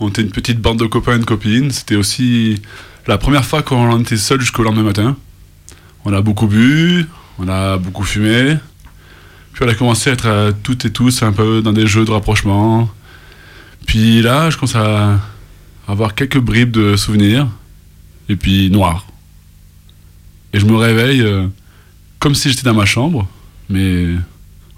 On 0.00 0.10
était 0.10 0.20
une 0.20 0.30
petite 0.30 0.60
bande 0.60 0.78
de 0.78 0.84
copains 0.84 1.16
et 1.16 1.18
de 1.18 1.24
copines. 1.24 1.70
C'était 1.70 1.96
aussi 1.96 2.60
la 3.06 3.16
première 3.16 3.46
fois 3.46 3.62
qu'on 3.62 4.00
était 4.00 4.18
seul 4.18 4.42
jusqu'au 4.42 4.62
lendemain 4.62 4.82
matin. 4.82 5.16
On 6.04 6.12
a 6.12 6.20
beaucoup 6.20 6.46
bu, 6.46 7.06
on 7.38 7.48
a 7.48 7.78
beaucoup 7.78 8.04
fumé. 8.04 8.58
Puis 9.54 9.64
on 9.64 9.68
a 9.68 9.74
commencé 9.74 10.10
à 10.10 10.12
être 10.12 10.26
euh, 10.26 10.52
toutes 10.62 10.84
et 10.84 10.90
tous 10.90 11.22
un 11.22 11.32
peu 11.32 11.62
dans 11.62 11.72
des 11.72 11.86
jeux 11.86 12.04
de 12.04 12.10
rapprochement. 12.10 12.90
Puis 13.86 14.20
là, 14.20 14.50
je 14.50 14.58
commence 14.58 14.76
à 14.76 15.20
avoir 15.88 16.14
quelques 16.14 16.38
bribes 16.38 16.72
de 16.72 16.96
souvenirs 16.96 17.48
et 18.28 18.36
puis 18.36 18.70
noir. 18.70 19.06
Et 20.52 20.60
je 20.60 20.66
me 20.66 20.76
réveille 20.76 21.22
euh, 21.22 21.46
comme 22.18 22.34
si 22.34 22.50
j'étais 22.50 22.62
dans 22.62 22.74
ma 22.74 22.86
chambre, 22.86 23.28
mais 23.68 24.06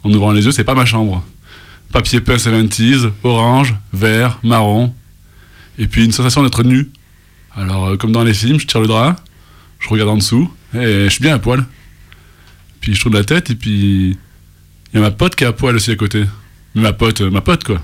en 0.02 0.12
ouvrant 0.12 0.32
les 0.32 0.44
yeux, 0.44 0.52
c'est 0.52 0.64
pas 0.64 0.74
ma 0.74 0.86
chambre. 0.86 1.24
Papier 1.92 2.20
peint 2.20 2.36
70s, 2.36 3.10
orange, 3.22 3.74
vert, 3.92 4.38
marron, 4.42 4.94
et 5.78 5.86
puis 5.86 6.04
une 6.04 6.12
sensation 6.12 6.42
d'être 6.42 6.62
nu. 6.62 6.90
Alors, 7.54 7.86
euh, 7.86 7.96
comme 7.96 8.12
dans 8.12 8.24
les 8.24 8.34
films, 8.34 8.58
je 8.58 8.66
tire 8.66 8.80
le 8.80 8.86
drap, 8.86 9.16
je 9.80 9.88
regarde 9.88 10.10
en 10.10 10.16
dessous, 10.16 10.50
et 10.74 11.04
je 11.04 11.08
suis 11.08 11.22
bien 11.22 11.34
à 11.34 11.38
poil. 11.38 11.64
Puis 12.80 12.94
je 12.94 13.00
tourne 13.00 13.14
la 13.14 13.24
tête, 13.24 13.50
et 13.50 13.54
puis 13.54 14.16
il 14.92 14.94
y 14.94 14.98
a 14.98 15.00
ma 15.00 15.10
pote 15.10 15.36
qui 15.36 15.44
est 15.44 15.46
à 15.46 15.52
poil 15.52 15.76
aussi 15.76 15.90
à 15.90 15.96
côté. 15.96 16.24
Mais 16.74 16.82
ma 16.82 16.92
pote, 16.92 17.20
euh, 17.20 17.30
ma 17.30 17.40
pote 17.40 17.64
quoi. 17.64 17.80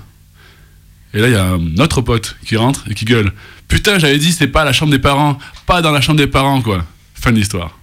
Et 1.13 1.19
là, 1.19 1.27
il 1.27 1.33
y 1.33 1.37
a 1.37 1.45
un 1.45 1.77
autre 1.77 2.01
pote 2.01 2.37
qui 2.45 2.57
rentre 2.57 2.85
et 2.89 2.95
qui 2.95 3.05
gueule. 3.05 3.31
Putain, 3.73 3.97
j'avais 3.97 4.19
dit, 4.19 4.31
c'est 4.31 4.45
pas 4.45 4.63
la 4.63 4.71
chambre 4.71 4.91
des 4.91 4.99
parents, 4.99 5.39
pas 5.65 5.81
dans 5.81 5.89
la 5.89 5.99
chambre 5.99 6.19
des 6.19 6.27
parents, 6.27 6.61
quoi. 6.61 6.85
Fin 7.15 7.31
de 7.31 7.37
l'histoire. 7.37 7.75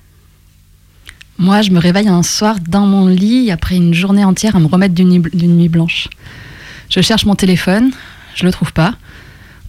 Moi, 1.37 1.63
je 1.63 1.73
me 1.73 1.81
réveille 1.81 2.07
un 2.07 2.23
soir 2.23 2.59
dans 2.61 2.87
mon 2.87 3.09
lit 3.09 3.51
après 3.51 3.75
une 3.75 3.93
journée 3.93 4.25
entière 4.25 4.55
à 4.55 4.61
me 4.61 4.69
remettre 4.69 4.95
d'une 4.95 5.09
nuit, 5.09 5.31
d'une 5.35 5.57
nuit 5.57 5.69
blanche. 5.69 6.07
Je 6.91 7.01
cherche 7.01 7.27
mon 7.27 7.35
téléphone, 7.35 7.91
je 8.37 8.47
le 8.47 8.53
trouve 8.53 8.73
pas. 8.73 8.95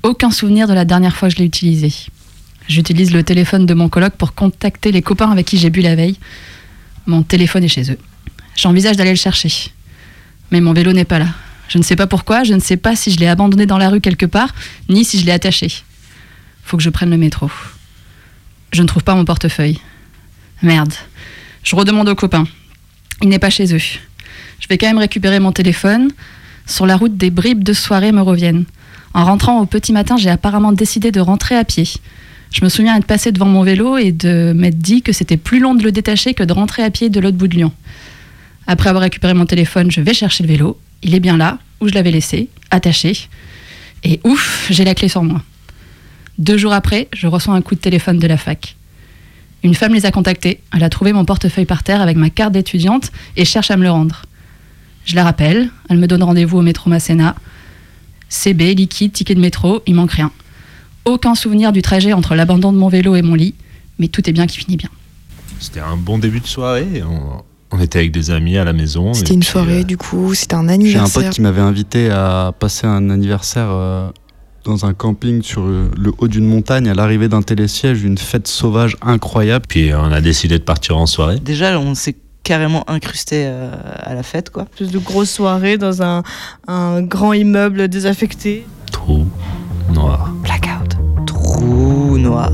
Aucun 0.03 0.29
souvenir 0.29 0.67
de 0.67 0.73
la 0.73 0.85
dernière 0.85 1.15
fois 1.15 1.27
que 1.27 1.33
je 1.33 1.39
l'ai 1.39 1.45
utilisé. 1.45 1.91
J'utilise 2.67 3.11
le 3.11 3.23
téléphone 3.23 3.65
de 3.65 3.73
mon 3.73 3.89
coloc 3.89 4.13
pour 4.13 4.35
contacter 4.35 4.91
les 4.91 5.01
copains 5.01 5.31
avec 5.31 5.47
qui 5.47 5.57
j'ai 5.57 5.71
bu 5.71 5.81
la 5.81 5.95
veille. 5.95 6.17
Mon 7.07 7.23
téléphone 7.23 7.63
est 7.63 7.67
chez 7.67 7.91
eux. 7.91 7.97
J'envisage 8.55 8.95
d'aller 8.95 9.09
le 9.09 9.15
chercher. 9.15 9.71
Mais 10.51 10.61
mon 10.61 10.73
vélo 10.73 10.93
n'est 10.93 11.03
pas 11.03 11.17
là. 11.17 11.29
Je 11.67 11.79
ne 11.79 11.83
sais 11.83 11.95
pas 11.95 12.05
pourquoi, 12.05 12.43
je 12.43 12.53
ne 12.53 12.59
sais 12.59 12.77
pas 12.77 12.95
si 12.95 13.09
je 13.09 13.17
l'ai 13.17 13.27
abandonné 13.27 13.65
dans 13.65 13.79
la 13.79 13.89
rue 13.89 14.01
quelque 14.01 14.27
part, 14.27 14.53
ni 14.87 15.03
si 15.03 15.19
je 15.19 15.25
l'ai 15.25 15.31
attaché. 15.31 15.83
Faut 16.71 16.77
que 16.77 16.83
je 16.83 16.89
prenne 16.89 17.09
le 17.09 17.17
métro. 17.17 17.51
Je 18.71 18.81
ne 18.81 18.87
trouve 18.87 19.03
pas 19.03 19.13
mon 19.13 19.25
portefeuille. 19.25 19.81
Merde. 20.61 20.93
Je 21.63 21.75
redemande 21.75 22.07
aux 22.07 22.15
copains. 22.15 22.47
Il 23.21 23.27
n'est 23.27 23.39
pas 23.39 23.49
chez 23.49 23.75
eux. 23.75 23.77
Je 23.77 24.67
vais 24.69 24.77
quand 24.77 24.87
même 24.87 24.97
récupérer 24.97 25.41
mon 25.41 25.51
téléphone. 25.51 26.11
Sur 26.65 26.85
la 26.85 26.95
route, 26.95 27.17
des 27.17 27.29
bribes 27.29 27.65
de 27.65 27.73
soirée 27.73 28.13
me 28.13 28.21
reviennent. 28.21 28.63
En 29.13 29.25
rentrant 29.25 29.59
au 29.59 29.65
petit 29.65 29.91
matin, 29.91 30.15
j'ai 30.15 30.29
apparemment 30.29 30.71
décidé 30.71 31.11
de 31.11 31.19
rentrer 31.19 31.57
à 31.57 31.65
pied. 31.65 31.89
Je 32.53 32.63
me 32.63 32.69
souviens 32.69 32.95
être 32.95 33.05
passé 33.05 33.33
devant 33.33 33.47
mon 33.47 33.63
vélo 33.63 33.97
et 33.97 34.13
de 34.13 34.53
m'être 34.55 34.79
dit 34.79 35.01
que 35.01 35.11
c'était 35.11 35.35
plus 35.35 35.59
long 35.59 35.75
de 35.75 35.83
le 35.83 35.91
détacher 35.91 36.33
que 36.33 36.43
de 36.43 36.53
rentrer 36.53 36.83
à 36.83 36.89
pied 36.89 37.09
de 37.09 37.19
l'autre 37.19 37.35
bout 37.35 37.49
de 37.49 37.57
Lyon. 37.57 37.73
Après 38.65 38.87
avoir 38.87 39.01
récupéré 39.01 39.33
mon 39.33 39.45
téléphone, 39.45 39.91
je 39.91 39.99
vais 39.99 40.13
chercher 40.13 40.45
le 40.45 40.47
vélo. 40.47 40.79
Il 41.03 41.15
est 41.15 41.19
bien 41.19 41.35
là, 41.35 41.59
où 41.81 41.89
je 41.89 41.93
l'avais 41.93 42.11
laissé, 42.11 42.47
attaché. 42.69 43.27
Et 44.05 44.21
ouf, 44.23 44.67
j'ai 44.69 44.85
la 44.85 44.95
clé 44.95 45.09
sur 45.09 45.21
moi. 45.21 45.41
Deux 46.41 46.57
jours 46.57 46.73
après, 46.73 47.07
je 47.13 47.27
reçois 47.27 47.53
un 47.53 47.61
coup 47.61 47.75
de 47.75 47.79
téléphone 47.79 48.17
de 48.17 48.25
la 48.25 48.35
fac. 48.35 48.75
Une 49.61 49.75
femme 49.75 49.93
les 49.93 50.07
a 50.07 50.11
contactés. 50.11 50.59
Elle 50.73 50.83
a 50.83 50.89
trouvé 50.89 51.13
mon 51.13 51.23
portefeuille 51.23 51.67
par 51.67 51.83
terre 51.83 52.01
avec 52.01 52.17
ma 52.17 52.31
carte 52.31 52.51
d'étudiante 52.51 53.11
et 53.37 53.45
cherche 53.45 53.69
à 53.69 53.77
me 53.77 53.83
le 53.83 53.91
rendre. 53.91 54.23
Je 55.05 55.15
la 55.15 55.23
rappelle. 55.23 55.69
Elle 55.87 55.99
me 55.99 56.07
donne 56.07 56.23
rendez-vous 56.23 56.57
au 56.57 56.63
métro 56.63 56.89
Masséna. 56.89 57.35
CB, 58.29 58.73
liquide, 58.73 59.13
ticket 59.13 59.35
de 59.35 59.39
métro, 59.39 59.83
il 59.85 59.93
manque 59.93 60.13
rien. 60.13 60.31
Aucun 61.05 61.35
souvenir 61.35 61.71
du 61.71 61.83
trajet 61.83 62.11
entre 62.11 62.33
l'abandon 62.33 62.73
de 62.73 62.77
mon 62.79 62.87
vélo 62.87 63.15
et 63.15 63.21
mon 63.21 63.35
lit, 63.35 63.53
mais 63.99 64.07
tout 64.07 64.27
est 64.27 64.33
bien 64.33 64.47
qui 64.47 64.57
finit 64.57 64.77
bien. 64.77 64.89
C'était 65.59 65.79
un 65.79 65.95
bon 65.95 66.17
début 66.17 66.39
de 66.39 66.47
soirée. 66.47 67.03
On, 67.07 67.43
on 67.69 67.79
était 67.79 67.99
avec 67.99 68.11
des 68.11 68.31
amis 68.31 68.57
à 68.57 68.63
la 68.63 68.73
maison. 68.73 69.13
C'était 69.13 69.35
une 69.35 69.41
puis, 69.41 69.49
soirée, 69.49 69.81
euh, 69.81 69.83
du 69.83 69.95
coup, 69.95 70.33
c'était 70.33 70.55
un 70.55 70.63
J'ai 70.63 70.69
un 70.69 70.73
anniversaire. 70.73 71.23
pote 71.23 71.33
qui 71.33 71.41
m'avait 71.41 71.61
invité 71.61 72.09
à 72.09 72.51
passer 72.57 72.87
un 72.87 73.11
anniversaire 73.11 73.67
euh, 73.69 74.09
dans 74.63 74.85
un 74.85 74.93
camping 74.93 75.41
sur 75.41 75.61
euh, 75.63 75.89
le 75.97 76.11
haut 76.17 76.27
d'une 76.27 76.45
montagne, 76.45 76.87
à 76.87 76.93
l'arrivée 76.93 77.27
d'un 77.27 77.41
télésiège, 77.41 78.03
une 78.03 78.17
fête 78.17 78.47
sauvage 78.47 78.97
incroyable. 79.01 79.65
Puis 79.67 79.91
on 79.93 80.11
a 80.11 80.21
décidé 80.21 80.59
de 80.59 80.63
partir 80.63 80.97
en 80.97 81.05
soirée. 81.05 81.39
Déjà, 81.39 81.79
on 81.79 81.95
s'est 81.95 82.15
carrément 82.43 82.89
incrusté 82.89 83.43
euh, 83.45 83.71
à 83.99 84.13
la 84.13 84.23
fête, 84.23 84.49
quoi. 84.49 84.65
Plus 84.65 84.91
de 84.91 84.99
grosses 84.99 85.31
soirées 85.31 85.77
dans 85.77 86.01
un, 86.01 86.23
un 86.67 87.01
grand 87.01 87.33
immeuble 87.33 87.87
désaffecté. 87.87 88.65
Trou 88.91 89.25
noir. 89.93 90.31
Blackout. 90.43 90.97
Trou 91.25 92.17
noir. 92.17 92.51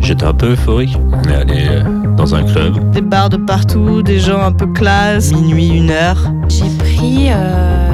J'étais 0.00 0.24
un 0.24 0.34
peu 0.34 0.52
euphorique. 0.52 0.96
On 1.12 1.22
est 1.28 1.34
allé 1.34 1.66
euh, 1.68 2.14
dans 2.16 2.34
un 2.34 2.44
club. 2.44 2.92
Des 2.92 3.00
bars 3.00 3.28
de 3.28 3.36
partout, 3.36 4.02
des 4.02 4.20
gens 4.20 4.40
un 4.40 4.52
peu 4.52 4.66
classe. 4.66 5.32
Minuit, 5.32 5.68
une 5.68 5.90
heure. 5.90 6.30
J'ai 6.48 6.70
pris 6.78 7.26
euh, 7.30 7.85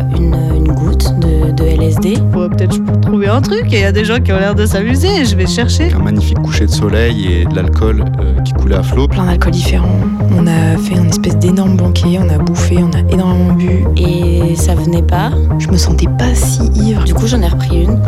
LSD. 1.82 2.18
Bon, 2.32 2.48
peut-être 2.48 2.74
je 2.74 2.80
peux 2.80 3.00
trouver 3.00 3.28
un 3.28 3.40
truc 3.40 3.72
et 3.72 3.76
il 3.76 3.80
y 3.80 3.84
a 3.84 3.92
des 3.92 4.04
gens 4.04 4.20
qui 4.20 4.32
ont 4.32 4.38
l'air 4.38 4.54
de 4.54 4.66
s'amuser. 4.66 5.24
Je 5.24 5.34
vais 5.34 5.46
chercher. 5.46 5.92
Un 5.92 5.98
magnifique 5.98 6.38
coucher 6.40 6.66
de 6.66 6.70
soleil 6.70 7.26
et 7.26 7.44
de 7.44 7.54
l'alcool 7.54 8.04
euh, 8.20 8.40
qui 8.42 8.52
coulait 8.52 8.76
à 8.76 8.82
flot. 8.82 9.08
Plein 9.08 9.26
d'alcool 9.26 9.52
différents. 9.52 9.98
On 10.36 10.46
a 10.46 10.76
fait 10.78 10.96
un 10.96 11.08
espèce 11.08 11.36
d'énorme 11.38 11.76
banquet, 11.76 12.18
on 12.20 12.28
a 12.28 12.38
bouffé, 12.38 12.78
on 12.78 12.92
a 12.92 13.00
énormément 13.12 13.54
bu. 13.54 13.84
Et 13.96 14.54
ça 14.54 14.74
venait 14.74 15.02
pas. 15.02 15.30
Je 15.58 15.68
me 15.68 15.76
sentais 15.76 16.08
pas 16.18 16.34
si 16.34 16.64
ivre. 16.74 17.04
Du 17.04 17.14
coup, 17.14 17.26
j'en 17.26 17.40
ai 17.42 17.48
repris 17.48 17.82
une. 17.84 17.98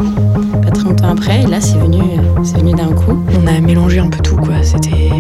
Pas 0.63 0.71
très 0.71 0.85
longtemps 0.85 1.11
après, 1.11 1.43
et 1.43 1.47
là, 1.47 1.61
c'est 1.61 1.79
venu, 1.79 2.03
c'est 2.45 2.59
venu 2.59 2.73
d'un 2.73 2.93
coup. 2.93 3.25
On 3.43 3.47
a 3.47 3.61
mélangé 3.61 3.99
un 3.99 4.09
peu 4.09 4.19
tout, 4.19 4.37
quoi. 4.37 4.63
C'était 4.63 5.11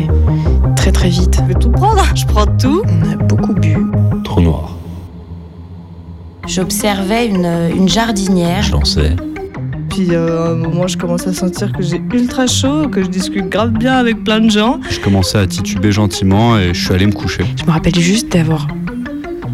très 0.76 0.92
très 0.92 1.08
vite. 1.08 1.40
Je 1.42 1.52
vais 1.52 1.58
tout 1.58 1.70
prendre. 1.70 2.02
Je 2.14 2.24
prends 2.26 2.46
tout. 2.46 2.82
On 2.86 3.12
a 3.12 3.16
beaucoup 3.16 3.54
bu. 3.54 3.76
Trou 4.22 4.40
noir. 4.40 4.70
J'observais 6.46 7.26
une, 7.26 7.46
une 7.74 7.88
jardinière. 7.88 8.62
Je 8.62 8.72
lançais. 8.72 9.16
Puis 9.88 10.08
euh, 10.10 10.44
à 10.44 10.48
un 10.50 10.54
moment, 10.56 10.86
je 10.86 10.96
commence 10.98 11.26
à 11.26 11.32
sentir 11.32 11.72
que 11.72 11.82
j'ai 11.82 12.02
ultra 12.12 12.46
chaud, 12.46 12.88
que 12.88 13.02
je 13.02 13.08
discute 13.08 13.48
grave 13.48 13.70
bien 13.70 13.94
avec 13.94 14.24
plein 14.24 14.40
de 14.40 14.50
gens. 14.50 14.80
Je 14.90 14.98
commençais 14.98 15.38
à 15.38 15.46
tituber 15.46 15.92
gentiment 15.92 16.58
et 16.58 16.74
je 16.74 16.84
suis 16.84 16.92
allé 16.92 17.06
me 17.06 17.12
coucher. 17.12 17.44
Je 17.56 17.64
me 17.64 17.70
rappelle 17.70 17.94
juste 17.94 18.32
d'avoir 18.32 18.66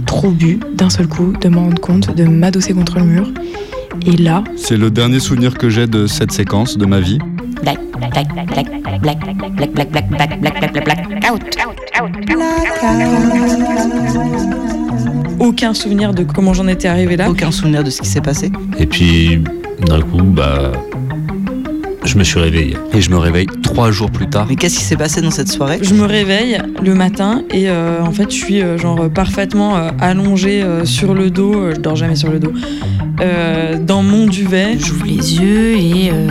trop 0.07 0.31
bu 0.31 0.59
d'un 0.75 0.89
seul 0.91 1.07
coup, 1.09 1.33
de 1.41 1.49
me 1.49 1.57
rendre 1.59 1.81
compte, 1.81 2.15
de 2.15 2.25
m'adosser 2.25 2.73
contre 2.73 2.99
le 2.99 3.05
mur. 3.05 3.29
Et 4.07 4.17
là, 4.17 4.43
C'est 4.57 4.79
le 4.79 4.91
dernier 4.91 5.21
souvenir 5.21 5.59
que 5.59 5.69
j'ai 5.69 5.87
de 5.87 6.07
cette 6.07 6.33
séquence 6.33 6.79
de 6.79 6.87
ma 6.87 7.01
vie. 7.01 7.19
Black, 7.63 7.79
black, 7.99 8.13
black, 8.13 8.35
black, 8.35 8.47
black, 8.47 9.01
black, 9.03 9.21
black, 9.21 9.21
black, 9.21 9.75
black, 9.75 9.75
black, 9.75 10.11
black, 10.11 10.41
black, 10.41 10.73
black, 10.73 10.85
black, 10.85 11.31
out. 11.31 11.43
Aucun 15.41 15.75
souvenir 15.75 16.13
de 16.15 16.23
comment 16.23 16.53
j'en 16.53 16.69
étais 16.69 16.87
arrivé 16.87 17.17
là. 17.17 17.29
Aucun 17.31 17.51
souvenir 17.51 17.83
de 17.83 17.91
ce 17.91 18.01
qui 18.03 18.09
s'est 18.09 18.21
passé. 18.21 18.53
Et 18.79 18.87
puis, 18.87 19.43
d'un 19.87 20.01
coup, 20.03 20.23
bah. 20.23 20.71
Je 22.05 22.17
me 22.19 22.25
suis 22.25 22.39
réveillé. 22.41 22.77
Et 22.93 23.01
je 23.01 23.11
me 23.11 23.17
réveille 23.19 23.47
trois 23.63 23.91
jours 23.91 24.11
plus 24.11 24.29
tard. 24.29 24.47
Mais 24.49 24.57
qu'est-ce 24.57 24.79
qui 24.79 24.85
s'est 24.85 24.97
passé 24.97 25.21
dans 25.23 25.31
cette 25.31 25.49
soirée? 25.49 25.79
Je 25.83 25.95
me 25.95 26.05
réveille 26.05 26.59
le 26.83 26.95
matin 26.95 27.43
et 27.51 27.69
euh, 27.69 28.03
en 28.03 28.11
fait 28.11 28.31
je 28.31 28.37
suis 28.37 28.63
euh, 28.63 28.79
genre 28.79 29.09
parfaitement 29.11 29.77
euh, 29.77 29.91
allongée 30.01 30.63
euh, 30.63 30.85
sur 30.87 31.13
le 31.15 31.31
dos, 31.31 31.55
euh, 31.55 31.73
je 31.75 31.81
dors 31.81 31.97
jamais 31.97 32.17
sur 32.17 32.31
le 32.31 32.39
dos, 32.41 32.53
euh, 33.21 33.79
dans 33.79 34.03
mon 34.03 34.27
duvet. 34.27 34.79
J'ouvre 34.79 35.05
les 35.05 35.37
yeux 35.41 35.77
et, 35.77 36.11
euh, 36.11 36.31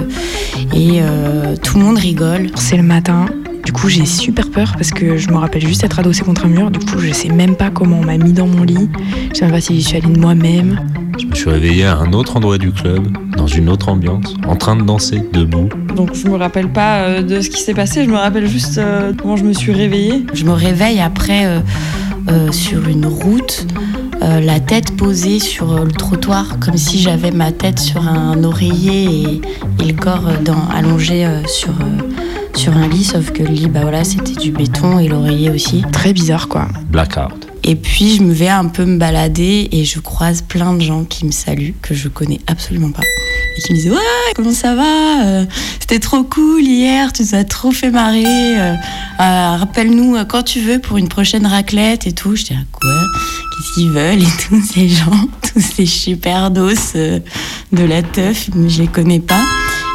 et 0.75 1.01
euh, 1.01 1.55
tout 1.55 1.77
le 1.77 1.83
monde 1.85 1.97
rigole. 1.99 2.47
c'est 2.55 2.77
le 2.77 2.83
matin. 2.83 3.27
Du 3.69 3.73
coup, 3.73 3.87
j'ai 3.87 4.07
super 4.07 4.49
peur 4.49 4.71
parce 4.75 4.89
que 4.89 5.17
je 5.17 5.29
me 5.29 5.35
rappelle 5.35 5.61
juste 5.63 5.83
être 5.83 5.99
adossée 5.99 6.23
contre 6.23 6.45
un 6.45 6.49
mur. 6.49 6.71
Du 6.71 6.79
coup, 6.79 6.97
je 6.97 7.13
sais 7.13 7.29
même 7.29 7.55
pas 7.55 7.69
comment 7.69 7.99
on 7.99 8.03
m'a 8.03 8.17
mis 8.17 8.33
dans 8.33 8.47
mon 8.47 8.63
lit. 8.63 8.89
Je 9.31 9.37
sais 9.37 9.45
même 9.45 9.53
pas 9.53 9.61
si 9.61 9.79
je 9.79 9.87
suis 9.87 9.97
allée 9.97 10.11
de 10.11 10.19
moi-même. 10.19 10.79
Je 11.19 11.27
me 11.27 11.35
suis 11.35 11.51
réveillé 11.51 11.85
à 11.85 11.95
un 11.97 12.11
autre 12.13 12.35
endroit 12.35 12.57
du 12.57 12.71
club, 12.71 13.07
dans 13.37 13.45
une 13.45 13.69
autre 13.69 13.89
ambiance, 13.89 14.33
en 14.47 14.55
train 14.55 14.75
de 14.75 14.81
danser, 14.81 15.21
debout. 15.33 15.69
Donc 15.95 16.15
je 16.15 16.27
me 16.27 16.35
rappelle 16.35 16.69
pas 16.69 17.01
euh, 17.01 17.21
de 17.21 17.41
ce 17.41 17.51
qui 17.51 17.61
s'est 17.61 17.75
passé, 17.75 18.05
je 18.05 18.09
me 18.09 18.15
rappelle 18.17 18.47
juste 18.47 18.79
euh, 18.79 19.13
comment 19.15 19.37
je 19.37 19.43
me 19.43 19.53
suis 19.53 19.71
réveillée. 19.71 20.25
Je 20.33 20.45
me 20.45 20.53
réveille 20.53 20.99
après 20.99 21.45
euh, 21.45 21.59
euh, 22.31 22.51
sur 22.51 22.87
une 22.87 23.05
route, 23.05 23.67
euh, 24.23 24.39
la 24.39 24.59
tête 24.59 24.97
posée 24.97 25.37
sur 25.37 25.85
le 25.85 25.91
trottoir, 25.91 26.57
comme 26.59 26.75
si 26.77 26.97
j'avais 26.99 27.29
ma 27.29 27.51
tête 27.51 27.77
sur 27.77 28.07
un 28.07 28.43
oreiller 28.43 29.03
et, 29.03 29.41
et 29.83 29.87
le 29.91 29.93
corps 29.93 30.23
dans- 30.43 30.67
allongé 30.75 31.23
euh, 31.27 31.45
sur, 31.45 31.69
euh, 31.69 32.03
sur 32.55 32.75
un 32.75 32.87
lit, 32.87 33.03
sauf 33.03 33.31
que 33.31 33.43
le 33.43 33.49
lit, 33.49 33.67
bah 33.67 33.81
voilà, 33.83 34.03
c'était 34.03 34.33
du 34.33 34.51
béton 34.51 34.99
et 34.99 35.07
l'oreiller 35.07 35.49
aussi. 35.49 35.83
Très 35.91 36.13
bizarre, 36.13 36.47
quoi. 36.47 36.67
Blackout. 36.89 37.47
Et 37.63 37.75
puis 37.75 38.15
je 38.15 38.23
me 38.23 38.33
vais 38.33 38.47
un 38.49 38.65
peu 38.65 38.85
me 38.85 38.97
balader 38.97 39.67
et 39.71 39.83
je 39.85 39.99
croise 39.99 40.41
plein 40.41 40.73
de 40.73 40.81
gens 40.81 41.03
qui 41.03 41.25
me 41.25 41.31
saluent, 41.31 41.73
que 41.81 41.93
je 41.93 42.07
connais 42.07 42.39
absolument 42.47 42.91
pas. 42.91 43.01
Et 43.03 43.61
qui 43.61 43.73
me 43.73 43.77
disent 43.77 43.91
Ouais, 43.91 44.33
comment 44.35 44.51
ça 44.53 44.75
va 44.75 45.25
Euh, 45.25 45.45
C'était 45.79 45.99
trop 45.99 46.23
cool 46.23 46.61
hier, 46.63 47.11
tu 47.13 47.23
nous 47.23 47.35
as 47.35 47.43
trop 47.43 47.71
fait 47.71 47.91
marrer. 47.91 48.23
euh, 48.25 48.73
euh, 49.19 49.55
Rappelle-nous 49.57 50.15
quand 50.27 50.43
tu 50.43 50.61
veux 50.61 50.79
pour 50.79 50.97
une 50.97 51.09
prochaine 51.09 51.45
raclette 51.45 52.07
et 52.07 52.13
tout. 52.13 52.35
Je 52.35 52.43
dis 52.45 52.55
Quoi 52.71 52.91
Qu'est-ce 52.91 53.73
qu'ils 53.73 53.89
veulent 53.91 54.21
Et 54.21 54.25
tous 54.49 54.61
ces 54.63 54.87
gens, 54.87 55.27
tous 55.53 55.59
ces 55.61 55.85
super 55.85 56.51
dos 56.51 56.69
de 56.69 57.83
la 57.83 58.01
teuf, 58.03 58.49
je 58.67 58.81
les 58.81 58.87
connais 58.87 59.19
pas. 59.19 59.41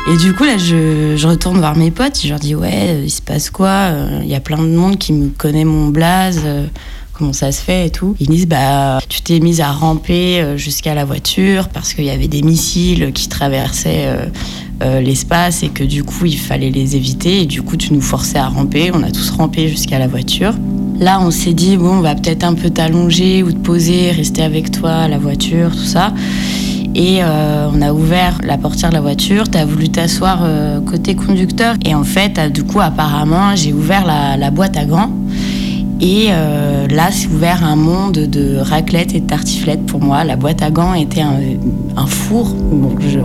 Et 0.07 0.19
du 0.19 0.35
coup, 0.35 0.45
là, 0.45 0.59
je, 0.59 1.27
retourne 1.27 1.59
voir 1.59 1.77
mes 1.77 1.91
potes, 1.91 2.21
je 2.23 2.29
leur 2.29 2.39
dis 2.39 2.55
Ouais, 2.55 2.89
euh, 2.91 3.03
il 3.05 3.11
se 3.11 3.23
passe 3.23 3.49
quoi 3.49 3.69
Euh, 3.69 4.21
Il 4.23 4.29
y 4.29 4.35
a 4.35 4.41
plein 4.41 4.59
de 4.59 4.69
monde 4.77 4.99
qui 4.99 5.15
me 5.15 5.31
connaît 5.31 5.65
mon 5.65 5.89
blaze. 5.89 6.43
euh, 6.45 6.67
comment 7.15 7.33
ça 7.33 7.53
se 7.53 7.63
fait 7.63 7.87
et 7.87 7.91
tout. 7.91 8.17
Ils 8.19 8.29
disent 8.29 8.49
bah 8.49 8.99
tu 9.09 9.23
t'es 9.23 9.39
mise 9.39 9.61
à 9.61 9.71
ramper 9.71 10.45
jusqu'à 10.57 10.95
la 10.95 11.05
voiture 11.05 11.69
parce 11.69 11.95
qu'il 11.95 12.05
y 12.07 12.11
avait 12.11 12.27
des 12.27 12.43
missiles 12.43 13.13
qui 13.15 13.29
traversaient 13.29 14.09
l'espace 15.01 15.63
et 15.63 15.69
que 15.69 15.85
du 15.85 16.03
coup 16.03 16.27
il 16.27 16.37
fallait 16.37 16.71
les 16.71 16.97
éviter 16.97 17.43
et 17.43 17.47
du 17.47 17.63
coup 17.63 17.77
tu 17.77 17.95
nous 17.95 18.01
forçais 18.01 18.39
à 18.39 18.49
ramper. 18.49 18.91
On 18.93 19.05
a 19.05 19.13
tous 19.13 19.31
rampé 19.31 19.69
jusqu'à 19.69 20.01
la 20.01 20.09
voiture. 20.09 20.55
Là 20.99 21.21
on 21.21 21.31
s'est 21.31 21.55
dit 21.55 21.77
bon 21.77 21.99
on 21.99 22.01
va 22.01 22.17
peut-être 22.17 22.43
un 22.43 22.55
peu 22.55 22.69
t'allonger 22.69 23.45
ou 23.45 23.53
te 23.53 23.59
poser, 23.59 24.11
rester 24.11 24.43
avec 24.43 24.73
toi 24.73 24.91
à 24.91 25.07
la 25.07 25.19
voiture, 25.19 25.71
tout 25.71 25.85
ça. 25.85 26.13
Et 26.95 27.23
euh, 27.23 27.69
on 27.73 27.83
a 27.83 27.93
ouvert 27.93 28.39
la 28.45 28.57
portière 28.57 28.91
de 28.91 28.95
la 28.95 29.01
voiture, 29.01 29.49
t'as 29.49 29.65
voulu 29.65 29.89
t'asseoir 29.89 30.41
euh, 30.43 30.81
côté 30.81 31.17
conducteur. 31.17 31.75
Et 31.85 31.93
en 31.95 32.05
fait, 32.05 32.39
euh, 32.39 32.49
du 32.49 32.63
coup, 32.63 32.81
apparemment, 32.81 33.57
j'ai 33.57 33.73
ouvert 33.73 34.07
la, 34.07 34.51
boîte 34.51 34.77
à 34.77 34.85
gants. 34.85 35.11
Et 36.01 36.27
euh, 36.31 36.87
là, 36.89 37.11
s'est 37.11 37.29
ouvert 37.29 37.65
un 37.65 37.77
monde 37.77 38.15
de 38.15 38.57
raclette 38.59 39.15
et 39.15 39.21
de 39.21 39.27
tartiflette 39.27 39.87
pour 39.87 40.01
moi. 40.01 40.25
La 40.25 40.37
boîte 40.37 40.63
à 40.63 40.71
gants 40.71 40.95
était 40.95 41.21
un, 41.21 42.07
four. 42.07 42.55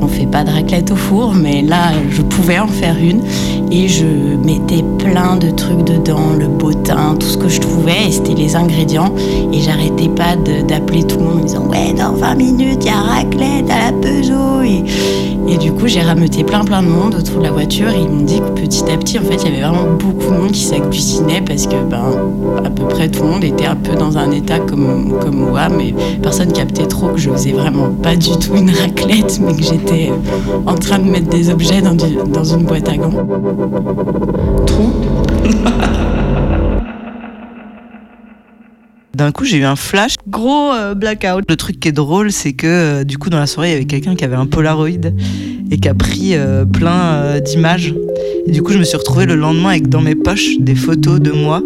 On 0.02 0.08
fait 0.08 0.28
pas 0.28 0.44
de 0.44 0.52
raclette 0.52 0.92
au 0.92 0.96
four, 0.96 1.34
mais 1.34 1.62
là, 1.62 1.92
je 2.12 2.22
pouvais 2.22 2.60
en 2.60 2.68
faire 2.68 2.96
une. 2.98 3.22
et 3.72 3.88
je 3.88 4.06
mettais 4.46 4.84
plein 4.98 5.36
de 5.36 5.50
trucs 5.50 5.84
dedans, 5.84 6.34
le 6.38 6.48
botin, 6.48 7.16
tout 7.20 7.28
ce 7.28 7.38
que 7.38 7.50
je 7.50 7.60
trouvais, 7.60 8.08
et 8.08 8.12
c'était 8.12 8.36
les 8.36 8.56
ingrédients. 8.56 9.14
Et 9.52 9.60
j'arrêtais 9.62 10.10
pas 10.10 10.36
d'appeler 10.68 11.04
tout 11.04 11.18
le 11.18 11.26
monde 11.26 11.40
en 11.42 11.46
disant 11.46 11.68
Ouais, 11.68 11.94
dans 11.94 12.14
20 12.14 12.36
minutes, 12.36 12.80
il 12.82 12.88
y 12.88 12.90
a 12.90 13.02
raclette 13.02 13.70
à 13.70 13.92
la 13.92 13.98
Peugeot. 13.98 14.62
Et, 15.48 15.58
du 15.58 15.72
coup, 15.72 15.88
j'ai 15.88 16.02
rameuté 16.02 16.44
plein 16.44 16.64
plein 16.64 16.84
de 16.84 16.88
monde 16.88 17.16
autour 17.16 17.40
de 17.40 17.44
la 17.44 17.52
voiture, 17.52 17.90
et 17.90 18.00
ils 18.00 18.10
m'ont 18.10 18.24
dit 18.24 18.40
que 18.40 18.62
petit 18.62 18.84
à 18.84 18.98
petit, 18.98 19.18
en 19.18 19.24
fait, 19.24 19.38
il 19.44 19.46
y 19.46 19.54
avait 19.54 19.62
vraiment 19.62 19.92
beaucoup 19.98 20.32
de 20.32 20.38
monde 20.38 20.52
qui 20.52 20.64
s'agglutinait 20.64 21.42
parce 21.42 21.66
que, 21.66 21.76
ben, 21.90 22.04
à 22.66 22.70
peu 22.70 22.84
près 22.88 23.08
tout 23.10 23.24
le 23.24 23.30
monde 23.30 23.44
était 23.44 23.66
un 23.66 23.76
peu 23.76 23.96
dans 23.96 24.18
un 24.18 24.32
état 24.32 24.60
comme, 24.60 25.14
comme 25.22 25.36
moi, 25.50 25.70
mais 25.70 25.94
personne 26.22 26.52
captait 26.52 26.86
trop 26.88 27.08
que 27.10 27.18
je 27.18 27.30
faisais 27.32 27.52
vraiment 27.52 27.90
pas 28.04 28.16
du 28.16 28.32
tout 28.38 28.56
une 28.56 28.70
raclette, 28.72 29.40
mais 29.42 29.54
que 29.56 29.64
j'étais 29.64 30.12
euh, 30.12 30.70
en 30.70 30.76
train 30.76 31.00
de 31.00 31.06
mettre 31.10 31.30
des 31.30 31.50
objets 31.50 31.82
dans, 31.82 31.96
du- 31.96 32.18
dans 32.32 32.44
une 32.44 32.64
boîte 32.64 32.90
à 32.90 32.98
gants. 32.98 33.12
D'un 39.20 39.34
coup, 39.34 39.44
j'ai 39.44 39.58
eu 39.58 39.66
un 39.66 39.76
flash. 39.76 40.16
Gros 40.30 40.72
euh, 40.72 40.96
blackout. 40.96 41.44
Le 41.50 41.58
truc 41.58 41.78
qui 41.82 41.90
est 41.90 41.92
drôle, 41.92 42.32
c'est 42.32 42.54
que 42.54 42.68
euh, 42.68 43.04
du 43.04 43.18
coup, 43.18 43.30
dans 43.30 43.38
la 43.38 43.48
soirée, 43.48 43.68
il 43.68 43.74
y 43.74 43.76
avait 43.76 43.84
quelqu'un 43.84 44.16
qui 44.16 44.24
avait 44.24 44.38
un 44.38 44.46
Polaroid 44.46 44.88
et 44.88 45.78
qui 45.78 45.90
a 45.90 45.94
pris 45.94 46.36
euh, 46.36 46.64
plein 46.64 47.38
d'images. 47.42 47.94
Et 48.48 48.52
du 48.52 48.64
coup, 48.64 48.72
je 48.72 48.78
me 48.78 48.86
suis 48.86 48.96
retrouvée 48.96 49.26
le 49.26 49.36
lendemain 49.36 49.72
avec 49.72 49.90
dans 49.90 50.00
mes 50.00 50.16
poches 50.16 50.58
des 50.62 50.74
photos 50.74 51.20
de 51.20 51.32
moi 51.34 51.62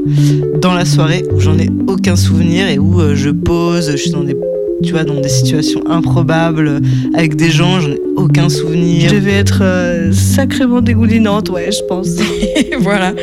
dans 0.62 0.74
la 0.74 0.84
soirée 0.84 1.26
où 1.32 1.40
j'en 1.40 1.60
ai 1.60 1.70
aucun 1.86 2.16
souvenir 2.16 2.68
et 2.68 2.80
où 2.80 3.00
je 3.14 3.30
pose, 3.30 3.92
je 3.92 3.98
suis 3.98 4.10
dans 4.10 4.24
des, 4.24 4.36
tu 4.84 4.92
vois, 4.92 5.04
dans 5.04 5.20
des 5.20 5.30
situations 5.30 5.82
improbables 5.88 6.82
avec 7.14 7.36
des 7.36 7.50
gens, 7.50 7.80
j'en 7.80 7.92
ai 7.92 8.02
aucun 8.16 8.50
souvenir. 8.50 9.10
Je 9.10 9.16
devais 9.16 9.34
être 9.34 9.60
euh, 9.62 10.12
sacrément 10.12 10.82
dégoulinante, 10.82 11.50
ouais, 11.50 11.72
je 11.72 11.84
pense. 11.88 12.10
voilà. 12.80 13.14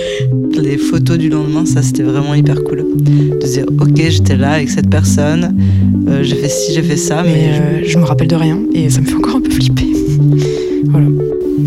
Les 0.56 0.76
photos 0.76 1.18
du 1.18 1.28
lendemain, 1.28 1.64
ça 1.66 1.82
c'était 1.82 2.02
vraiment 2.02 2.34
hyper 2.34 2.62
cool. 2.64 2.84
De 2.96 3.46
se 3.46 3.52
dire, 3.52 3.66
ok, 3.80 3.96
j'étais 3.96 4.36
là 4.36 4.52
avec 4.52 4.70
cette 4.70 4.90
personne, 4.90 5.56
euh, 6.08 6.22
j'ai 6.22 6.36
fait 6.36 6.48
ci, 6.48 6.72
j'ai 6.74 6.82
fait 6.82 6.96
ça, 6.96 7.22
mais. 7.22 7.30
Mais 7.30 7.60
euh, 7.60 7.84
je 7.86 7.98
me 7.98 8.04
rappelle 8.04 8.28
de 8.28 8.36
rien 8.36 8.58
et 8.74 8.90
ça 8.90 9.00
me 9.00 9.06
fait 9.06 9.14
encore 9.14 9.36
un 9.36 9.40
peu 9.40 9.50
flipper. 9.50 9.86
voilà. 10.86 11.06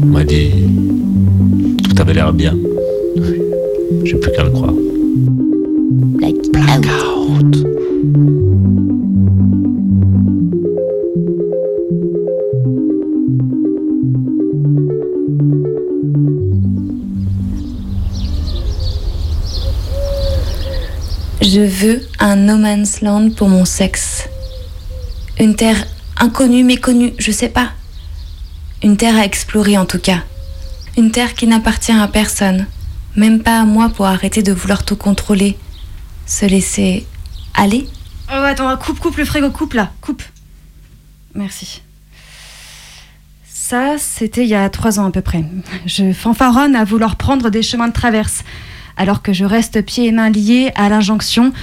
On 0.04 0.06
m'a 0.08 0.24
dit. 0.24 0.52
Tout 1.84 2.02
avait 2.02 2.14
l'air 2.14 2.34
bien. 2.34 2.56
J'ai 4.04 4.16
plus 4.16 4.32
qu'à 4.32 4.44
le 4.44 4.50
croire. 4.50 4.74
Blackout. 6.52 7.66
Je 21.44 21.60
veux 21.60 22.02
un 22.20 22.38
no 22.38 22.56
man's 22.56 23.02
land 23.02 23.32
pour 23.32 23.50
mon 23.50 23.66
sexe. 23.66 24.30
Une 25.38 25.58
terre 25.58 25.86
inconnue, 26.16 26.64
méconnue, 26.64 27.14
je 27.20 27.34
sais 27.34 27.50
pas. 27.50 27.72
Une 28.82 28.96
terre 28.96 29.18
à 29.18 29.26
explorer 29.26 29.78
en 29.78 29.86
tout 29.86 30.00
cas. 30.00 30.24
Une 30.98 31.12
terre 31.12 31.34
qui 31.34 31.46
n'appartient 31.46 31.92
à 31.92 32.08
personne, 32.08 32.66
même 33.18 33.44
pas 33.44 33.60
à 33.60 33.66
moi 33.66 33.90
pour 33.90 34.06
arrêter 34.06 34.42
de 34.42 34.54
vouloir 34.54 34.86
tout 34.86 34.96
contrôler. 34.96 35.58
Se 36.26 36.46
laisser 36.46 37.06
aller 37.54 37.90
Oh, 38.30 38.36
attends, 38.36 38.78
coupe, 38.78 39.02
coupe 39.02 39.18
le 39.18 39.26
frigo, 39.26 39.52
coupe 39.52 39.74
là, 39.74 39.92
coupe. 40.00 40.24
Merci. 41.36 41.82
Ça, 43.54 43.98
c'était 43.98 44.44
il 44.44 44.50
y 44.50 44.56
a 44.56 44.70
trois 44.70 44.98
ans 44.98 45.08
à 45.08 45.12
peu 45.12 45.22
près. 45.22 45.44
Je 45.86 46.14
fanfaronne 46.14 46.78
à 46.78 46.86
vouloir 46.86 47.18
prendre 47.18 47.50
des 47.50 47.64
chemins 47.64 47.90
de 47.90 47.94
traverse, 47.94 48.46
alors 48.98 49.22
que 49.22 49.34
je 49.34 49.46
reste 49.46 49.82
pieds 49.84 50.08
et 50.08 50.12
mains 50.12 50.30
liés 50.30 50.72
à 50.76 50.90
l'injonction. 50.90 51.54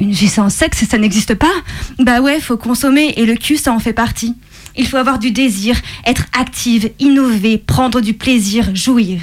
Une 0.00 0.10
vie 0.10 0.28
sans 0.28 0.48
sexe, 0.48 0.84
ça 0.84 0.98
n'existe 0.98 1.34
pas 1.34 1.52
Bah 1.98 2.20
ouais, 2.20 2.40
faut 2.40 2.56
consommer 2.56 3.14
et 3.16 3.26
le 3.26 3.36
cul, 3.36 3.56
ça 3.56 3.72
en 3.72 3.78
fait 3.78 3.92
partie. 3.92 4.34
Il 4.76 4.86
faut 4.86 4.96
avoir 4.96 5.18
du 5.18 5.30
désir, 5.30 5.76
être 6.04 6.24
active, 6.38 6.90
innover, 6.98 7.58
prendre 7.58 8.00
du 8.00 8.14
plaisir, 8.14 8.74
jouir. 8.74 9.20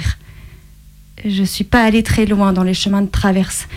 Je 1.24 1.44
suis 1.44 1.64
pas 1.64 1.82
allée 1.82 2.02
très 2.02 2.24
loin 2.24 2.52
dans 2.52 2.62
les 2.62 2.74
chemins 2.74 3.02
de 3.02 3.10
traverse, 3.10 3.68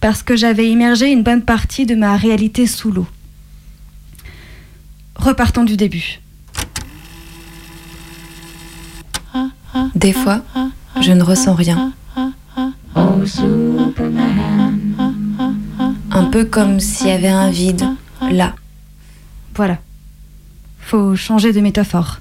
parce 0.00 0.22
que 0.22 0.36
j'avais 0.36 0.68
immergé 0.68 1.12
une 1.12 1.22
bonne 1.22 1.42
partie 1.42 1.86
de 1.86 1.94
ma 1.94 2.16
réalité 2.16 2.66
sous 2.66 2.90
l'eau. 2.90 3.06
Repartons 5.14 5.64
du 5.64 5.76
début. 5.76 6.20
Des 9.94 10.12
fois, 10.12 10.42
je 11.00 11.12
ne 11.12 11.22
ressens 11.22 11.54
rien. 11.54 11.92
Un 16.10 16.24
peu 16.30 16.44
comme 16.44 16.80
s'il 16.80 17.08
y 17.08 17.10
avait 17.10 17.28
un 17.28 17.50
vide 17.50 17.84
là. 18.30 18.54
Voilà. 19.54 19.78
Faut 20.80 21.16
changer 21.16 21.52
de 21.52 21.60
métaphore. 21.60 22.20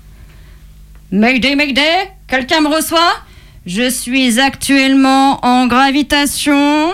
Mayday, 1.11 1.55
Mayday 1.55 2.11
Quelqu'un 2.27 2.59
me 2.59 2.67
reçoit? 2.67 3.21
Je 3.65 3.89
suis 3.89 4.39
actuellement 4.39 5.43
en 5.45 5.67
gravitation. 5.67 6.93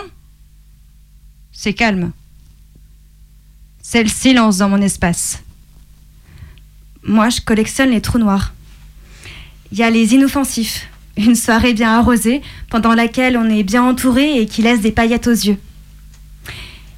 C'est 1.52 1.74
calme. 1.74 2.12
C'est 3.82 4.02
le 4.02 4.08
silence 4.08 4.58
dans 4.58 4.68
mon 4.68 4.80
espace. 4.80 5.42
Moi, 7.02 7.28
je 7.30 7.40
collectionne 7.40 7.90
les 7.90 8.00
trous 8.00 8.18
noirs. 8.18 8.54
Il 9.72 9.78
y 9.78 9.82
a 9.82 9.90
les 9.90 10.14
inoffensifs. 10.14 10.88
Une 11.16 11.36
soirée 11.36 11.74
bien 11.74 11.98
arrosée, 11.98 12.42
pendant 12.70 12.94
laquelle 12.94 13.36
on 13.36 13.48
est 13.48 13.62
bien 13.62 13.82
entouré 13.82 14.40
et 14.40 14.46
qui 14.46 14.62
laisse 14.62 14.80
des 14.80 14.90
paillettes 14.90 15.26
aux 15.26 15.30
yeux. 15.30 15.58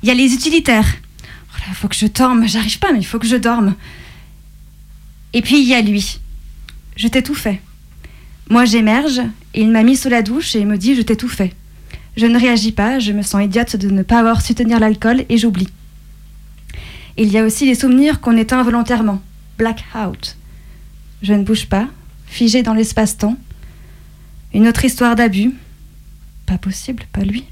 Il 0.03 0.09
y 0.09 0.13
a 0.13 0.15
les 0.15 0.33
utilitaires. 0.33 0.89
Oh 1.25 1.59
là, 1.67 1.75
faut 1.75 1.89
que 1.89 1.95
je 1.95 2.07
dorme. 2.07 2.47
J'arrive 2.47 2.79
pas, 2.79 2.93
mais 2.93 3.01
il 3.01 3.07
faut 3.07 3.19
que 3.19 3.27
je 3.27 3.37
dorme. 3.37 3.75
Et 5.33 5.43
puis 5.43 5.61
il 5.61 5.69
y 5.69 5.75
a 5.75 5.83
lui. 5.83 6.21
Je 6.97 7.09
t'ai 7.09 7.23
tout 7.23 7.35
fait. 7.35 7.61
Moi 8.49 8.65
j'émerge 8.65 9.21
et 9.53 9.61
il 9.61 9.71
m'a 9.71 9.83
mis 9.83 9.97
sous 9.97 10.09
la 10.09 10.23
douche 10.23 10.55
et 10.55 10.65
me 10.65 10.79
dit 10.79 10.95
je 10.95 11.03
t'ai 11.03 11.17
tout 11.17 11.29
fait. 11.29 11.53
Je 12.17 12.25
ne 12.25 12.39
réagis 12.39 12.73
pas, 12.73 12.99
je 12.99 13.13
me 13.13 13.23
sens 13.23 13.45
idiote 13.45 13.77
de 13.77 13.91
ne 13.91 14.03
pas 14.03 14.21
avoir 14.21 14.41
su 14.41 14.55
tenir 14.55 14.81
l'alcool 14.81 15.25
et 15.29 15.37
j'oublie. 15.37 15.69
Il 17.19 17.31
y 17.31 17.39
a 17.39 17.45
aussi 17.45 17.67
les 17.67 17.75
souvenirs 17.75 18.21
qu'on 18.21 18.37
éteint 18.37 18.63
volontairement. 18.63 19.21
Blackout. 19.59 20.37
Je 21.23 21.35
ne 21.35 21.45
bouge 21.45 21.67
pas, 21.67 21.89
figé 22.27 22.63
dans 22.63 22.75
l'espace-temps. 22.75 23.37
Une 24.55 24.69
autre 24.69 24.85
histoire 24.85 25.17
d'abus. 25.17 25.53
Pas 26.47 26.59
possible, 26.59 27.05
pas 27.13 27.23
lui. 27.23 27.45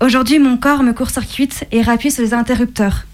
Aujourd'hui, 0.00 0.38
mon 0.38 0.56
corps 0.56 0.82
me 0.82 0.92
court-circuite 0.92 1.66
et 1.72 1.82
rappuie 1.82 2.10
sur 2.10 2.22
les 2.22 2.34
interrupteurs. 2.34 3.06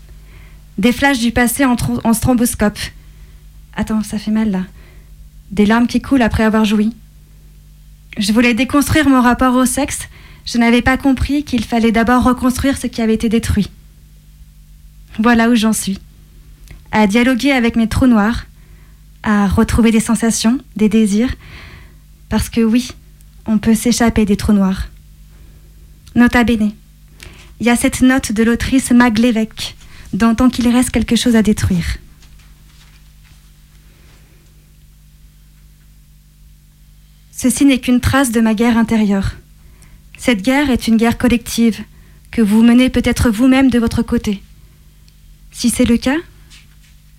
Des 0.78 0.92
flashs 0.92 1.18
du 1.18 1.30
passé 1.30 1.64
en, 1.64 1.76
en 2.04 2.12
stromboscope. 2.12 2.78
Attends, 3.74 4.02
ça 4.02 4.18
fait 4.18 4.30
mal 4.30 4.50
là. 4.50 4.64
Des 5.50 5.66
larmes 5.66 5.86
qui 5.86 6.00
coulent 6.00 6.22
après 6.22 6.44
avoir 6.44 6.64
joui. 6.64 6.94
Je 8.18 8.32
voulais 8.32 8.54
déconstruire 8.54 9.08
mon 9.08 9.20
rapport 9.20 9.54
au 9.54 9.66
sexe. 9.66 10.00
Je 10.44 10.58
n'avais 10.58 10.82
pas 10.82 10.96
compris 10.96 11.44
qu'il 11.44 11.64
fallait 11.64 11.92
d'abord 11.92 12.24
reconstruire 12.24 12.76
ce 12.76 12.86
qui 12.86 13.02
avait 13.02 13.14
été 13.14 13.28
détruit. 13.28 13.70
Voilà 15.18 15.48
où 15.48 15.54
j'en 15.54 15.72
suis. 15.72 15.98
À 16.92 17.06
dialoguer 17.06 17.52
avec 17.52 17.76
mes 17.76 17.88
trous 17.88 18.06
noirs, 18.06 18.46
à 19.22 19.46
retrouver 19.46 19.92
des 19.92 20.00
sensations, 20.00 20.58
des 20.76 20.88
désirs. 20.88 21.34
Parce 22.30 22.48
que 22.48 22.62
oui, 22.62 22.92
on 23.44 23.58
peut 23.58 23.74
s'échapper 23.74 24.24
des 24.24 24.36
trous 24.36 24.54
noirs. 24.54 24.88
Nota 26.14 26.44
bene. 26.44 26.72
Il 27.58 27.66
y 27.66 27.70
a 27.70 27.76
cette 27.76 28.00
note 28.00 28.32
de 28.32 28.42
l'autrice 28.42 28.92
Mag 28.92 29.18
Lévesque, 29.18 29.74
dans 30.14 30.34
Tant 30.34 30.48
qu'il 30.48 30.68
reste 30.68 30.90
quelque 30.90 31.16
chose 31.16 31.36
à 31.36 31.42
détruire. 31.42 31.98
Ceci 37.32 37.64
n'est 37.64 37.80
qu'une 37.80 38.00
trace 38.00 38.32
de 38.32 38.40
ma 38.40 38.54
guerre 38.54 38.78
intérieure. 38.78 39.32
Cette 40.16 40.42
guerre 40.42 40.70
est 40.70 40.86
une 40.86 40.96
guerre 40.96 41.18
collective, 41.18 41.82
que 42.30 42.42
vous 42.42 42.62
menez 42.62 42.90
peut-être 42.90 43.30
vous-même 43.30 43.70
de 43.70 43.78
votre 43.78 44.02
côté. 44.02 44.42
Si 45.50 45.70
c'est 45.70 45.84
le 45.84 45.96
cas, 45.96 46.18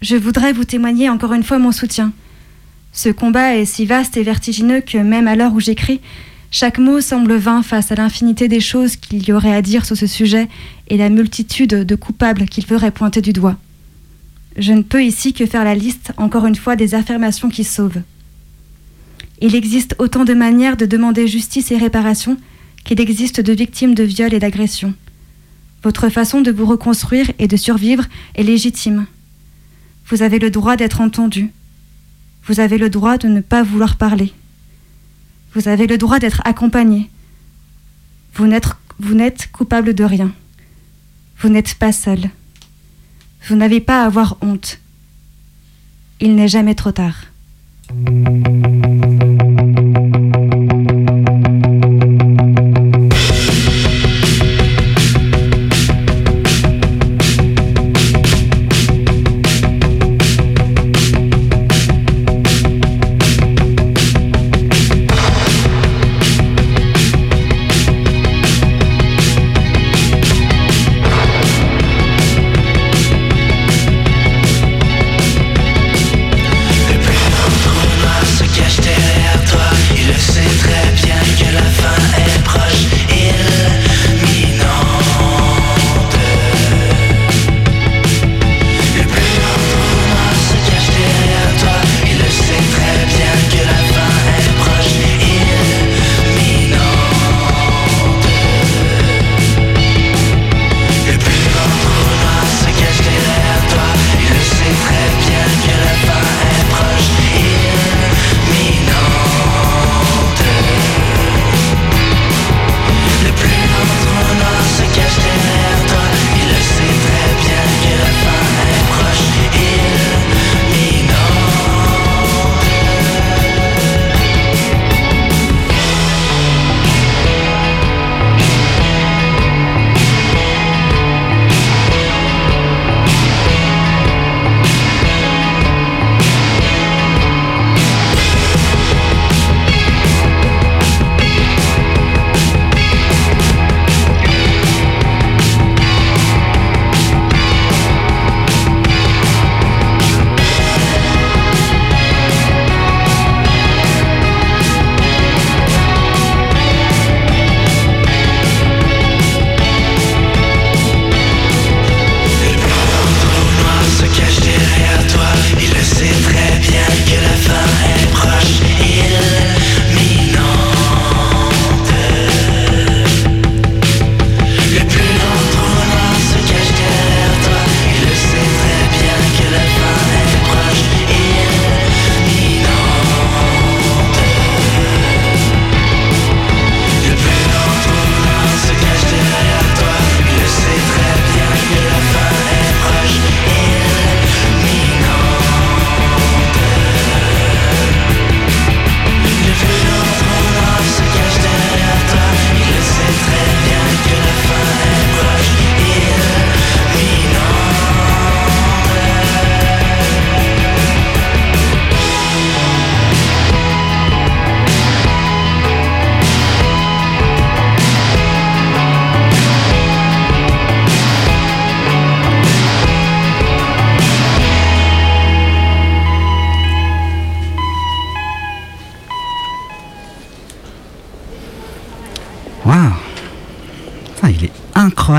je 0.02 0.16
voudrais 0.16 0.54
vous 0.54 0.64
témoigner 0.64 1.10
encore 1.10 1.34
une 1.34 1.44
fois 1.44 1.60
mon 1.60 1.72
soutien. 1.72 2.14
Ce 2.94 3.10
combat 3.10 3.56
est 3.56 3.66
si 3.66 3.86
vaste 3.86 4.18
et 4.18 4.24
vertigineux 4.24 4.82
que 4.82 4.98
même 4.98 5.28
à 5.28 5.36
l'heure 5.36 5.54
où 5.54 5.60
j'écris, 5.60 6.02
chaque 6.54 6.80
mot 6.80 7.00
semble 7.00 7.36
vain 7.36 7.64
face 7.64 7.92
à 7.92 7.96
l'infinité 7.96 8.50
des 8.50 8.60
choses 8.60 8.98
qu'il 8.98 9.26
y 9.26 9.32
aurait 9.32 9.56
à 9.56 9.62
dire 9.62 9.86
sur 9.86 9.96
ce 9.96 10.08
sujet 10.08 10.50
et 10.90 10.98
la 10.98 11.10
multitude 11.10 11.70
de 11.70 11.96
coupables 11.96 12.46
qu'il 12.46 12.66
ferait 12.66 12.92
pointer 12.92 13.22
du 13.22 13.32
doigt. 13.32 13.58
Je 14.58 14.74
ne 14.74 14.82
peux 14.82 15.04
ici 15.04 15.32
que 15.32 15.46
faire 15.46 15.64
la 15.64 15.76
liste, 15.76 16.12
encore 16.18 16.46
une 16.46 16.56
fois, 16.56 16.76
des 16.76 16.94
affirmations 16.94 17.50
qui 17.50 17.64
sauvent. 17.64 18.02
Il 19.40 19.56
existe 19.56 19.96
autant 19.98 20.26
de 20.26 20.34
manières 20.34 20.76
de 20.76 20.86
demander 20.86 21.26
justice 21.28 21.72
et 21.72 21.78
réparation 21.78 22.38
qu'il 22.84 23.00
existe 23.00 23.40
de 23.40 23.54
victimes 23.54 23.96
de 23.96 24.04
viol 24.04 24.34
et 24.34 24.40
d'agression. 24.40 24.94
Votre 25.84 26.10
façon 26.10 26.42
de 26.42 26.52
vous 26.52 26.66
reconstruire 26.66 27.32
et 27.40 27.48
de 27.48 27.56
survivre 27.58 28.04
est 28.36 28.44
légitime. 28.44 29.06
Vous 30.08 30.22
avez 30.22 30.38
le 30.38 30.52
droit 30.52 30.76
d'être 30.76 31.00
entendu. 31.00 31.52
Vous 32.44 32.60
avez 32.60 32.78
le 32.78 32.90
droit 32.90 33.18
de 33.18 33.28
ne 33.28 33.42
pas 33.42 33.64
vouloir 33.64 33.96
parler. 33.96 34.34
Vous 35.54 35.68
avez 35.68 35.88
le 35.88 35.98
droit 35.98 36.20
d'être 36.20 36.42
accompagné. 36.46 37.10
Vous 38.34 38.48
n'êtes, 38.48 39.52
coupable 39.52 39.94
de 39.94 40.04
rien. 40.04 40.32
Vous 41.40 41.50
n'êtes 41.50 41.76
pas 41.76 41.92
seul. 41.92 42.30
Vous 43.48 43.56
n'avez 43.56 43.82
pas 43.82 44.04
à 44.04 44.06
avoir 44.06 44.38
honte. 44.42 44.80
Il 46.20 46.36
n'est 46.36 46.48
jamais 46.48 46.76
trop 46.76 46.92
tard. 46.92 47.26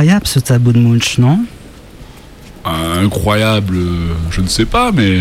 Incroyable 0.03 0.27
ce 0.27 0.41
tableau 0.41 0.73
de 0.73 0.79
Munch, 0.79 1.19
non? 1.19 1.39
Incroyable, 2.65 3.77
euh, 3.77 4.09
je 4.31 4.41
ne 4.41 4.49
sais 4.49 4.65
pas, 4.65 4.91
mais. 4.93 5.21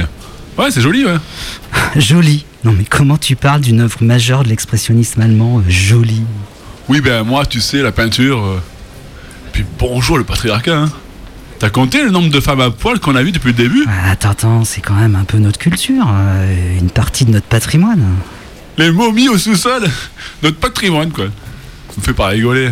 Ouais, 0.57 0.71
c'est 0.71 0.81
joli, 0.81 1.05
ouais. 1.05 1.17
Joli 1.95 2.45
Non 2.65 2.73
mais 2.73 2.83
comment 2.83 3.17
tu 3.17 3.35
parles 3.35 3.61
d'une 3.61 3.79
œuvre 3.79 3.97
majeure 4.03 4.43
de 4.43 4.49
l'expressionnisme 4.49 5.21
allemand 5.21 5.59
euh, 5.59 5.63
Joli? 5.69 6.23
Oui, 6.89 6.99
ben 7.01 7.23
moi, 7.23 7.45
tu 7.45 7.61
sais, 7.61 7.81
la 7.81 7.91
peinture. 7.91 8.43
euh, 8.43 8.59
Puis 9.53 9.63
bonjour 9.79 10.17
le 10.17 10.23
patriarcat, 10.23 10.75
hein. 10.77 10.89
T'as 11.59 11.69
compté 11.69 12.03
le 12.03 12.09
nombre 12.09 12.29
de 12.31 12.39
femmes 12.39 12.59
à 12.61 12.71
poil 12.71 12.99
qu'on 12.99 13.15
a 13.15 13.21
vu 13.23 13.31
depuis 13.31 13.47
le 13.49 13.53
début? 13.53 13.85
Ah, 13.87 14.11
Attends, 14.11 14.29
attends, 14.31 14.63
c'est 14.65 14.81
quand 14.81 14.95
même 14.95 15.15
un 15.15 15.23
peu 15.25 15.37
notre 15.37 15.59
culture, 15.59 16.07
euh, 16.11 16.79
une 16.79 16.89
partie 16.89 17.23
de 17.25 17.31
notre 17.31 17.45
patrimoine. 17.45 18.03
Les 18.77 18.91
momies 18.91 19.29
au 19.29 19.37
sous-sol 19.37 19.83
Notre 20.43 20.57
patrimoine, 20.57 21.11
quoi. 21.11 21.25
Ça 21.89 21.95
me 21.99 22.03
fait 22.03 22.13
pas 22.13 22.27
rigoler. 22.27 22.71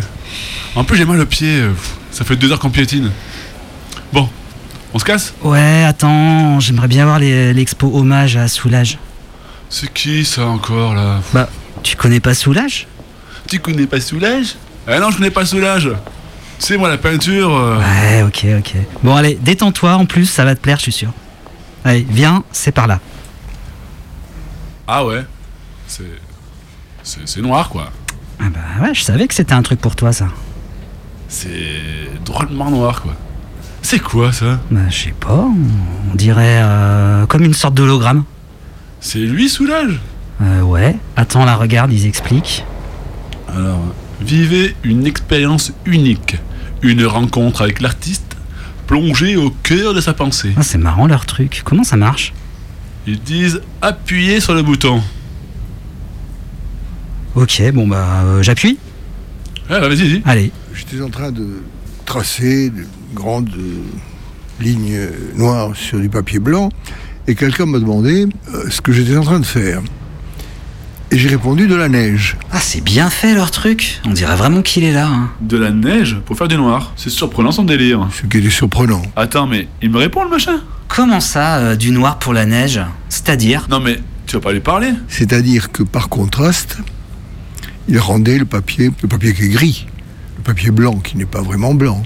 En 0.74 0.82
plus, 0.84 0.96
j'ai 0.96 1.04
mal 1.04 1.20
au 1.20 1.26
pied. 1.26 1.62
Ça 2.12 2.24
fait 2.24 2.36
deux 2.36 2.50
heures 2.52 2.58
qu'on 2.58 2.70
piétine. 2.70 3.10
Bon, 4.12 4.28
on 4.92 4.98
se 4.98 5.04
casse? 5.04 5.34
Ouais, 5.42 5.84
attends, 5.84 6.58
j'aimerais 6.60 6.88
bien 6.88 7.04
voir 7.04 7.18
l'expo 7.18 7.90
hommage 7.94 8.36
à 8.36 8.48
Soulage. 8.48 8.98
C'est 9.68 9.92
qui 9.92 10.24
ça 10.24 10.46
encore 10.46 10.94
là? 10.94 11.20
Bah, 11.32 11.48
tu 11.82 11.96
connais 11.96 12.20
pas 12.20 12.34
Soulage? 12.34 12.86
Tu 13.48 13.60
connais 13.60 13.86
pas 13.86 14.00
Soulage? 14.00 14.56
Ah 14.86 14.98
non, 14.98 15.10
je 15.10 15.16
connais 15.18 15.30
pas 15.30 15.46
Soulage. 15.46 15.90
C'est 16.58 16.76
moi 16.76 16.88
la 16.88 16.98
peinture. 16.98 17.54
euh, 17.54 17.78
Ouais, 17.78 18.22
ok, 18.22 18.46
ok. 18.58 18.74
Bon, 19.02 19.14
allez, 19.14 19.38
détends-toi, 19.40 19.94
en 19.94 20.06
plus, 20.06 20.26
ça 20.26 20.44
va 20.44 20.54
te 20.54 20.60
plaire, 20.60 20.76
je 20.78 20.82
suis 20.82 20.92
sûr. 20.92 21.12
Allez, 21.84 22.04
viens, 22.10 22.44
c'est 22.52 22.72
par 22.72 22.86
là. 22.86 23.00
Ah 24.86 25.04
ouais? 25.06 25.24
C'est. 25.86 26.02
C'est 27.02 27.20
c'est 27.26 27.40
noir 27.40 27.70
quoi. 27.70 27.90
Ah 28.40 28.44
bah 28.50 28.82
ouais, 28.84 28.94
je 28.94 29.02
savais 29.02 29.26
que 29.26 29.34
c'était 29.34 29.54
un 29.54 29.62
truc 29.62 29.80
pour 29.80 29.96
toi, 29.96 30.12
ça. 30.12 30.26
C'est 31.30 32.10
drôlement 32.24 32.70
noir 32.70 33.02
quoi. 33.02 33.14
C'est 33.82 34.00
quoi 34.00 34.32
ça? 34.32 34.60
Bah, 34.70 34.80
je 34.90 35.04
sais 35.04 35.14
pas, 35.18 35.46
on 36.12 36.14
dirait 36.14 36.60
euh, 36.62 37.24
comme 37.26 37.44
une 37.44 37.54
sorte 37.54 37.74
d'hologramme. 37.74 38.24
C'est 39.00 39.20
lui 39.20 39.48
Soulage? 39.48 40.00
Euh, 40.42 40.60
ouais. 40.62 40.96
Attends, 41.16 41.44
la 41.44 41.56
regarde, 41.56 41.92
ils 41.92 42.06
expliquent. 42.06 42.64
Alors, 43.54 43.80
vivez 44.20 44.74
une 44.82 45.06
expérience 45.06 45.72
unique. 45.86 46.36
Une 46.82 47.04
rencontre 47.06 47.62
avec 47.62 47.80
l'artiste 47.80 48.36
plongée 48.86 49.36
au 49.36 49.50
cœur 49.50 49.94
de 49.94 50.00
sa 50.00 50.12
pensée. 50.14 50.52
Ah, 50.56 50.62
c'est 50.62 50.78
marrant 50.78 51.06
leur 51.06 51.26
truc. 51.26 51.62
Comment 51.64 51.84
ça 51.84 51.96
marche? 51.96 52.34
Ils 53.06 53.20
disent 53.20 53.62
appuyez 53.80 54.40
sur 54.40 54.52
le 54.52 54.62
bouton. 54.62 55.00
Ok, 57.36 57.62
bon 57.72 57.86
bah, 57.86 58.22
euh, 58.24 58.42
j'appuie 58.42 58.78
Ouais, 59.70 59.80
bah, 59.80 59.88
vas-y, 59.88 60.08
vas-y. 60.08 60.22
Allez. 60.26 60.52
J'étais 60.74 61.02
en 61.02 61.10
train 61.10 61.32
de 61.32 61.46
tracer 62.06 62.70
de 62.70 62.86
grandes 63.14 63.50
euh, 63.56 63.82
lignes 64.60 64.98
noires 65.36 65.74
sur 65.74 65.98
du 66.00 66.08
papier 66.08 66.38
blanc 66.38 66.70
et 67.26 67.34
quelqu'un 67.34 67.66
m'a 67.66 67.78
demandé 67.78 68.26
euh, 68.54 68.70
ce 68.70 68.80
que 68.80 68.92
j'étais 68.92 69.16
en 69.16 69.22
train 69.22 69.40
de 69.40 69.46
faire. 69.46 69.80
Et 71.12 71.18
j'ai 71.18 71.28
répondu 71.28 71.66
de 71.66 71.74
la 71.74 71.88
neige. 71.88 72.36
Ah, 72.52 72.60
c'est 72.60 72.80
bien 72.82 73.10
fait 73.10 73.34
leur 73.34 73.50
truc. 73.50 74.00
On 74.06 74.10
dirait 74.12 74.36
vraiment 74.36 74.62
qu'il 74.62 74.84
est 74.84 74.92
là. 74.92 75.08
hein. 75.08 75.30
De 75.40 75.56
la 75.56 75.70
neige 75.70 76.16
pour 76.24 76.36
faire 76.38 76.46
du 76.46 76.56
noir. 76.56 76.92
C'est 76.96 77.10
surprenant 77.10 77.50
son 77.50 77.64
délire. 77.64 78.08
Ce 78.12 78.26
qui 78.26 78.38
était 78.38 78.48
surprenant. 78.50 79.02
Attends, 79.16 79.48
mais 79.48 79.66
il 79.82 79.90
me 79.90 79.98
répond 79.98 80.22
le 80.22 80.30
machin 80.30 80.60
Comment 80.86 81.20
ça, 81.20 81.56
euh, 81.58 81.76
du 81.76 81.90
noir 81.90 82.18
pour 82.20 82.32
la 82.32 82.46
neige? 82.46 82.80
C'est-à-dire? 83.08 83.66
Non 83.70 83.80
mais 83.80 84.00
tu 84.26 84.36
vas 84.36 84.40
pas 84.40 84.52
lui 84.52 84.60
parler 84.60 84.90
C'est-à-dire 85.08 85.72
que 85.72 85.82
par 85.82 86.08
contraste, 86.08 86.78
il 87.88 87.98
rendait 87.98 88.38
le 88.38 88.44
papier, 88.44 88.90
le 89.02 89.08
papier 89.08 89.34
qui 89.34 89.44
est 89.44 89.48
gris, 89.48 89.86
le 90.40 90.44
papier 90.44 90.70
blanc 90.70 90.96
qui 90.96 91.18
n'est 91.18 91.26
pas 91.26 91.42
vraiment 91.42 91.74
blanc, 91.74 92.02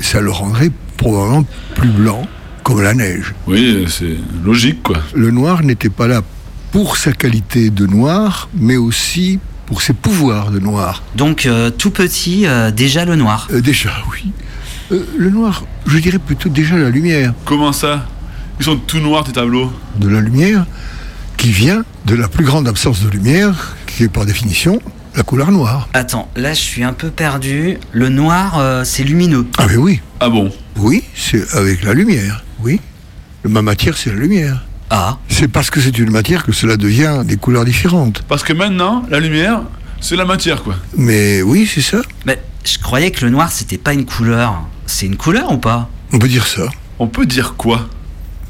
ça 0.00 0.22
le 0.22 0.30
rendrait 0.30 0.70
probablement 0.96 1.44
plus 1.74 1.90
blanc, 1.90 2.26
comme 2.62 2.80
la 2.80 2.94
neige. 2.94 3.34
Oui, 3.46 3.84
c'est 3.88 4.16
logique 4.42 4.82
quoi. 4.82 4.96
Le 5.14 5.30
noir 5.30 5.62
n'était 5.62 5.90
pas 5.90 6.06
là 6.06 6.22
pour 6.72 6.96
sa 6.96 7.12
qualité 7.12 7.68
de 7.68 7.86
noir, 7.86 8.48
mais 8.54 8.78
aussi 8.78 9.38
pour 9.66 9.82
ses 9.82 9.92
pouvoirs 9.92 10.50
de 10.50 10.60
noir. 10.60 11.02
Donc, 11.14 11.44
euh, 11.44 11.70
tout 11.70 11.90
petit, 11.90 12.46
euh, 12.46 12.70
déjà 12.70 13.04
le 13.04 13.16
noir. 13.16 13.48
Euh, 13.52 13.60
déjà, 13.60 13.90
oui. 14.12 14.32
Euh, 14.92 15.04
le 15.16 15.28
noir, 15.28 15.64
je 15.86 15.98
dirais 15.98 16.18
plutôt 16.18 16.48
déjà 16.48 16.76
la 16.76 16.88
lumière. 16.88 17.34
Comment 17.44 17.72
ça? 17.72 18.06
Ils 18.60 18.64
sont 18.64 18.76
tout 18.76 18.98
noirs 18.98 19.24
tes 19.24 19.32
tableaux. 19.32 19.70
De 19.96 20.08
la 20.08 20.20
lumière 20.20 20.64
qui 21.36 21.50
vient 21.50 21.84
de 22.06 22.14
la 22.14 22.28
plus 22.28 22.44
grande 22.44 22.66
absence 22.66 23.02
de 23.02 23.10
lumière, 23.10 23.76
qui 23.86 24.04
est 24.04 24.08
par 24.08 24.24
définition 24.24 24.80
la 25.16 25.22
couleur 25.22 25.50
noire. 25.52 25.88
Attends, 25.94 26.28
là 26.36 26.54
je 26.54 26.60
suis 26.60 26.82
un 26.82 26.92
peu 26.92 27.10
perdu. 27.10 27.78
Le 27.92 28.08
noir, 28.08 28.58
euh, 28.58 28.84
c'est 28.84 29.04
lumineux. 29.04 29.46
Ah 29.58 29.66
mais 29.68 29.76
oui. 29.76 30.00
Ah 30.20 30.28
bon? 30.28 30.52
Oui, 30.76 31.04
c'est 31.14 31.54
avec 31.54 31.84
la 31.84 31.94
lumière, 31.94 32.44
oui. 32.60 32.80
Ma 33.44 33.62
matière, 33.62 33.96
c'est 33.96 34.10
la 34.10 34.16
lumière. 34.16 34.64
Ah. 34.90 35.18
C'est 35.28 35.48
parce 35.48 35.70
que 35.70 35.80
c'est 35.80 35.98
une 35.98 36.10
matière 36.10 36.44
que 36.44 36.52
cela 36.52 36.76
devient 36.76 37.22
des 37.24 37.36
couleurs 37.36 37.64
différentes. 37.64 38.22
Parce 38.28 38.42
que 38.42 38.52
maintenant, 38.52 39.04
la 39.10 39.20
lumière, 39.20 39.62
c'est 40.00 40.16
la 40.16 40.24
matière 40.24 40.62
quoi. 40.62 40.76
Mais 40.96 41.42
oui, 41.42 41.70
c'est 41.72 41.80
ça. 41.80 42.02
Mais 42.26 42.42
je 42.64 42.78
croyais 42.78 43.10
que 43.10 43.24
le 43.24 43.30
noir 43.30 43.52
c'était 43.52 43.78
pas 43.78 43.92
une 43.92 44.06
couleur. 44.06 44.62
C'est 44.86 45.06
une 45.06 45.16
couleur 45.16 45.52
ou 45.52 45.58
pas? 45.58 45.88
On 46.12 46.18
peut 46.18 46.28
dire 46.28 46.46
ça. 46.46 46.68
On 46.98 47.06
peut 47.06 47.26
dire 47.26 47.54
quoi? 47.56 47.88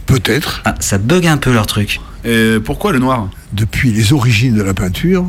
Peut-être. 0.07 0.63
Ah, 0.65 0.75
ça 0.81 0.99
bug 0.99 1.27
un 1.27 1.39
peu 1.39 1.53
leur 1.53 1.67
truc. 1.67 2.01
Et 2.25 2.57
pourquoi 2.65 2.93
le 2.93 2.99
noir? 2.99 3.29
Depuis 3.53 3.93
les 3.93 4.13
origines 4.13 4.55
de 4.55 4.63
la 4.63 4.75
peinture, 4.75 5.29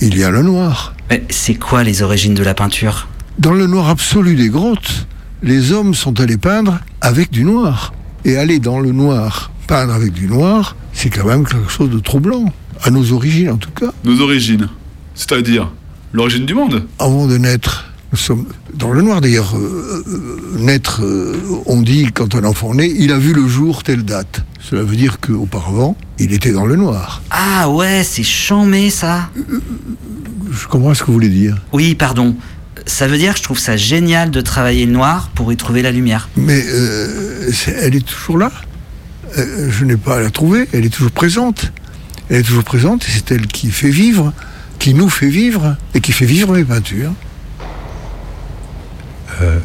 il 0.00 0.18
y 0.18 0.24
a 0.24 0.30
le 0.30 0.42
noir. 0.42 0.94
Mais 1.10 1.24
c'est 1.30 1.54
quoi 1.54 1.84
les 1.84 2.02
origines 2.02 2.34
de 2.34 2.42
la 2.42 2.54
peinture? 2.54 3.08
Dans 3.38 3.52
le 3.52 3.66
noir 3.66 3.88
absolu 3.88 4.34
des 4.34 4.48
grottes, 4.48 5.06
les 5.42 5.72
hommes 5.72 5.94
sont 5.94 6.20
allés 6.20 6.36
peindre 6.36 6.78
avec 7.00 7.30
du 7.30 7.44
noir. 7.44 7.92
Et 8.24 8.36
aller 8.36 8.58
dans 8.58 8.80
le 8.80 8.92
noir, 8.92 9.52
peindre 9.68 9.92
avec 9.94 10.12
du 10.12 10.26
noir, 10.26 10.74
c'est 10.92 11.10
quand 11.10 11.26
même 11.26 11.46
quelque 11.46 11.70
chose 11.70 11.90
de 11.90 11.98
troublant. 11.98 12.52
À 12.82 12.90
nos 12.90 13.12
origines 13.12 13.50
en 13.50 13.56
tout 13.56 13.70
cas. 13.70 13.92
Nos 14.04 14.20
origines. 14.20 14.68
C'est-à-dire 15.14 15.70
l'origine 16.12 16.44
du 16.44 16.54
monde. 16.54 16.86
Avant 16.98 17.26
de 17.26 17.38
naître, 17.38 17.86
nous 18.16 18.22
sommes 18.22 18.46
dans 18.72 18.92
le 18.92 19.02
noir 19.02 19.20
d'ailleurs. 19.20 19.54
euh, 19.58 20.02
euh, 20.08 20.58
naître, 20.58 21.02
euh, 21.04 21.36
on 21.66 21.82
dit 21.82 22.08
quand 22.14 22.34
un 22.34 22.44
enfant 22.44 22.72
naît, 22.72 22.90
il 22.96 23.12
a 23.12 23.18
vu 23.18 23.34
le 23.34 23.46
jour 23.46 23.82
telle 23.82 24.04
date. 24.04 24.42
Cela 24.58 24.84
veut 24.84 24.96
dire 24.96 25.20
qu'auparavant, 25.20 25.98
il 26.18 26.32
était 26.32 26.52
dans 26.52 26.64
le 26.64 26.76
noir. 26.76 27.20
Ah 27.30 27.68
ouais, 27.68 28.02
c'est 28.04 28.22
chambé 28.22 28.88
ça. 28.88 29.28
Je 30.50 30.66
comprends 30.66 30.94
ce 30.94 31.02
que 31.02 31.08
vous 31.08 31.12
voulez 31.12 31.28
dire. 31.28 31.58
Oui, 31.74 31.94
pardon. 31.94 32.34
Ça 32.86 33.06
veut 33.06 33.18
dire 33.18 33.34
que 33.34 33.38
je 33.38 33.42
trouve 33.44 33.58
ça 33.58 33.76
génial 33.76 34.30
de 34.30 34.40
travailler 34.40 34.86
le 34.86 34.92
noir 34.92 35.28
pour 35.34 35.52
y 35.52 35.56
trouver 35.58 35.82
la 35.82 35.90
lumière. 35.92 36.30
Mais 36.38 36.64
elle 37.82 37.94
est 37.96 38.06
toujours 38.06 38.38
là. 38.38 38.50
Je 39.36 39.84
n'ai 39.84 39.98
pas 39.98 40.16
à 40.16 40.20
la 40.20 40.30
trouver. 40.30 40.68
Elle 40.72 40.86
est 40.86 40.90
toujours 40.90 41.10
présente. 41.12 41.70
Elle 42.30 42.40
est 42.40 42.44
toujours 42.44 42.64
présente 42.64 43.04
et 43.04 43.12
c'est 43.12 43.30
elle 43.32 43.46
qui 43.46 43.70
fait 43.70 43.90
vivre, 43.90 44.32
qui 44.78 44.94
nous 44.94 45.10
fait 45.10 45.28
vivre 45.28 45.76
et 45.94 46.00
qui 46.00 46.12
fait 46.12 46.24
vivre 46.24 46.54
mes 46.54 46.64
peintures. 46.64 47.12
Euh, 49.42 49.58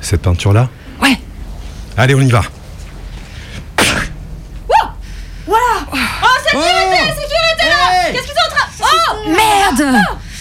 cette 0.00 0.22
peinture-là 0.22 0.68
Ouais. 1.02 1.18
Allez, 1.96 2.14
on 2.14 2.20
y 2.20 2.30
va. 2.30 2.42
Voilà 5.46 5.64
Oh, 5.90 5.96
sécurité 6.44 6.98
Sécurité 7.08 7.68
là 7.68 8.12
Qu'est-ce 8.12 8.22
qu'ils 8.24 8.32
sont 8.32 8.46
en 8.46 8.54
train 8.54 8.68
Oh 8.82 9.28
Merde 9.28 9.96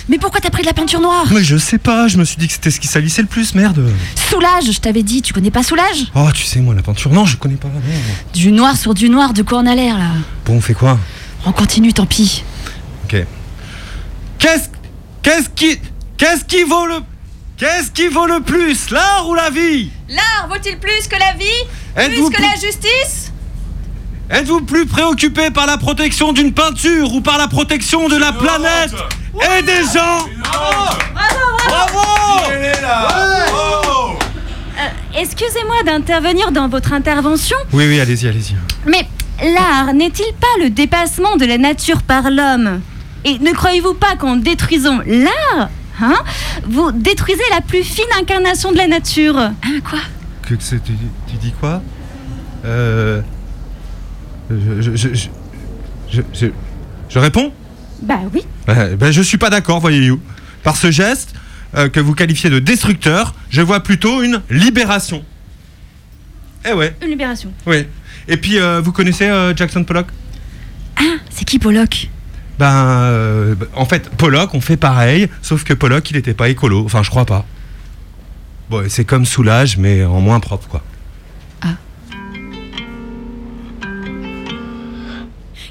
Mais 0.10 0.18
pourquoi 0.18 0.40
t'as 0.42 0.50
pris 0.50 0.62
de 0.64 0.68
la 0.68 0.74
peinture 0.74 1.00
noire 1.00 1.26
Mais 1.32 1.44
je 1.44 1.58
sais 1.58 1.78
pas, 1.78 2.08
je 2.08 2.18
me 2.18 2.26
suis 2.26 2.38
dit 2.38 2.48
que 2.48 2.54
c'était 2.54 2.72
ce 2.72 2.80
qui 2.80 2.88
salissait 2.88 3.22
le 3.22 3.28
plus, 3.28 3.56
merde. 3.56 3.90
Soulage, 4.30 4.72
je 4.72 4.80
t'avais 4.80 5.04
dit, 5.04 5.22
tu 5.22 5.34
connais 5.34 5.52
pas 5.52 5.64
Soulage? 5.64 6.06
Oh, 6.16 6.30
tu 6.34 6.44
sais, 6.44 6.60
moi, 6.60 6.76
la 6.76 6.82
peinture. 6.82 7.12
Non, 7.12 7.26
je 7.26 7.38
connais 7.38 7.56
pas. 7.56 7.68
non. 7.70 7.82
Du 8.34 8.52
noir 8.52 8.76
sur 8.78 8.94
du 8.94 9.10
noir, 9.10 9.34
de 9.34 9.42
quoi 9.44 9.60
on 9.60 9.66
a 9.66 9.76
l'air 9.76 9.98
là? 9.98 10.12
Bon, 10.46 10.56
on 10.58 10.62
fait 10.62 10.74
quoi? 10.74 10.98
On 11.46 11.52
continue, 11.54 11.94
tant 11.94 12.06
pis. 12.06 12.44
Ok. 13.06 13.24
Qu'est-ce 14.40 14.70
qu'est-ce 15.24 15.50
qui 15.50 15.80
qu'est-ce 16.18 16.44
qui 16.46 16.64
vaut 16.64 16.86
le 16.86 16.98
qu'est-ce 17.58 17.92
qui 17.92 18.08
vaut 18.08 18.26
le 18.28 18.42
plus, 18.42 18.90
l'art 18.92 19.28
ou 19.28 19.34
la 19.36 19.50
vie 19.50 19.90
L'art 20.10 20.48
vaut-il 20.50 20.78
plus 20.78 21.08
que 21.08 21.18
la 21.20 21.34
vie 21.34 21.46
Êtes-vous 21.96 22.30
Plus 22.30 22.38
que 22.38 22.42
la 22.42 22.54
justice 22.56 23.32
Êtes-vous 24.30 24.62
plus 24.62 24.86
préoccupé 24.86 25.50
par 25.52 25.66
la 25.68 25.78
protection 25.78 26.34
d'une 26.34 26.54
peinture 26.54 27.14
ou 27.14 27.22
par 27.22 27.38
la 27.38 27.48
protection 27.48 28.10
de 28.10 28.18
la 28.18 28.34
planète 28.34 28.94
et 29.58 29.62
des 29.64 29.84
gens 29.84 30.26
Bravo. 31.66 32.44
Euh, 34.80 34.90
Excusez-moi 35.18 35.76
d'intervenir 35.86 36.52
dans 36.52 36.68
votre 36.68 36.94
intervention, 36.94 37.58
Oui, 37.74 37.86
oui, 37.88 38.00
allez-y, 38.00 38.28
allez-y. 38.28 38.56
mais 38.86 39.08
l'art 39.42 39.94
n'est-il 39.94 40.34
pas 40.40 40.64
le 40.64 40.70
dépassement 40.70 41.36
de 41.38 41.46
la 41.46 41.58
nature 41.58 42.02
par 42.04 42.30
l'homme? 42.30 42.82
Et 43.26 43.40
ne 43.40 43.52
croyez-vous 43.52 43.96
pas 43.96 44.16
qu'en 44.18 44.36
détruisant 44.36 45.00
l'art, 45.06 45.70
hein, 46.02 46.16
vous 46.66 46.92
détruisez 46.92 47.42
la 47.52 47.62
plus 47.62 47.84
fine 47.84 48.06
incarnation 48.20 48.72
de 48.72 48.78
la 48.78 48.88
nature 48.88 49.38
Hein, 49.38 49.54
quoi 49.90 50.00
Que, 50.44 50.54
tu, 50.56 50.80
tu 51.28 51.36
dis 51.42 51.52
quoi 51.60 51.82
Euh. 52.66 53.22
Je, 54.50 54.82
je, 54.82 54.96
je, 54.96 55.14
je, 55.14 55.28
je- 56.12 56.22
je- 56.34 56.48
je 57.10 57.20
réponds 57.20 57.52
Bah 58.02 58.20
oui. 58.34 58.44
Ben, 58.66 59.12
Je 59.12 59.22
suis 59.22 59.38
pas 59.38 59.50
d'accord, 59.50 59.80
voyez-vous. 59.82 60.20
Par 60.64 60.78
ce 60.78 60.90
geste, 60.92 61.34
euh, 61.76 61.90
que 61.90 62.00
vous 62.00 62.14
qualifiez 62.14 62.50
de 62.50 62.60
destructeur, 62.60 63.34
je 63.50 63.62
vois 63.62 63.82
plutôt 63.82 64.22
une 64.24 64.42
libération. 64.50 65.24
Eh 66.70 66.74
ouais, 66.74 66.96
Une 67.02 67.10
libération. 67.10 67.52
oui. 67.66 67.86
Et 68.30 68.36
puis, 68.38 68.58
euh, 68.60 68.82
vous 68.82 68.92
connaissez 68.92 69.28
euh, 69.28 69.56
Jackson 69.56 69.84
Pollock? 69.86 70.08
Ah, 70.98 71.04
c'est 71.30 71.46
qui 71.46 71.60
Pollock? 71.60 72.10
Ben, 72.60 72.74
euh, 72.74 73.56
en 73.76 73.86
fait, 73.86 74.10
Pollock, 74.10 74.54
on 74.54 74.62
fait 74.62 74.78
pareil, 74.78 75.30
sauf 75.42 75.64
que 75.64 75.74
Pollock, 75.74 76.10
il 76.12 76.18
était 76.18 76.34
pas 76.34 76.50
écolo. 76.50 76.84
Enfin, 76.86 77.04
je 77.04 77.10
crois 77.10 77.26
pas. 77.26 77.46
Bon, 78.70 78.86
c'est 78.90 79.06
comme 79.06 79.26
Soulage, 79.26 79.78
mais 79.78 80.04
en 80.04 80.20
moins 80.20 80.40
propre, 80.40 80.68
quoi. 80.68 80.82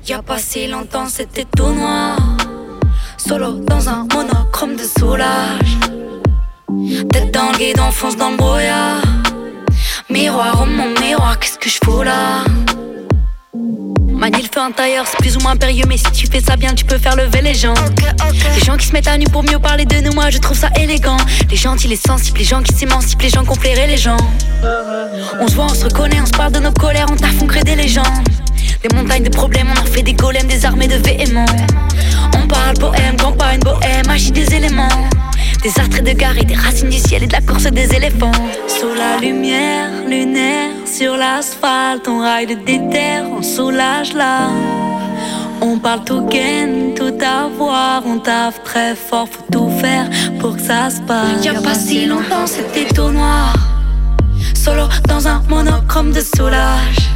Y 0.08 0.12
a 0.12 0.22
pas 0.22 0.38
si 0.38 0.68
longtemps 0.68 1.08
c'était 1.08 1.46
tout 1.56 1.72
noir 1.72 2.16
Solo 3.16 3.54
dans 3.58 3.88
un 3.88 4.06
monochrome 4.14 4.76
de 4.76 4.84
soulage 4.84 5.78
Tête 7.10 7.34
dans 7.34 7.50
le 7.50 7.58
guidon, 7.58 7.90
fonce 7.90 8.16
dans 8.16 8.30
le 8.30 8.36
brouillard 8.36 9.02
Miroir, 10.08 10.60
oh 10.62 10.66
mon 10.66 10.90
miroir, 11.00 11.40
qu'est-ce 11.40 11.58
que 11.58 11.68
je 11.68 11.80
fous 11.84 12.04
là? 12.04 12.44
Manie 14.16 14.42
le 14.42 14.48
feu 14.52 14.60
intérieur, 14.60 15.04
c'est 15.06 15.18
plus 15.18 15.36
ou 15.36 15.40
moins 15.40 15.56
périlleux 15.56 15.84
Mais 15.86 15.98
si 15.98 16.10
tu 16.12 16.26
fais 16.26 16.40
ça 16.40 16.56
bien, 16.56 16.74
tu 16.74 16.84
peux 16.84 16.96
faire 16.96 17.16
lever 17.16 17.42
les 17.42 17.54
gens. 17.54 17.74
Les 18.54 18.64
gens 18.64 18.76
qui 18.76 18.86
se 18.86 18.92
mettent 18.92 19.08
à 19.08 19.18
nu 19.18 19.26
pour 19.26 19.42
mieux 19.42 19.58
parler 19.58 19.84
de 19.84 20.00
nous 20.00 20.12
Moi 20.12 20.30
je 20.30 20.38
trouve 20.38 20.56
ça 20.56 20.70
élégant. 20.80 21.18
Les 21.50 21.56
gentils, 21.56 21.88
les 21.88 21.96
sensibles, 21.96 22.38
les 22.38 22.44
gens 22.44 22.62
qui 22.62 22.72
s'émancipent 22.72 23.20
Les 23.20 23.28
gens 23.28 23.44
qui 23.44 23.50
ont 23.50 23.54
flairé 23.54 23.86
les 23.86 23.98
gens. 23.98 24.16
On 25.38 25.46
se 25.46 25.54
voit, 25.54 25.66
on 25.66 25.74
se 25.74 25.84
reconnaît, 25.84 26.20
on 26.20 26.26
se 26.26 26.32
parle 26.32 26.52
de 26.52 26.60
nos 26.60 26.72
colères 26.72 27.06
On 27.10 27.16
taffe, 27.16 27.42
on 27.42 27.46
crée 27.46 27.62
des 27.62 27.76
légendes. 27.76 28.06
Des 28.82 28.94
montagnes 28.94 29.24
de 29.24 29.30
problèmes, 29.30 29.68
on 29.76 29.80
en 29.80 29.84
fait 29.84 30.02
des 30.02 30.14
golems, 30.14 30.46
des 30.46 30.64
armées 30.64 30.88
de 30.88 30.96
véhéments. 30.96 31.46
On 32.42 32.46
parle 32.46 32.74
poème, 32.78 33.16
campagne, 33.16 33.60
bohème, 33.60 34.06
magie 34.06 34.32
des 34.32 34.54
éléments. 34.54 34.88
Des 35.66 35.80
artres 35.80 36.00
de 36.00 36.12
gare 36.12 36.38
et 36.38 36.44
des 36.44 36.54
racines 36.54 36.90
du 36.90 36.98
ciel 36.98 37.24
et 37.24 37.26
de 37.26 37.32
la 37.32 37.40
course 37.40 37.64
des 37.64 37.92
éléphants. 37.92 38.30
Sous 38.68 38.94
la 38.94 39.18
lumière 39.20 39.90
lunaire, 40.08 40.70
sur 40.86 41.16
l'asphalte, 41.16 42.06
on 42.06 42.20
raille 42.20 42.46
de 42.46 42.54
déterre, 42.54 43.24
on 43.36 43.42
soulage 43.42 44.12
là. 44.12 44.48
On 45.60 45.76
parle 45.80 46.04
tout 46.04 46.24
gain, 46.26 46.94
tout 46.94 47.18
avoir, 47.20 48.06
on 48.06 48.18
taffe 48.20 48.62
très 48.62 48.94
fort, 48.94 49.28
faut 49.28 49.42
tout 49.50 49.68
faire 49.80 50.08
pour 50.38 50.54
que 50.54 50.62
ça 50.62 50.88
se 50.88 51.00
passe. 51.00 51.44
Y 51.44 51.48
a 51.48 51.54
pas 51.54 51.74
si 51.74 52.06
longtemps, 52.06 52.46
c'était 52.46 52.86
tout 52.94 53.10
noir. 53.10 53.52
Solo 54.54 54.84
dans 55.08 55.26
un 55.26 55.42
monochrome 55.48 56.12
de 56.12 56.20
soulage. 56.20 57.10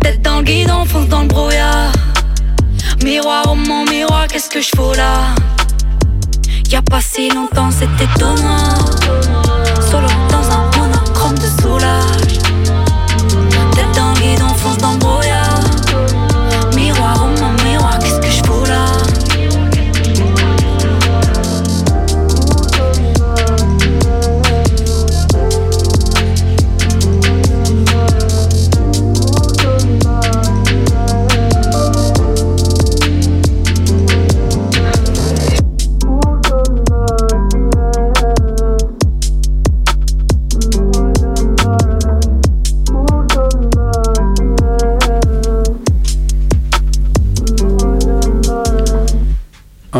Tête 0.00 0.22
dans 0.22 0.38
le 0.38 0.44
guidon, 0.44 0.86
fonce 0.86 1.08
dans 1.08 1.20
le 1.20 1.28
brouillard. 1.28 1.92
Miroir, 3.04 3.44
oh 3.46 3.54
mon 3.54 3.84
miroir, 3.84 4.26
qu'est-ce 4.26 4.48
que 4.48 4.62
je 4.62 4.70
fous 4.74 4.94
là? 4.96 5.34
Y 6.70 6.76
a 6.76 6.82
pas 6.82 7.00
si 7.00 7.28
longtemps, 7.30 7.68
c'était 7.72 8.06
noir. 8.20 8.78
Solo 9.90 10.06
dans 10.30 10.50
un 10.52 10.70
monochrome 10.78 11.34
de 11.34 11.48
soulage. 11.60 12.38
Tête 13.72 13.92
dans 13.96 14.12
le 14.14 14.20
guidon, 14.20 14.46
fonce 14.54 14.78
dans 14.78 14.92
le 14.92 14.98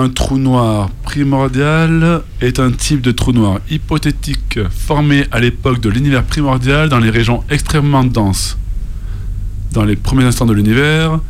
Un 0.03 0.09
trou 0.09 0.39
noir 0.39 0.89
primordial 1.03 2.23
est 2.41 2.59
un 2.59 2.73
type 2.73 3.03
de 3.03 3.11
trou 3.11 3.33
noir 3.33 3.59
hypothétique 3.69 4.59
formé 4.71 5.27
à 5.31 5.41
l'époque 5.41 5.79
de 5.83 5.91
l'univers 5.91 6.23
primordial 6.23 6.89
dans 6.89 7.01
les 7.01 7.11
régions 7.11 7.45
extrêmement 7.51 8.03
denses. 8.03 8.57
Dans 9.73 9.85
les 9.85 9.97
premiers 9.97 10.25
instants 10.25 10.47
de 10.47 10.55
l'univers, 10.55 11.21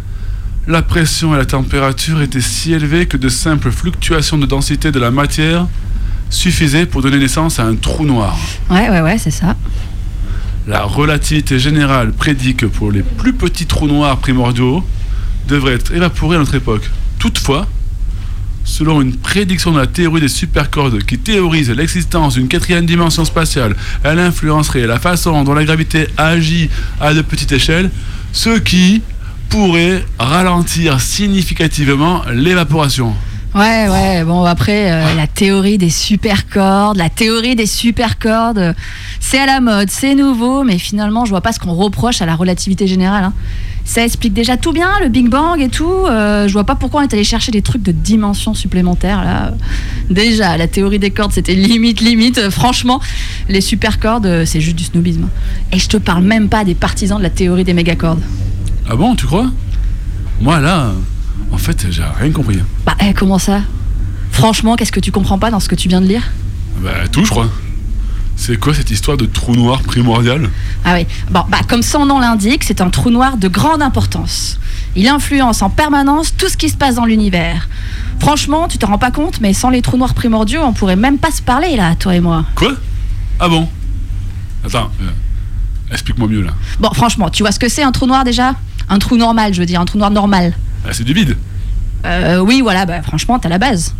la 0.68 0.82
pression 0.82 1.34
et 1.34 1.38
la 1.38 1.46
température 1.46 2.22
étaient 2.22 2.40
si 2.40 2.72
élevées 2.72 3.06
que 3.06 3.16
de 3.16 3.28
simples 3.28 3.72
fluctuations 3.72 4.38
de 4.38 4.46
densité 4.46 4.92
de 4.92 5.00
la 5.00 5.10
matière 5.10 5.66
suffisaient 6.28 6.86
pour 6.86 7.02
donner 7.02 7.18
naissance 7.18 7.58
à 7.58 7.64
un 7.64 7.74
trou 7.74 8.06
noir. 8.06 8.38
Ouais, 8.70 8.88
ouais, 8.88 9.00
ouais, 9.00 9.18
c'est 9.18 9.32
ça. 9.32 9.56
La 10.68 10.84
relativité 10.84 11.58
générale 11.58 12.12
prédit 12.12 12.54
que 12.54 12.66
pour 12.66 12.92
les 12.92 13.02
plus 13.02 13.32
petits 13.32 13.66
trous 13.66 13.88
noirs 13.88 14.18
primordiaux 14.18 14.84
devraient 15.48 15.74
être 15.74 15.92
évaporés 15.92 16.36
à 16.36 16.38
notre 16.38 16.54
époque. 16.54 16.88
Toutefois, 17.18 17.66
selon 18.70 19.00
une 19.00 19.16
prédiction 19.16 19.72
de 19.72 19.78
la 19.78 19.86
théorie 19.88 20.20
des 20.20 20.28
supercordes 20.28 21.02
qui 21.02 21.18
théorise 21.18 21.70
l'existence 21.70 22.34
d'une 22.34 22.46
quatrième 22.46 22.86
dimension 22.86 23.24
spatiale, 23.24 23.74
elle 24.04 24.20
influencerait 24.20 24.86
la 24.86 25.00
façon 25.00 25.42
dont 25.42 25.54
la 25.54 25.64
gravité 25.64 26.06
agit 26.16 26.70
à 27.00 27.12
de 27.12 27.20
petites 27.20 27.50
échelles, 27.50 27.90
ce 28.32 28.58
qui 28.58 29.02
pourrait 29.48 30.04
ralentir 30.18 31.00
significativement 31.00 32.22
l'évaporation. 32.32 33.14
Ouais, 33.56 33.88
ouais, 33.88 34.22
bon, 34.22 34.44
après, 34.44 34.92
euh, 34.92 35.14
la 35.16 35.26
théorie 35.26 35.76
des 35.76 35.90
supercordes, 35.90 36.96
la 36.96 37.10
théorie 37.10 37.56
des 37.56 37.66
supercordes, 37.66 38.76
c'est 39.18 39.40
à 39.40 39.46
la 39.46 39.60
mode, 39.60 39.90
c'est 39.90 40.14
nouveau, 40.14 40.62
mais 40.62 40.78
finalement, 40.78 41.24
je 41.24 41.30
vois 41.30 41.40
pas 41.40 41.50
ce 41.52 41.58
qu'on 41.58 41.74
reproche 41.74 42.22
à 42.22 42.26
la 42.26 42.36
relativité 42.36 42.86
générale. 42.86 43.24
hein. 43.24 43.32
Ça 43.91 44.05
explique 44.05 44.34
déjà 44.34 44.57
tout 44.57 44.72
bien, 44.72 44.88
le 45.03 45.09
Big 45.09 45.28
Bang 45.28 45.61
et 45.61 45.68
tout. 45.68 45.91
euh, 46.07 46.47
je 46.47 46.53
vois 46.53 46.62
pas 46.62 46.76
pourquoi 46.76 47.01
on 47.01 47.03
est 47.03 47.12
allé 47.12 47.24
chercher 47.24 47.51
des 47.51 47.61
trucs 47.61 47.82
de 47.82 47.91
dimensions 47.91 48.55
supplémentaires, 48.55 49.24
là. 49.24 49.53
Déjà, 50.09 50.57
la 50.57 50.68
théorie 50.68 51.01
des 51.01 51.11
cordes, 51.11 51.32
c'était 51.32 51.57
limite, 51.57 52.01
limite. 52.01 52.38
Euh, 52.38 52.53
franchement, 52.53 53.01
les 53.49 53.61
supercordes, 53.61 54.26
euh, 54.26 54.45
c'est 54.47 54.61
juste 54.61 54.76
du 54.76 54.84
snobisme. 54.84 55.26
Et 55.72 55.80
je 55.80 55.88
te 55.88 55.97
parle 55.97 56.22
même 56.22 56.49
pas 56.49 56.62
des 56.62 56.76
partisans 56.76 57.18
de 57.18 57.24
la 57.24 57.30
théorie 57.30 57.64
des 57.64 57.74
mégacordes. 57.74 58.22
Ah 58.88 58.95
bon, 58.95 59.16
tu 59.16 59.26
crois? 59.26 59.51
Moi 60.41 60.61
là, 60.61 60.93
en 61.51 61.59
fait, 61.59 61.88
j'ai 61.91 62.05
rien 62.20 62.30
compris. 62.30 62.61
Bah, 62.86 62.95
eh, 63.05 63.12
comment 63.12 63.38
ça? 63.38 63.62
Franchement, 64.30 64.76
qu'est-ce 64.76 64.93
que 64.93 65.01
tu 65.01 65.11
comprends 65.11 65.41
pas 65.41 65.51
dans 65.51 65.59
ce 65.59 65.68
que 65.68 65.74
tu 65.74 65.88
viens 65.88 66.01
de 66.01 66.07
lire? 66.07 66.30
Bah 66.80 67.09
tout, 67.11 67.24
je 67.24 67.30
crois. 67.30 67.49
C'est 68.37 68.59
quoi 68.59 68.72
cette 68.74 68.91
histoire 68.91 69.16
de 69.16 69.26
trou 69.26 69.55
noir 69.55 69.83
primordial 69.83 70.49
Ah 70.85 70.95
oui, 70.95 71.07
bon, 71.31 71.45
bah, 71.49 71.59
comme 71.68 71.83
son 71.83 72.07
nom 72.07 72.18
l'indique, 72.20 72.64
c'est 72.64 72.81
un 72.81 72.89
trou 72.89 73.11
noir 73.11 73.37
de 73.37 73.49
grande 73.49 73.83
importance. 73.83 74.59
Il 74.97 75.09
influence 75.09 75.62
en 75.62 75.70
permanence 75.70 76.35
tout 76.37 76.49
ce 76.49 76.57
qui 76.57 76.68
se 76.68 76.76
passe 76.76 76.95
dans 76.95 77.05
l'univers. 77.05 77.68
Franchement, 78.18 78.66
tu 78.66 78.78
te 78.78 78.87
rends 78.87 78.99
pas 78.99 79.11
compte, 79.11 79.41
mais 79.41 79.53
sans 79.53 79.70
les 79.70 79.83
trous 79.83 79.99
noirs 79.99 80.14
primordiaux, 80.14 80.62
on 80.62 80.72
pourrait 80.72 80.97
même 80.97 81.18
pas 81.18 81.31
se 81.31 81.43
parler 81.43 81.76
là, 81.76 81.95
toi 81.97 82.14
et 82.14 82.20
moi. 82.20 82.45
Quoi? 82.55 82.72
Ah 83.39 83.49
bon? 83.49 83.68
Attends, 84.64 84.91
euh, 85.03 85.11
explique-moi 85.93 86.28
mieux 86.28 86.43
là. 86.43 86.53
Bon, 86.81 86.91
franchement, 86.93 87.31
tu 87.31 87.43
vois 87.43 87.53
ce 87.53 87.59
que 87.59 87.68
c'est 87.68 87.83
un 87.83 87.93
trou 87.93 88.07
noir 88.07 88.24
déjà? 88.24 88.55
Un 88.89 88.99
trou 88.99 89.16
normal, 89.16 89.55
je 89.55 89.61
veux 89.61 89.66
dire, 89.66 89.81
un 89.81 89.85
trou 89.85 89.99
noir 89.99 90.11
normal. 90.11 90.55
Ah, 90.85 90.91
c'est 90.93 91.05
du 91.05 91.12
vide. 91.12 91.37
Euh, 92.07 92.39
oui, 92.41 92.61
voilà, 92.62 92.87
bah, 92.87 93.03
franchement, 93.03 93.39
t'as 93.39 93.49
la 93.51 93.59
base. 93.59 93.95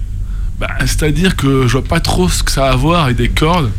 Bah, 0.59 0.69
c'est-à-dire 0.81 1.37
que 1.37 1.67
je 1.67 1.73
vois 1.73 1.85
pas 1.85 2.01
trop 2.01 2.29
ce 2.29 2.43
que 2.43 2.51
ça 2.51 2.67
a 2.67 2.73
à 2.73 2.77
voir 2.77 3.05
avec 3.05 3.17
des 3.17 3.29
cordes. 3.29 3.71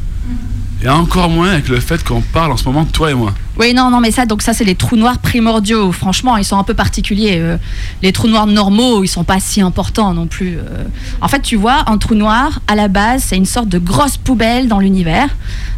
Et 0.84 0.89
encore 0.89 1.30
moins 1.30 1.49
avec 1.51 1.67
le 1.67 1.80
fait 1.80 2.03
qu'on 2.03 2.22
parle 2.22 2.51
en 2.51 2.57
ce 2.57 2.63
moment 2.65 2.84
de 2.84 2.89
toi 2.89 3.11
et 3.11 3.13
moi. 3.13 3.36
Oui, 3.59 3.72
non, 3.76 3.91
non, 3.91 3.99
mais 3.99 4.09
ça, 4.09 4.26
donc 4.26 4.41
ça, 4.41 4.51
c'est 4.53 4.63
les 4.63 4.74
trous 4.74 4.95
noirs 4.95 5.19
primordiaux. 5.19 5.91
Franchement, 5.91 6.38
ils 6.38 6.43
sont 6.43 6.57
un 6.57 6.63
peu 6.63 6.74
particuliers. 6.74 7.38
euh. 7.38 7.57
les 8.01 8.11
trous 8.11 8.28
noirs 8.28 8.47
normaux, 8.47 9.03
ils 9.03 9.07
sont 9.07 9.24
pas 9.24 9.39
si 9.39 9.61
importants 9.61 10.11
non 10.15 10.26
plus. 10.26 10.57
euh. 10.57 10.86
En 11.22 11.28
fait, 11.28 11.41
tu 11.41 11.55
vois, 11.55 11.84
un 11.88 11.99
trou 11.99 12.15
noir, 12.15 12.61
à 12.67 12.74
la 12.74 12.88
base, 12.88 13.22
c'est 13.28 13.38
une 13.38 13.45
sorte 13.45 13.69
de 13.69 13.78
grosse 13.78 14.17
poubelle 14.17 14.67
dans 14.67 14.80
l'univers. 14.80 15.30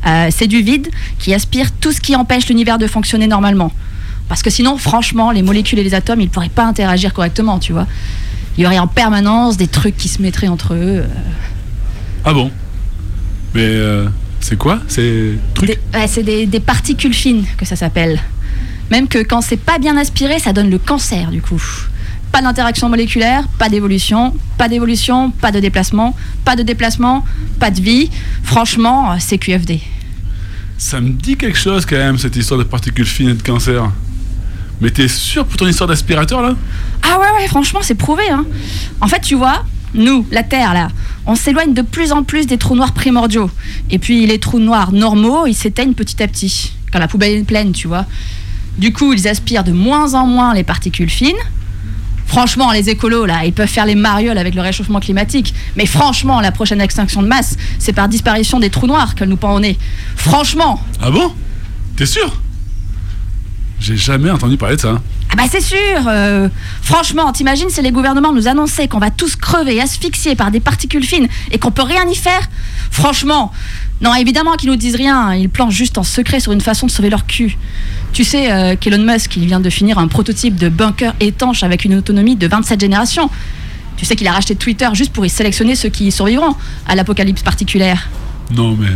Euh, 0.08 0.30
c'est 0.32 0.48
du 0.48 0.62
vide 0.62 0.88
qui 1.20 1.34
aspire 1.34 1.74
tout 1.74 1.92
ce 1.92 2.00
qui 2.00 2.16
empêche 2.16 2.48
l'univers 2.48 2.78
de 2.78 2.88
fonctionner 2.88 3.28
normalement. 3.28 3.74
Parce 4.30 4.42
que 4.42 4.50
sinon, 4.50 4.78
franchement, 4.78 5.32
les 5.32 5.42
molécules 5.42 5.80
et 5.80 5.84
les 5.84 5.96
atomes, 5.96 6.22
ils 6.22 6.30
pourraient 6.30 6.48
pas 6.48 6.66
interagir 6.66 7.14
correctement, 7.14 7.60
tu 7.60 7.74
vois. 7.74 7.88
Il 8.58 8.64
y 8.64 8.66
aurait 8.66 8.80
en 8.80 8.88
permanence 8.88 9.58
des 9.58 9.68
trucs 9.68 9.98
qui 9.98 10.08
se 10.08 10.22
mettraient 10.22 10.48
entre 10.48 10.76
eux. 10.76 11.04
Ah 12.24 12.32
bon? 12.34 12.50
Mais 13.54 13.68
c'est 14.44 14.58
quoi 14.58 14.80
ces 14.90 15.38
trucs 15.54 15.70
ouais, 15.70 16.08
c'est 16.08 16.22
des, 16.22 16.46
des 16.46 16.60
particules 16.60 17.14
fines 17.14 17.46
que 17.58 17.66
ça 17.66 17.76
s'appelle. 17.78 18.20
Même 18.92 19.08
que 19.08 19.20
quand 19.20 19.40
c'est 19.42 19.58
pas 19.58 19.80
bien 19.80 19.96
aspiré, 19.96 20.38
ça 20.38 20.52
donne 20.52 20.70
le 20.70 20.78
cancer 20.78 21.32
du 21.32 21.42
coup. 21.42 21.62
Pas 22.32 22.42
d'interaction 22.42 22.90
moléculaire, 22.90 23.48
pas 23.58 23.70
d'évolution, 23.70 24.36
pas 24.58 24.68
d'évolution, 24.68 25.32
pas 25.32 25.52
de 25.52 25.60
déplacement, 25.60 26.16
pas 26.44 26.58
de 26.58 26.64
déplacement, 26.64 27.24
pas 27.60 27.72
de 27.72 27.80
vie. 27.80 28.10
Franchement, 28.44 29.14
euh, 29.14 29.16
c'est 29.20 29.38
QFD. 29.38 29.80
Ça 30.78 31.00
me 31.00 31.12
dit 31.12 31.38
quelque 31.38 31.58
chose 31.58 31.86
quand 31.86 31.96
même, 31.96 32.18
cette 32.18 32.36
histoire 32.36 32.58
de 32.58 32.66
particules 32.66 33.06
fines 33.06 33.30
et 33.30 33.34
de 33.36 33.44
cancer. 33.44 33.90
Mais 34.82 34.90
t'es 34.90 35.08
sûr 35.08 35.46
pour 35.46 35.56
ton 35.56 35.68
histoire 35.68 35.88
d'aspirateur 35.88 36.42
là? 36.42 36.56
Ah 37.04 37.18
ouais, 37.18 37.42
ouais, 37.42 37.48
franchement, 37.48 37.80
c'est 37.82 37.96
prouvé. 37.96 38.24
Hein. 38.30 38.46
En 39.00 39.08
fait, 39.08 39.22
tu 39.22 39.36
vois, 39.36 39.64
nous, 39.94 40.26
la 40.32 40.44
Terre, 40.44 40.74
là, 40.74 40.90
on 41.26 41.36
s'éloigne 41.36 41.74
de 41.74 41.82
plus 41.82 42.12
en 42.12 42.24
plus 42.24 42.48
des 42.48 42.58
trous 42.58 42.76
noirs 42.76 42.94
primordiaux. 42.94 43.50
Et 43.90 44.00
puis, 44.00 44.26
les 44.26 44.40
trous 44.40 44.60
noirs 44.60 44.92
normaux, 44.92 45.46
ils 45.46 45.54
s'éteignent 45.54 45.94
petit 45.94 46.22
à 46.22 46.28
petit, 46.28 46.74
quand 46.92 47.00
la 47.00 47.08
poubelle 47.08 47.34
est 47.34 47.44
pleine, 47.44 47.72
tu 47.72 47.88
vois. 47.88 48.06
Du 48.78 48.92
coup, 48.92 49.14
ils 49.14 49.28
aspirent 49.28 49.64
de 49.64 49.72
moins 49.72 50.16
en 50.16 50.26
moins 50.26 50.54
les 50.54 50.64
particules 50.64 51.10
fines. 51.10 51.36
Franchement, 52.26 52.72
les 52.72 52.90
écolos, 52.90 53.26
là, 53.26 53.46
ils 53.46 53.54
peuvent 53.54 53.68
faire 53.68 53.86
les 53.86 53.96
marioles 53.96 54.38
avec 54.38 54.56
le 54.56 54.62
réchauffement 54.62 55.00
climatique. 55.00 55.54
Mais 55.76 55.86
franchement, 55.86 56.42
la 56.42 56.52
prochaine 56.52 56.82
extinction 56.82 57.22
de 57.22 57.28
masse, 57.28 57.58
c'est 57.78 57.94
par 57.94 58.08
disparition 58.08 58.60
des 58.60 58.72
trous 58.72 58.88
noirs 58.88 59.14
qu'elle 59.14 59.30
nous 59.30 59.38
pend 59.38 59.54
au 59.54 59.60
nez. 59.60 59.78
Franchement 60.16 60.82
Ah 61.02 61.12
bon? 61.12 61.32
T'es 61.96 62.08
sûr? 62.08 62.42
J'ai 63.80 63.98
jamais 63.98 64.32
entendu 64.32 64.58
parler 64.58 64.78
de 64.78 64.82
ça. 64.82 65.02
Ah 65.34 65.36
bah 65.36 65.44
c'est 65.50 65.62
sûr 65.62 65.78
euh, 66.08 66.48
Franchement, 66.84 67.32
t'imagines 67.32 67.68
si 67.68 67.82
les 67.82 67.90
gouvernements 67.92 68.34
nous 68.34 68.48
annonçaient 68.48 68.88
qu'on 68.88 69.00
va 69.00 69.10
tous 69.10 69.36
crever, 69.36 69.82
asphyxiés 69.82 70.36
par 70.36 70.52
des 70.52 70.60
particules 70.60 71.04
fines 71.04 71.28
et 71.50 71.58
qu'on 71.58 71.72
peut 71.72 71.82
rien 71.82 72.08
y 72.08 72.14
faire? 72.14 72.48
Franchement 72.92 73.52
Non, 74.00 74.14
évidemment 74.14 74.54
qu'ils 74.54 74.70
nous 74.70 74.76
disent 74.76 74.96
rien, 74.96 75.34
ils 75.34 75.50
planchent 75.50 75.74
juste 75.74 75.98
en 75.98 76.04
secret 76.04 76.40
sur 76.40 76.52
une 76.52 76.62
façon 76.62 76.86
de 76.86 76.92
sauver 76.92 77.10
leur 77.10 77.26
cul. 77.26 77.58
Tu 78.12 78.24
sais 78.24 78.52
euh, 78.52 78.76
qu'Elon 78.80 79.04
Musk, 79.04 79.36
il 79.36 79.48
vient 79.48 79.60
de 79.60 79.72
finir 79.72 79.98
un 79.98 80.08
prototype 80.08 80.56
de 80.56 80.70
bunker 80.70 81.16
étanche 81.20 81.64
avec 81.64 81.84
une 81.84 81.96
autonomie 81.96 82.36
de 82.36 82.46
27 82.46 82.80
générations. 82.80 83.28
Tu 83.98 84.06
sais 84.06 84.16
qu'il 84.16 84.28
a 84.28 84.34
racheté 84.34 84.56
Twitter 84.56 84.90
juste 84.94 85.14
pour 85.14 85.26
y 85.26 85.32
sélectionner 85.32 85.76
ceux 85.76 85.90
qui 85.90 86.06
y 86.06 86.12
survivront 86.12 86.56
à 86.88 86.94
l'apocalypse 86.94 87.42
particulière. 87.42 88.08
Non 88.52 88.78
mais. 88.80 88.90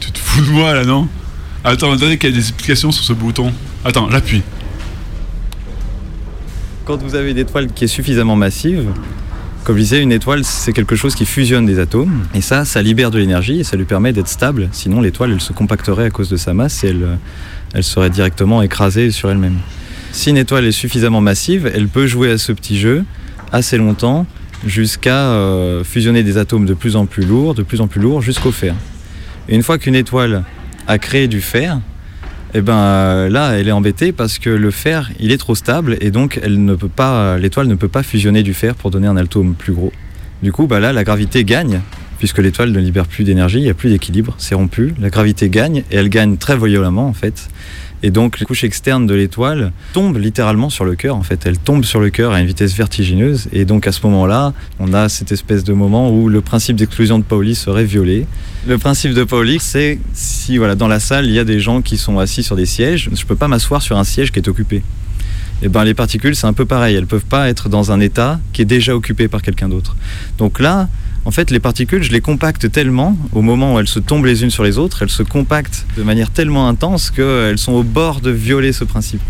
Tu 0.00 0.10
te 0.10 0.18
fous 0.18 0.42
de 0.42 0.50
moi 0.50 0.74
là, 0.74 0.84
non? 0.84 1.08
Attends, 1.64 1.92
attendez 1.92 2.18
qu'il 2.18 2.28
y 2.28 2.32
a 2.34 2.36
des 2.36 2.46
explications 2.46 2.92
sur 2.92 3.04
ce 3.04 3.14
bouton. 3.14 3.50
Attends, 3.86 4.10
j'appuie. 4.10 4.42
Quand 6.84 7.02
vous 7.02 7.14
avez 7.14 7.30
une 7.30 7.38
étoile 7.38 7.68
qui 7.68 7.84
est 7.84 7.88
suffisamment 7.88 8.36
massive, 8.36 8.90
comme 9.64 9.76
je 9.76 9.80
disais, 9.80 10.02
une 10.02 10.12
étoile, 10.12 10.44
c'est 10.44 10.74
quelque 10.74 10.96
chose 10.96 11.14
qui 11.14 11.24
fusionne 11.24 11.64
des 11.64 11.78
atomes. 11.78 12.26
Et 12.34 12.42
ça, 12.42 12.66
ça 12.66 12.82
libère 12.82 13.10
de 13.10 13.18
l'énergie 13.18 13.60
et 13.60 13.64
ça 13.64 13.78
lui 13.78 13.86
permet 13.86 14.12
d'être 14.12 14.28
stable. 14.28 14.68
Sinon, 14.72 15.00
l'étoile, 15.00 15.32
elle 15.32 15.40
se 15.40 15.54
compacterait 15.54 16.04
à 16.04 16.10
cause 16.10 16.28
de 16.28 16.36
sa 16.36 16.52
masse 16.52 16.84
et 16.84 16.94
elle, 17.72 17.82
serait 17.82 18.10
directement 18.10 18.60
écrasée 18.60 19.10
sur 19.10 19.30
elle-même. 19.30 19.56
Si 20.12 20.28
une 20.28 20.36
étoile 20.36 20.66
est 20.66 20.72
suffisamment 20.72 21.22
massive, 21.22 21.70
elle 21.74 21.88
peut 21.88 22.06
jouer 22.06 22.30
à 22.30 22.36
ce 22.36 22.52
petit 22.52 22.78
jeu 22.78 23.04
assez 23.50 23.78
longtemps 23.78 24.26
jusqu'à 24.66 25.30
euh, 25.30 25.84
fusionner 25.84 26.22
des 26.22 26.36
atomes 26.36 26.66
de 26.66 26.74
plus 26.74 26.96
en 26.96 27.06
plus 27.06 27.24
lourds, 27.24 27.54
de 27.54 27.62
plus 27.62 27.80
en 27.80 27.86
plus 27.86 28.02
lourds, 28.02 28.20
jusqu'au 28.20 28.52
fer. 28.52 28.74
Et 29.48 29.54
une 29.54 29.62
fois 29.62 29.78
qu'une 29.78 29.94
étoile 29.94 30.44
a 30.86 30.98
créé 30.98 31.28
du 31.28 31.40
fer, 31.40 31.80
et 32.54 32.60
ben 32.60 32.76
euh, 32.76 33.28
là, 33.28 33.58
elle 33.58 33.68
est 33.68 33.72
embêtée 33.72 34.12
parce 34.12 34.38
que 34.38 34.50
le 34.50 34.70
fer, 34.70 35.10
il 35.18 35.32
est 35.32 35.38
trop 35.38 35.54
stable 35.54 35.96
et 36.00 36.10
donc 36.10 36.38
elle 36.42 36.64
ne 36.64 36.74
peut 36.74 36.88
pas, 36.88 37.36
l'étoile 37.36 37.66
ne 37.66 37.74
peut 37.74 37.88
pas 37.88 38.02
fusionner 38.02 38.42
du 38.42 38.54
fer 38.54 38.74
pour 38.74 38.90
donner 38.90 39.08
un 39.08 39.16
atome 39.16 39.54
plus 39.54 39.72
gros. 39.72 39.92
Du 40.42 40.52
coup, 40.52 40.66
bah 40.66 40.80
là, 40.80 40.92
la 40.92 41.04
gravité 41.04 41.44
gagne 41.44 41.80
puisque 42.18 42.38
l'étoile 42.38 42.70
ne 42.70 42.78
libère 42.78 43.06
plus 43.06 43.24
d'énergie, 43.24 43.58
il 43.58 43.64
n'y 43.64 43.70
a 43.70 43.74
plus 43.74 43.90
d'équilibre, 43.90 44.34
c'est 44.38 44.54
rompu. 44.54 44.94
La 45.00 45.10
gravité 45.10 45.48
gagne 45.48 45.84
et 45.90 45.96
elle 45.96 46.08
gagne 46.08 46.36
très 46.36 46.56
violemment 46.56 47.08
en 47.08 47.12
fait. 47.12 47.48
Et 48.04 48.10
donc 48.10 48.38
les 48.38 48.44
couches 48.44 48.64
externes 48.64 49.06
de 49.06 49.14
l'étoile 49.14 49.72
tombent 49.94 50.18
littéralement 50.18 50.68
sur 50.68 50.84
le 50.84 50.94
cœur 50.94 51.16
en 51.16 51.22
fait. 51.22 51.46
Elle 51.46 51.56
tombe 51.56 51.84
sur 51.84 52.00
le 52.00 52.10
cœur 52.10 52.34
à 52.34 52.40
une 52.40 52.46
vitesse 52.46 52.74
vertigineuse 52.74 53.48
et 53.50 53.64
donc 53.64 53.86
à 53.86 53.92
ce 53.92 54.02
moment-là, 54.02 54.52
on 54.78 54.92
a 54.92 55.08
cette 55.08 55.32
espèce 55.32 55.64
de 55.64 55.72
moment 55.72 56.10
où 56.10 56.28
le 56.28 56.42
principe 56.42 56.76
d'exclusion 56.76 57.18
de 57.18 57.24
Pauli 57.24 57.54
serait 57.54 57.86
violé. 57.86 58.26
Le 58.66 58.76
principe 58.76 59.14
de 59.14 59.24
Pauli, 59.24 59.56
c'est 59.58 59.98
si 60.12 60.58
voilà 60.58 60.74
dans 60.74 60.86
la 60.86 61.00
salle 61.00 61.24
il 61.24 61.32
y 61.32 61.38
a 61.38 61.44
des 61.44 61.60
gens 61.60 61.80
qui 61.80 61.96
sont 61.96 62.18
assis 62.18 62.42
sur 62.42 62.56
des 62.56 62.66
sièges, 62.66 63.08
je 63.10 63.24
peux 63.24 63.36
pas 63.36 63.48
m'asseoir 63.48 63.80
sur 63.80 63.96
un 63.96 64.04
siège 64.04 64.32
qui 64.32 64.38
est 64.38 64.48
occupé. 64.48 64.82
Et 65.62 65.70
ben 65.70 65.82
les 65.82 65.94
particules 65.94 66.36
c'est 66.36 66.46
un 66.46 66.52
peu 66.52 66.66
pareil, 66.66 66.96
elles 66.96 67.06
peuvent 67.06 67.24
pas 67.24 67.48
être 67.48 67.70
dans 67.70 67.90
un 67.90 68.00
état 68.00 68.38
qui 68.52 68.60
est 68.60 68.66
déjà 68.66 68.94
occupé 68.94 69.28
par 69.28 69.40
quelqu'un 69.40 69.70
d'autre. 69.70 69.96
Donc 70.36 70.60
là, 70.60 70.90
En 71.26 71.30
fait, 71.30 71.50
les 71.50 71.60
particules, 71.60 72.02
je 72.02 72.12
les 72.12 72.20
compacte 72.20 72.70
tellement, 72.70 73.16
au 73.32 73.40
moment 73.40 73.74
où 73.74 73.78
elles 73.80 73.88
se 73.88 73.98
tombent 73.98 74.26
les 74.26 74.42
unes 74.42 74.50
sur 74.50 74.62
les 74.62 74.76
autres, 74.76 75.02
elles 75.02 75.10
se 75.10 75.22
compactent 75.22 75.86
de 75.96 76.02
manière 76.02 76.30
tellement 76.30 76.68
intense 76.68 77.10
qu'elles 77.10 77.58
sont 77.58 77.72
au 77.72 77.82
bord 77.82 78.20
de 78.20 78.30
violer 78.30 78.72
ce 78.72 78.84
principe. 78.84 79.22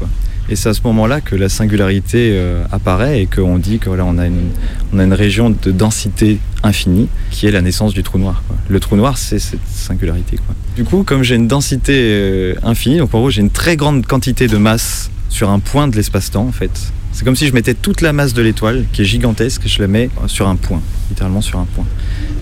Et 0.49 0.57
c'est 0.57 0.69
à 0.69 0.75
ce 0.75 0.83
moment-là 0.85 1.21
que 1.21 1.37
la 1.37 1.49
singularité 1.49 2.33
euh, 2.35 2.65
apparaît 2.71 3.23
et 3.23 3.27
qu'on 3.27 3.59
dit 3.59 3.79
que 3.79 3.89
voilà, 3.89 4.05
a, 4.05 4.27
une, 4.27 4.51
on 4.93 4.99
a 4.99 5.05
une 5.05 5.15
région 5.15 5.49
de 5.51 5.71
densité 5.71 6.39
infinie 6.63 7.09
qui 7.31 7.47
est 7.47 7.51
la 7.51 7.63
naissance 7.63 7.95
du 7.95 8.03
trou 8.03 8.19
noir. 8.19 8.43
Le 8.69 8.79
trou 8.81 8.97
noir, 8.97 9.17
c'est 9.17 9.39
cette 9.39 9.67
singularité. 9.67 10.39
Du 10.77 10.85
coup, 10.85 11.03
comme 11.03 11.23
j'ai 11.23 11.37
une 11.37 11.49
densité 11.49 11.95
euh, 11.97 12.55
infinie, 12.63 12.99
donc 12.99 13.15
en 13.15 13.21
gros, 13.21 13.31
j'ai 13.31 13.41
une 13.41 13.51
très 13.51 13.77
grande 13.77 14.05
quantité 14.05 14.47
de 14.47 14.59
masse 14.59 15.11
sur 15.31 15.49
un 15.49 15.61
point 15.61 15.89
de 15.89 15.97
l'espace-temps, 15.97 16.47
en 16.47 16.53
fait. 16.53 16.93
C'est 17.15 17.25
comme 17.25 17.37
si 17.37 17.47
je 17.47 17.55
mettais 17.55 17.75
toute 17.75 18.01
la 18.01 18.13
masse 18.13 18.35
de 18.35 18.43
l'étoile, 18.43 18.87
qui 18.93 19.03
est 19.03 19.05
gigantesque, 19.05 19.63
je 19.67 19.81
la 19.81 19.87
mets 19.87 20.11
sur 20.27 20.49
un 20.49 20.57
point, 20.57 20.83
littéralement 21.11 21.41
sur 21.41 21.61
un 21.61 21.65
point. 21.65 21.87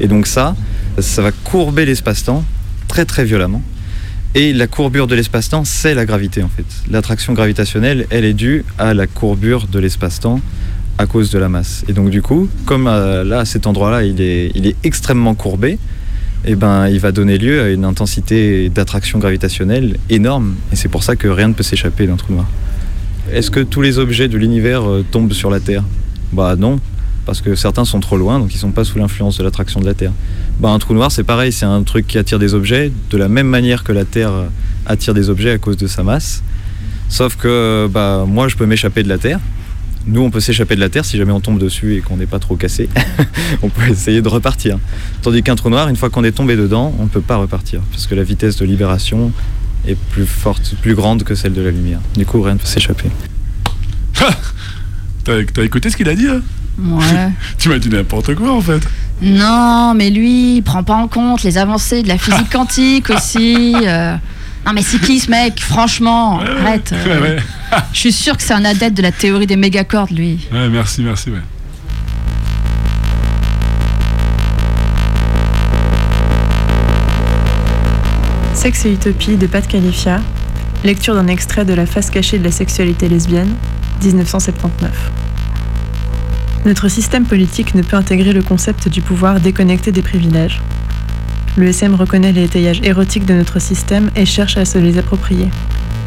Et 0.00 0.08
donc 0.08 0.26
ça, 0.26 0.56
ça 0.98 1.20
va 1.20 1.30
courber 1.30 1.84
l'espace-temps 1.84 2.42
très 2.88 3.04
très 3.04 3.26
violemment. 3.26 3.62
Et 4.34 4.54
la 4.54 4.66
courbure 4.66 5.06
de 5.06 5.14
l'espace-temps, 5.14 5.66
c'est 5.66 5.94
la 5.94 6.06
gravité 6.06 6.42
en 6.42 6.48
fait. 6.48 6.64
L'attraction 6.90 7.34
gravitationnelle, 7.34 8.06
elle 8.08 8.24
est 8.24 8.32
due 8.32 8.64
à 8.78 8.94
la 8.94 9.06
courbure 9.06 9.66
de 9.66 9.78
l'espace-temps 9.78 10.40
à 10.96 11.04
cause 11.04 11.30
de 11.30 11.38
la 11.38 11.50
masse. 11.50 11.84
Et 11.86 11.92
donc 11.92 12.08
du 12.08 12.22
coup, 12.22 12.48
comme 12.64 12.86
euh, 12.86 13.24
là, 13.24 13.40
à 13.40 13.44
cet 13.44 13.66
endroit-là, 13.66 14.04
il 14.04 14.22
est, 14.22 14.76
extrêmement 14.84 15.34
courbé, 15.34 15.78
et 16.46 16.54
ben, 16.54 16.88
il 16.88 16.98
va 16.98 17.12
donner 17.12 17.36
lieu 17.36 17.60
à 17.60 17.68
une 17.68 17.84
intensité 17.84 18.70
d'attraction 18.70 19.18
gravitationnelle 19.18 19.98
énorme. 20.08 20.54
Et 20.72 20.76
c'est 20.76 20.88
pour 20.88 21.02
ça 21.02 21.14
que 21.14 21.28
rien 21.28 21.48
ne 21.48 21.52
peut 21.52 21.62
s'échapper 21.62 22.06
d'un 22.06 22.16
trou 22.16 22.32
noir. 22.32 22.46
Est-ce 23.30 23.50
que 23.50 23.60
tous 23.60 23.82
les 23.82 23.98
objets 23.98 24.28
de 24.28 24.36
l'univers 24.36 24.82
euh, 24.88 25.04
tombent 25.08 25.32
sur 25.32 25.50
la 25.50 25.60
Terre? 25.60 25.84
Bah 26.32 26.56
non, 26.56 26.80
parce 27.24 27.40
que 27.40 27.54
certains 27.54 27.84
sont 27.84 28.00
trop 28.00 28.16
loin, 28.16 28.38
donc 28.38 28.54
ils 28.54 28.58
sont 28.58 28.72
pas 28.72 28.84
sous 28.84 28.98
l'influence 28.98 29.38
de 29.38 29.44
l'attraction 29.44 29.80
de 29.80 29.86
la 29.86 29.94
Terre. 29.94 30.12
Bah, 30.58 30.70
un 30.70 30.78
trou 30.78 30.94
noir, 30.94 31.12
c'est 31.12 31.24
pareil, 31.24 31.52
c'est 31.52 31.66
un 31.66 31.82
truc 31.82 32.06
qui 32.06 32.18
attire 32.18 32.38
des 32.38 32.54
objets 32.54 32.90
de 33.10 33.16
la 33.16 33.28
même 33.28 33.46
manière 33.46 33.84
que 33.84 33.92
la 33.92 34.04
Terre 34.04 34.32
euh, 34.32 34.46
attire 34.86 35.14
des 35.14 35.30
objets 35.30 35.52
à 35.52 35.58
cause 35.58 35.76
de 35.76 35.86
sa 35.86 36.02
masse. 36.02 36.42
Sauf 37.08 37.36
que 37.36 37.88
bah, 37.92 38.24
moi, 38.26 38.48
je 38.48 38.56
peux 38.56 38.66
m'échapper 38.66 39.02
de 39.02 39.08
la 39.08 39.18
Terre. 39.18 39.38
Nous, 40.06 40.20
on 40.20 40.30
peut 40.30 40.40
s'échapper 40.40 40.74
de 40.74 40.80
la 40.80 40.88
Terre 40.88 41.04
si 41.04 41.16
jamais 41.16 41.30
on 41.30 41.40
tombe 41.40 41.58
dessus 41.58 41.96
et 41.96 42.00
qu'on 42.00 42.16
n'est 42.16 42.26
pas 42.26 42.40
trop 42.40 42.56
cassé. 42.56 42.88
on 43.62 43.68
peut 43.68 43.88
essayer 43.88 44.20
de 44.20 44.28
repartir. 44.28 44.78
Tandis 45.20 45.44
qu'un 45.44 45.54
trou 45.54 45.70
noir, 45.70 45.88
une 45.88 45.96
fois 45.96 46.10
qu'on 46.10 46.24
est 46.24 46.32
tombé 46.32 46.56
dedans, 46.56 46.92
on 46.98 47.04
ne 47.04 47.08
peut 47.08 47.20
pas 47.20 47.36
repartir. 47.36 47.82
Parce 47.92 48.08
que 48.08 48.16
la 48.16 48.24
vitesse 48.24 48.56
de 48.56 48.64
libération 48.64 49.30
est 49.86 49.96
plus 49.96 50.26
forte, 50.26 50.74
plus 50.80 50.94
grande 50.94 51.24
que 51.24 51.34
celle 51.34 51.52
de 51.54 51.62
la 51.62 51.70
lumière. 51.70 51.98
Du 52.16 52.24
coup, 52.26 52.40
rien 52.42 52.54
ne 52.54 52.58
peut 52.58 52.66
s'échapper. 52.66 53.10
T'as 55.24 55.34
t'as 55.54 55.62
écouté 55.62 55.90
ce 55.90 55.96
qu'il 55.96 56.08
a 56.08 56.14
dit 56.14 56.26
hein 56.28 56.40
Ouais. 56.78 57.30
Tu 57.58 57.68
m'as 57.68 57.78
dit 57.78 57.88
n'importe 57.90 58.34
quoi 58.34 58.52
en 58.52 58.60
fait. 58.60 58.80
Non, 59.20 59.94
mais 59.94 60.10
lui, 60.10 60.56
il 60.56 60.62
prend 60.62 60.82
pas 60.82 60.94
en 60.94 61.06
compte 61.06 61.42
les 61.42 61.58
avancées 61.58 62.02
de 62.02 62.08
la 62.08 62.18
physique 62.18 62.48
quantique 62.52 63.10
aussi. 63.10 63.74
euh. 63.86 64.16
Non, 64.66 64.72
mais 64.72 64.82
c'est 64.82 65.00
qui 65.00 65.18
ce 65.20 65.30
mec? 65.30 65.60
Franchement, 65.60 66.40
arrête. 66.40 66.92
euh. 66.92 67.20
Ouais, 67.20 67.36
ouais. 67.36 67.36
Je 67.92 67.98
suis 67.98 68.12
sûr 68.12 68.36
que 68.36 68.42
c'est 68.42 68.54
un 68.54 68.64
adepte 68.64 68.96
de 68.96 69.02
la 69.02 69.12
théorie 69.12 69.46
des 69.46 69.56
mégacordes, 69.56 70.10
lui. 70.10 70.46
Ouais, 70.52 70.68
merci, 70.68 71.02
merci, 71.02 71.30
ouais. 71.30 71.38
Sexe 78.62 78.84
et 78.84 78.92
Utopie 78.92 79.36
de 79.36 79.48
Pat 79.48 79.66
Califia, 79.66 80.20
lecture 80.84 81.16
d'un 81.16 81.26
extrait 81.26 81.64
de 81.64 81.74
La 81.74 81.84
face 81.84 82.10
cachée 82.10 82.38
de 82.38 82.44
la 82.44 82.52
sexualité 82.52 83.08
lesbienne, 83.08 83.52
1979. 84.04 85.10
Notre 86.64 86.86
système 86.86 87.24
politique 87.24 87.74
ne 87.74 87.82
peut 87.82 87.96
intégrer 87.96 88.32
le 88.32 88.40
concept 88.40 88.86
du 88.86 89.02
pouvoir 89.02 89.40
déconnecté 89.40 89.90
des 89.90 90.00
privilèges. 90.00 90.62
Le 91.56 91.66
SM 91.66 91.96
reconnaît 91.96 92.30
les 92.30 92.44
étayages 92.44 92.80
érotiques 92.84 93.26
de 93.26 93.34
notre 93.34 93.58
système 93.58 94.12
et 94.14 94.24
cherche 94.24 94.56
à 94.56 94.64
se 94.64 94.78
les 94.78 94.96
approprier. 94.96 95.48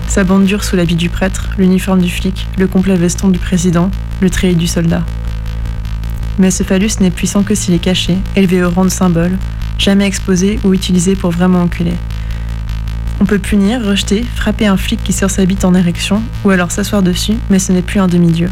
Sa 0.07 0.23
bande 0.23 0.45
dure 0.45 0.63
sous 0.63 0.77
l'habit 0.77 0.95
du 0.95 1.09
prêtre, 1.09 1.49
l'uniforme 1.57 1.99
du 1.99 2.09
flic, 2.09 2.47
le 2.57 2.67
complet 2.67 2.95
veston 2.95 3.27
du 3.27 3.37
président, 3.37 3.91
le 4.21 4.29
treillis 4.29 4.55
du 4.55 4.67
soldat. 4.67 5.03
Mais 6.39 6.51
ce 6.51 6.63
phallus 6.63 7.01
n'est 7.01 7.11
puissant 7.11 7.43
que 7.43 7.53
s'il 7.53 7.73
est 7.73 7.79
caché, 7.79 8.17
élevé 8.37 8.63
au 8.63 8.69
rang 8.69 8.85
de 8.85 8.89
symbole, 8.89 9.37
jamais 9.77 10.07
exposé 10.07 10.57
ou 10.63 10.73
utilisé 10.73 11.17
pour 11.17 11.31
vraiment 11.31 11.59
enculer. 11.59 11.95
On 13.25 13.27
peut 13.27 13.39
punir, 13.39 13.83
rejeter, 13.83 14.23
frapper 14.35 14.67
un 14.67 14.77
flic 14.77 15.03
qui 15.03 15.11
sort 15.11 15.31
sa 15.31 15.43
bite 15.45 15.65
en 15.65 15.73
érection, 15.73 16.21
ou 16.43 16.51
alors 16.51 16.69
s'asseoir 16.69 17.01
dessus, 17.01 17.33
mais 17.49 17.57
ce 17.57 17.71
n'est 17.71 17.81
plus 17.81 17.99
un 17.99 18.07
demi-dieu. 18.07 18.51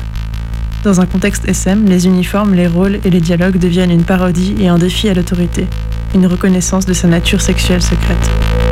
Dans 0.84 1.00
un 1.00 1.06
contexte 1.06 1.48
SM, 1.48 1.86
les 1.86 2.08
uniformes, 2.08 2.56
les 2.56 2.66
rôles 2.66 3.00
et 3.06 3.12
les 3.12 3.22
dialogues 3.22 3.60
deviennent 3.60 3.92
une 3.92 4.04
parodie 4.04 4.56
et 4.60 4.70
un 4.70 4.80
défi 4.80 5.10
à 5.10 5.14
l'autorité, 5.14 5.68
une 6.16 6.26
reconnaissance 6.26 6.88
de 6.88 6.94
sa 6.94 7.08
nature 7.08 7.40
sexuelle 7.40 7.84
secrète. 7.84 8.63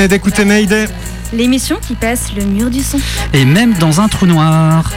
Venez 0.00 0.08
d'écouter 0.08 0.46
Mayday 0.46 0.86
L'émission 1.30 1.76
qui 1.76 1.94
passe 1.94 2.32
le 2.34 2.42
mur 2.44 2.70
du 2.70 2.82
son. 2.82 2.98
Et 3.34 3.44
même 3.44 3.74
dans 3.74 4.00
un 4.00 4.08
trou 4.08 4.24
noir. 4.24 4.90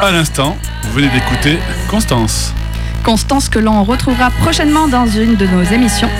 À 0.00 0.10
l'instant, 0.10 0.56
vous 0.82 0.92
venez 0.94 1.08
d'écouter 1.10 1.58
Constance. 1.88 2.52
Constance 3.04 3.48
que 3.48 3.60
l'on 3.60 3.84
retrouvera 3.84 4.30
prochainement 4.30 4.88
dans 4.88 5.06
une 5.06 5.36
de 5.36 5.46
nos 5.46 5.62
émissions. 5.62 6.10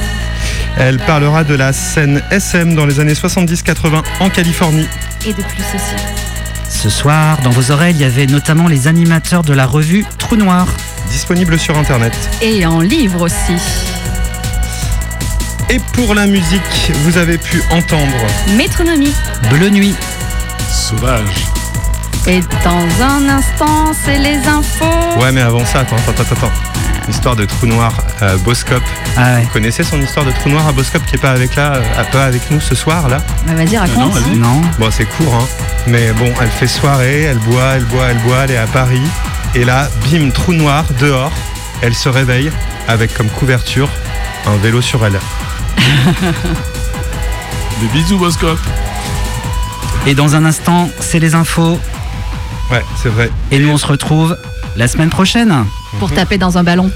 Elle 0.79 0.99
parlera 0.99 1.43
de 1.43 1.55
la 1.55 1.73
scène 1.73 2.23
SM 2.31 2.77
dans 2.77 2.87
les 2.87 3.01
années 3.01 3.15
70-80 3.15 4.05
en 4.21 4.31
Californie. 4.31 4.87
Et 5.27 5.33
de 5.33 5.43
plus 5.43 5.65
aussi. 5.75 5.97
Ce 6.71 6.91
soir, 6.91 7.41
dans 7.43 7.51
vos 7.51 7.73
oreilles, 7.73 7.97
il 7.97 8.01
y 8.01 8.05
avait 8.05 8.27
notamment 8.27 8.69
les 8.69 8.87
animateurs 8.87 9.43
de 9.43 9.53
la 9.53 9.67
revue 9.67 10.07
Trou 10.17 10.37
Noir. 10.37 10.69
Disponible 11.11 11.59
sur 11.59 11.77
internet. 11.77 12.13
Et 12.41 12.65
en 12.65 12.81
livre 12.81 13.23
aussi. 13.23 13.57
Et 15.71 15.79
pour 15.93 16.15
la 16.15 16.27
musique, 16.27 16.93
vous 17.03 17.19
avez 17.19 17.37
pu 17.37 17.63
entendre 17.71 18.17
Métronomie. 18.57 19.13
Bleu 19.51 19.69
Nuit. 19.69 19.95
Sauvage. 20.71 21.47
Et 22.27 22.41
dans 22.65 23.05
un 23.05 23.29
instant, 23.29 23.93
c'est 23.93 24.19
les 24.19 24.39
infos. 24.47 25.21
Ouais, 25.21 25.31
mais 25.31 25.43
avant 25.43 25.67
ça, 25.67 25.81
attends, 25.81 25.97
attends, 25.97 26.23
attends, 26.23 26.47
attends. 26.47 26.53
Histoire 27.11 27.37
de 27.37 27.45
trou 27.45 27.67
noir 27.67 27.93
à 28.21 28.37
Boscop. 28.37 28.83
Ah 29.17 29.41
Vous 29.41 29.49
connaissez 29.49 29.83
son 29.83 30.01
histoire 30.01 30.25
de 30.25 30.33
trou 30.33 30.49
noir 30.49 30.67
à 30.67 30.73
Boscop 30.73 31.05
qui 31.05 31.17
est 31.17 31.21
pas 31.21 31.33
avec 31.33 31.55
là, 31.55 31.75
euh, 31.77 32.05
pas 32.13 32.25
avec 32.25 32.51
nous 32.51 32.61
ce 32.61 32.75
soir 32.75 33.09
là? 33.09 33.19
Bah, 33.47 33.55
vas-y, 33.55 33.77
raconte. 33.77 34.15
Non. 34.37 34.63
Bon, 34.79 34.91
c'est 34.91 35.07
court, 35.07 35.35
hein. 35.35 35.47
Mais 35.87 36.13
bon, 36.13 36.33
elle 36.41 36.51
fait 36.51 36.67
soirée, 36.67 37.23
elle 37.23 37.39
boit, 37.39 37.77
elle 37.77 37.85
boit, 37.85 38.07
elle 38.11 38.19
boit, 38.19 38.45
elle 38.45 38.53
est 38.53 38.59
à 38.59 38.67
Paris. 38.67 39.03
Et 39.55 39.65
là, 39.65 39.89
bim, 40.11 40.31
trou 40.31 40.55
noir, 40.55 40.85
dehors. 40.99 41.33
Elle 41.83 41.95
se 41.95 42.09
réveille 42.09 42.51
avec 42.89 43.15
comme 43.15 43.29
couverture 43.29 43.89
un 44.47 44.57
vélo 44.57 44.81
sur 44.81 45.05
elle. 45.05 45.19
Des 47.81 47.87
bisous, 47.93 48.19
Boscop. 48.19 48.59
Et 50.07 50.15
dans 50.15 50.35
un 50.35 50.45
instant, 50.45 50.89
c'est 51.01 51.19
les 51.19 51.35
infos. 51.35 51.79
Ouais, 52.71 52.85
c'est 53.03 53.09
vrai. 53.09 53.31
Et 53.51 53.59
nous, 53.59 53.71
on 53.71 53.79
se 53.79 53.87
retrouve 53.87 54.37
la 54.77 54.89
semaine 54.89 55.11
prochaine. 55.11 55.65
Pour 55.99 56.13
taper 56.13 56.39
dans 56.39 56.59
un 56.59 56.63
ballon. 56.65 56.91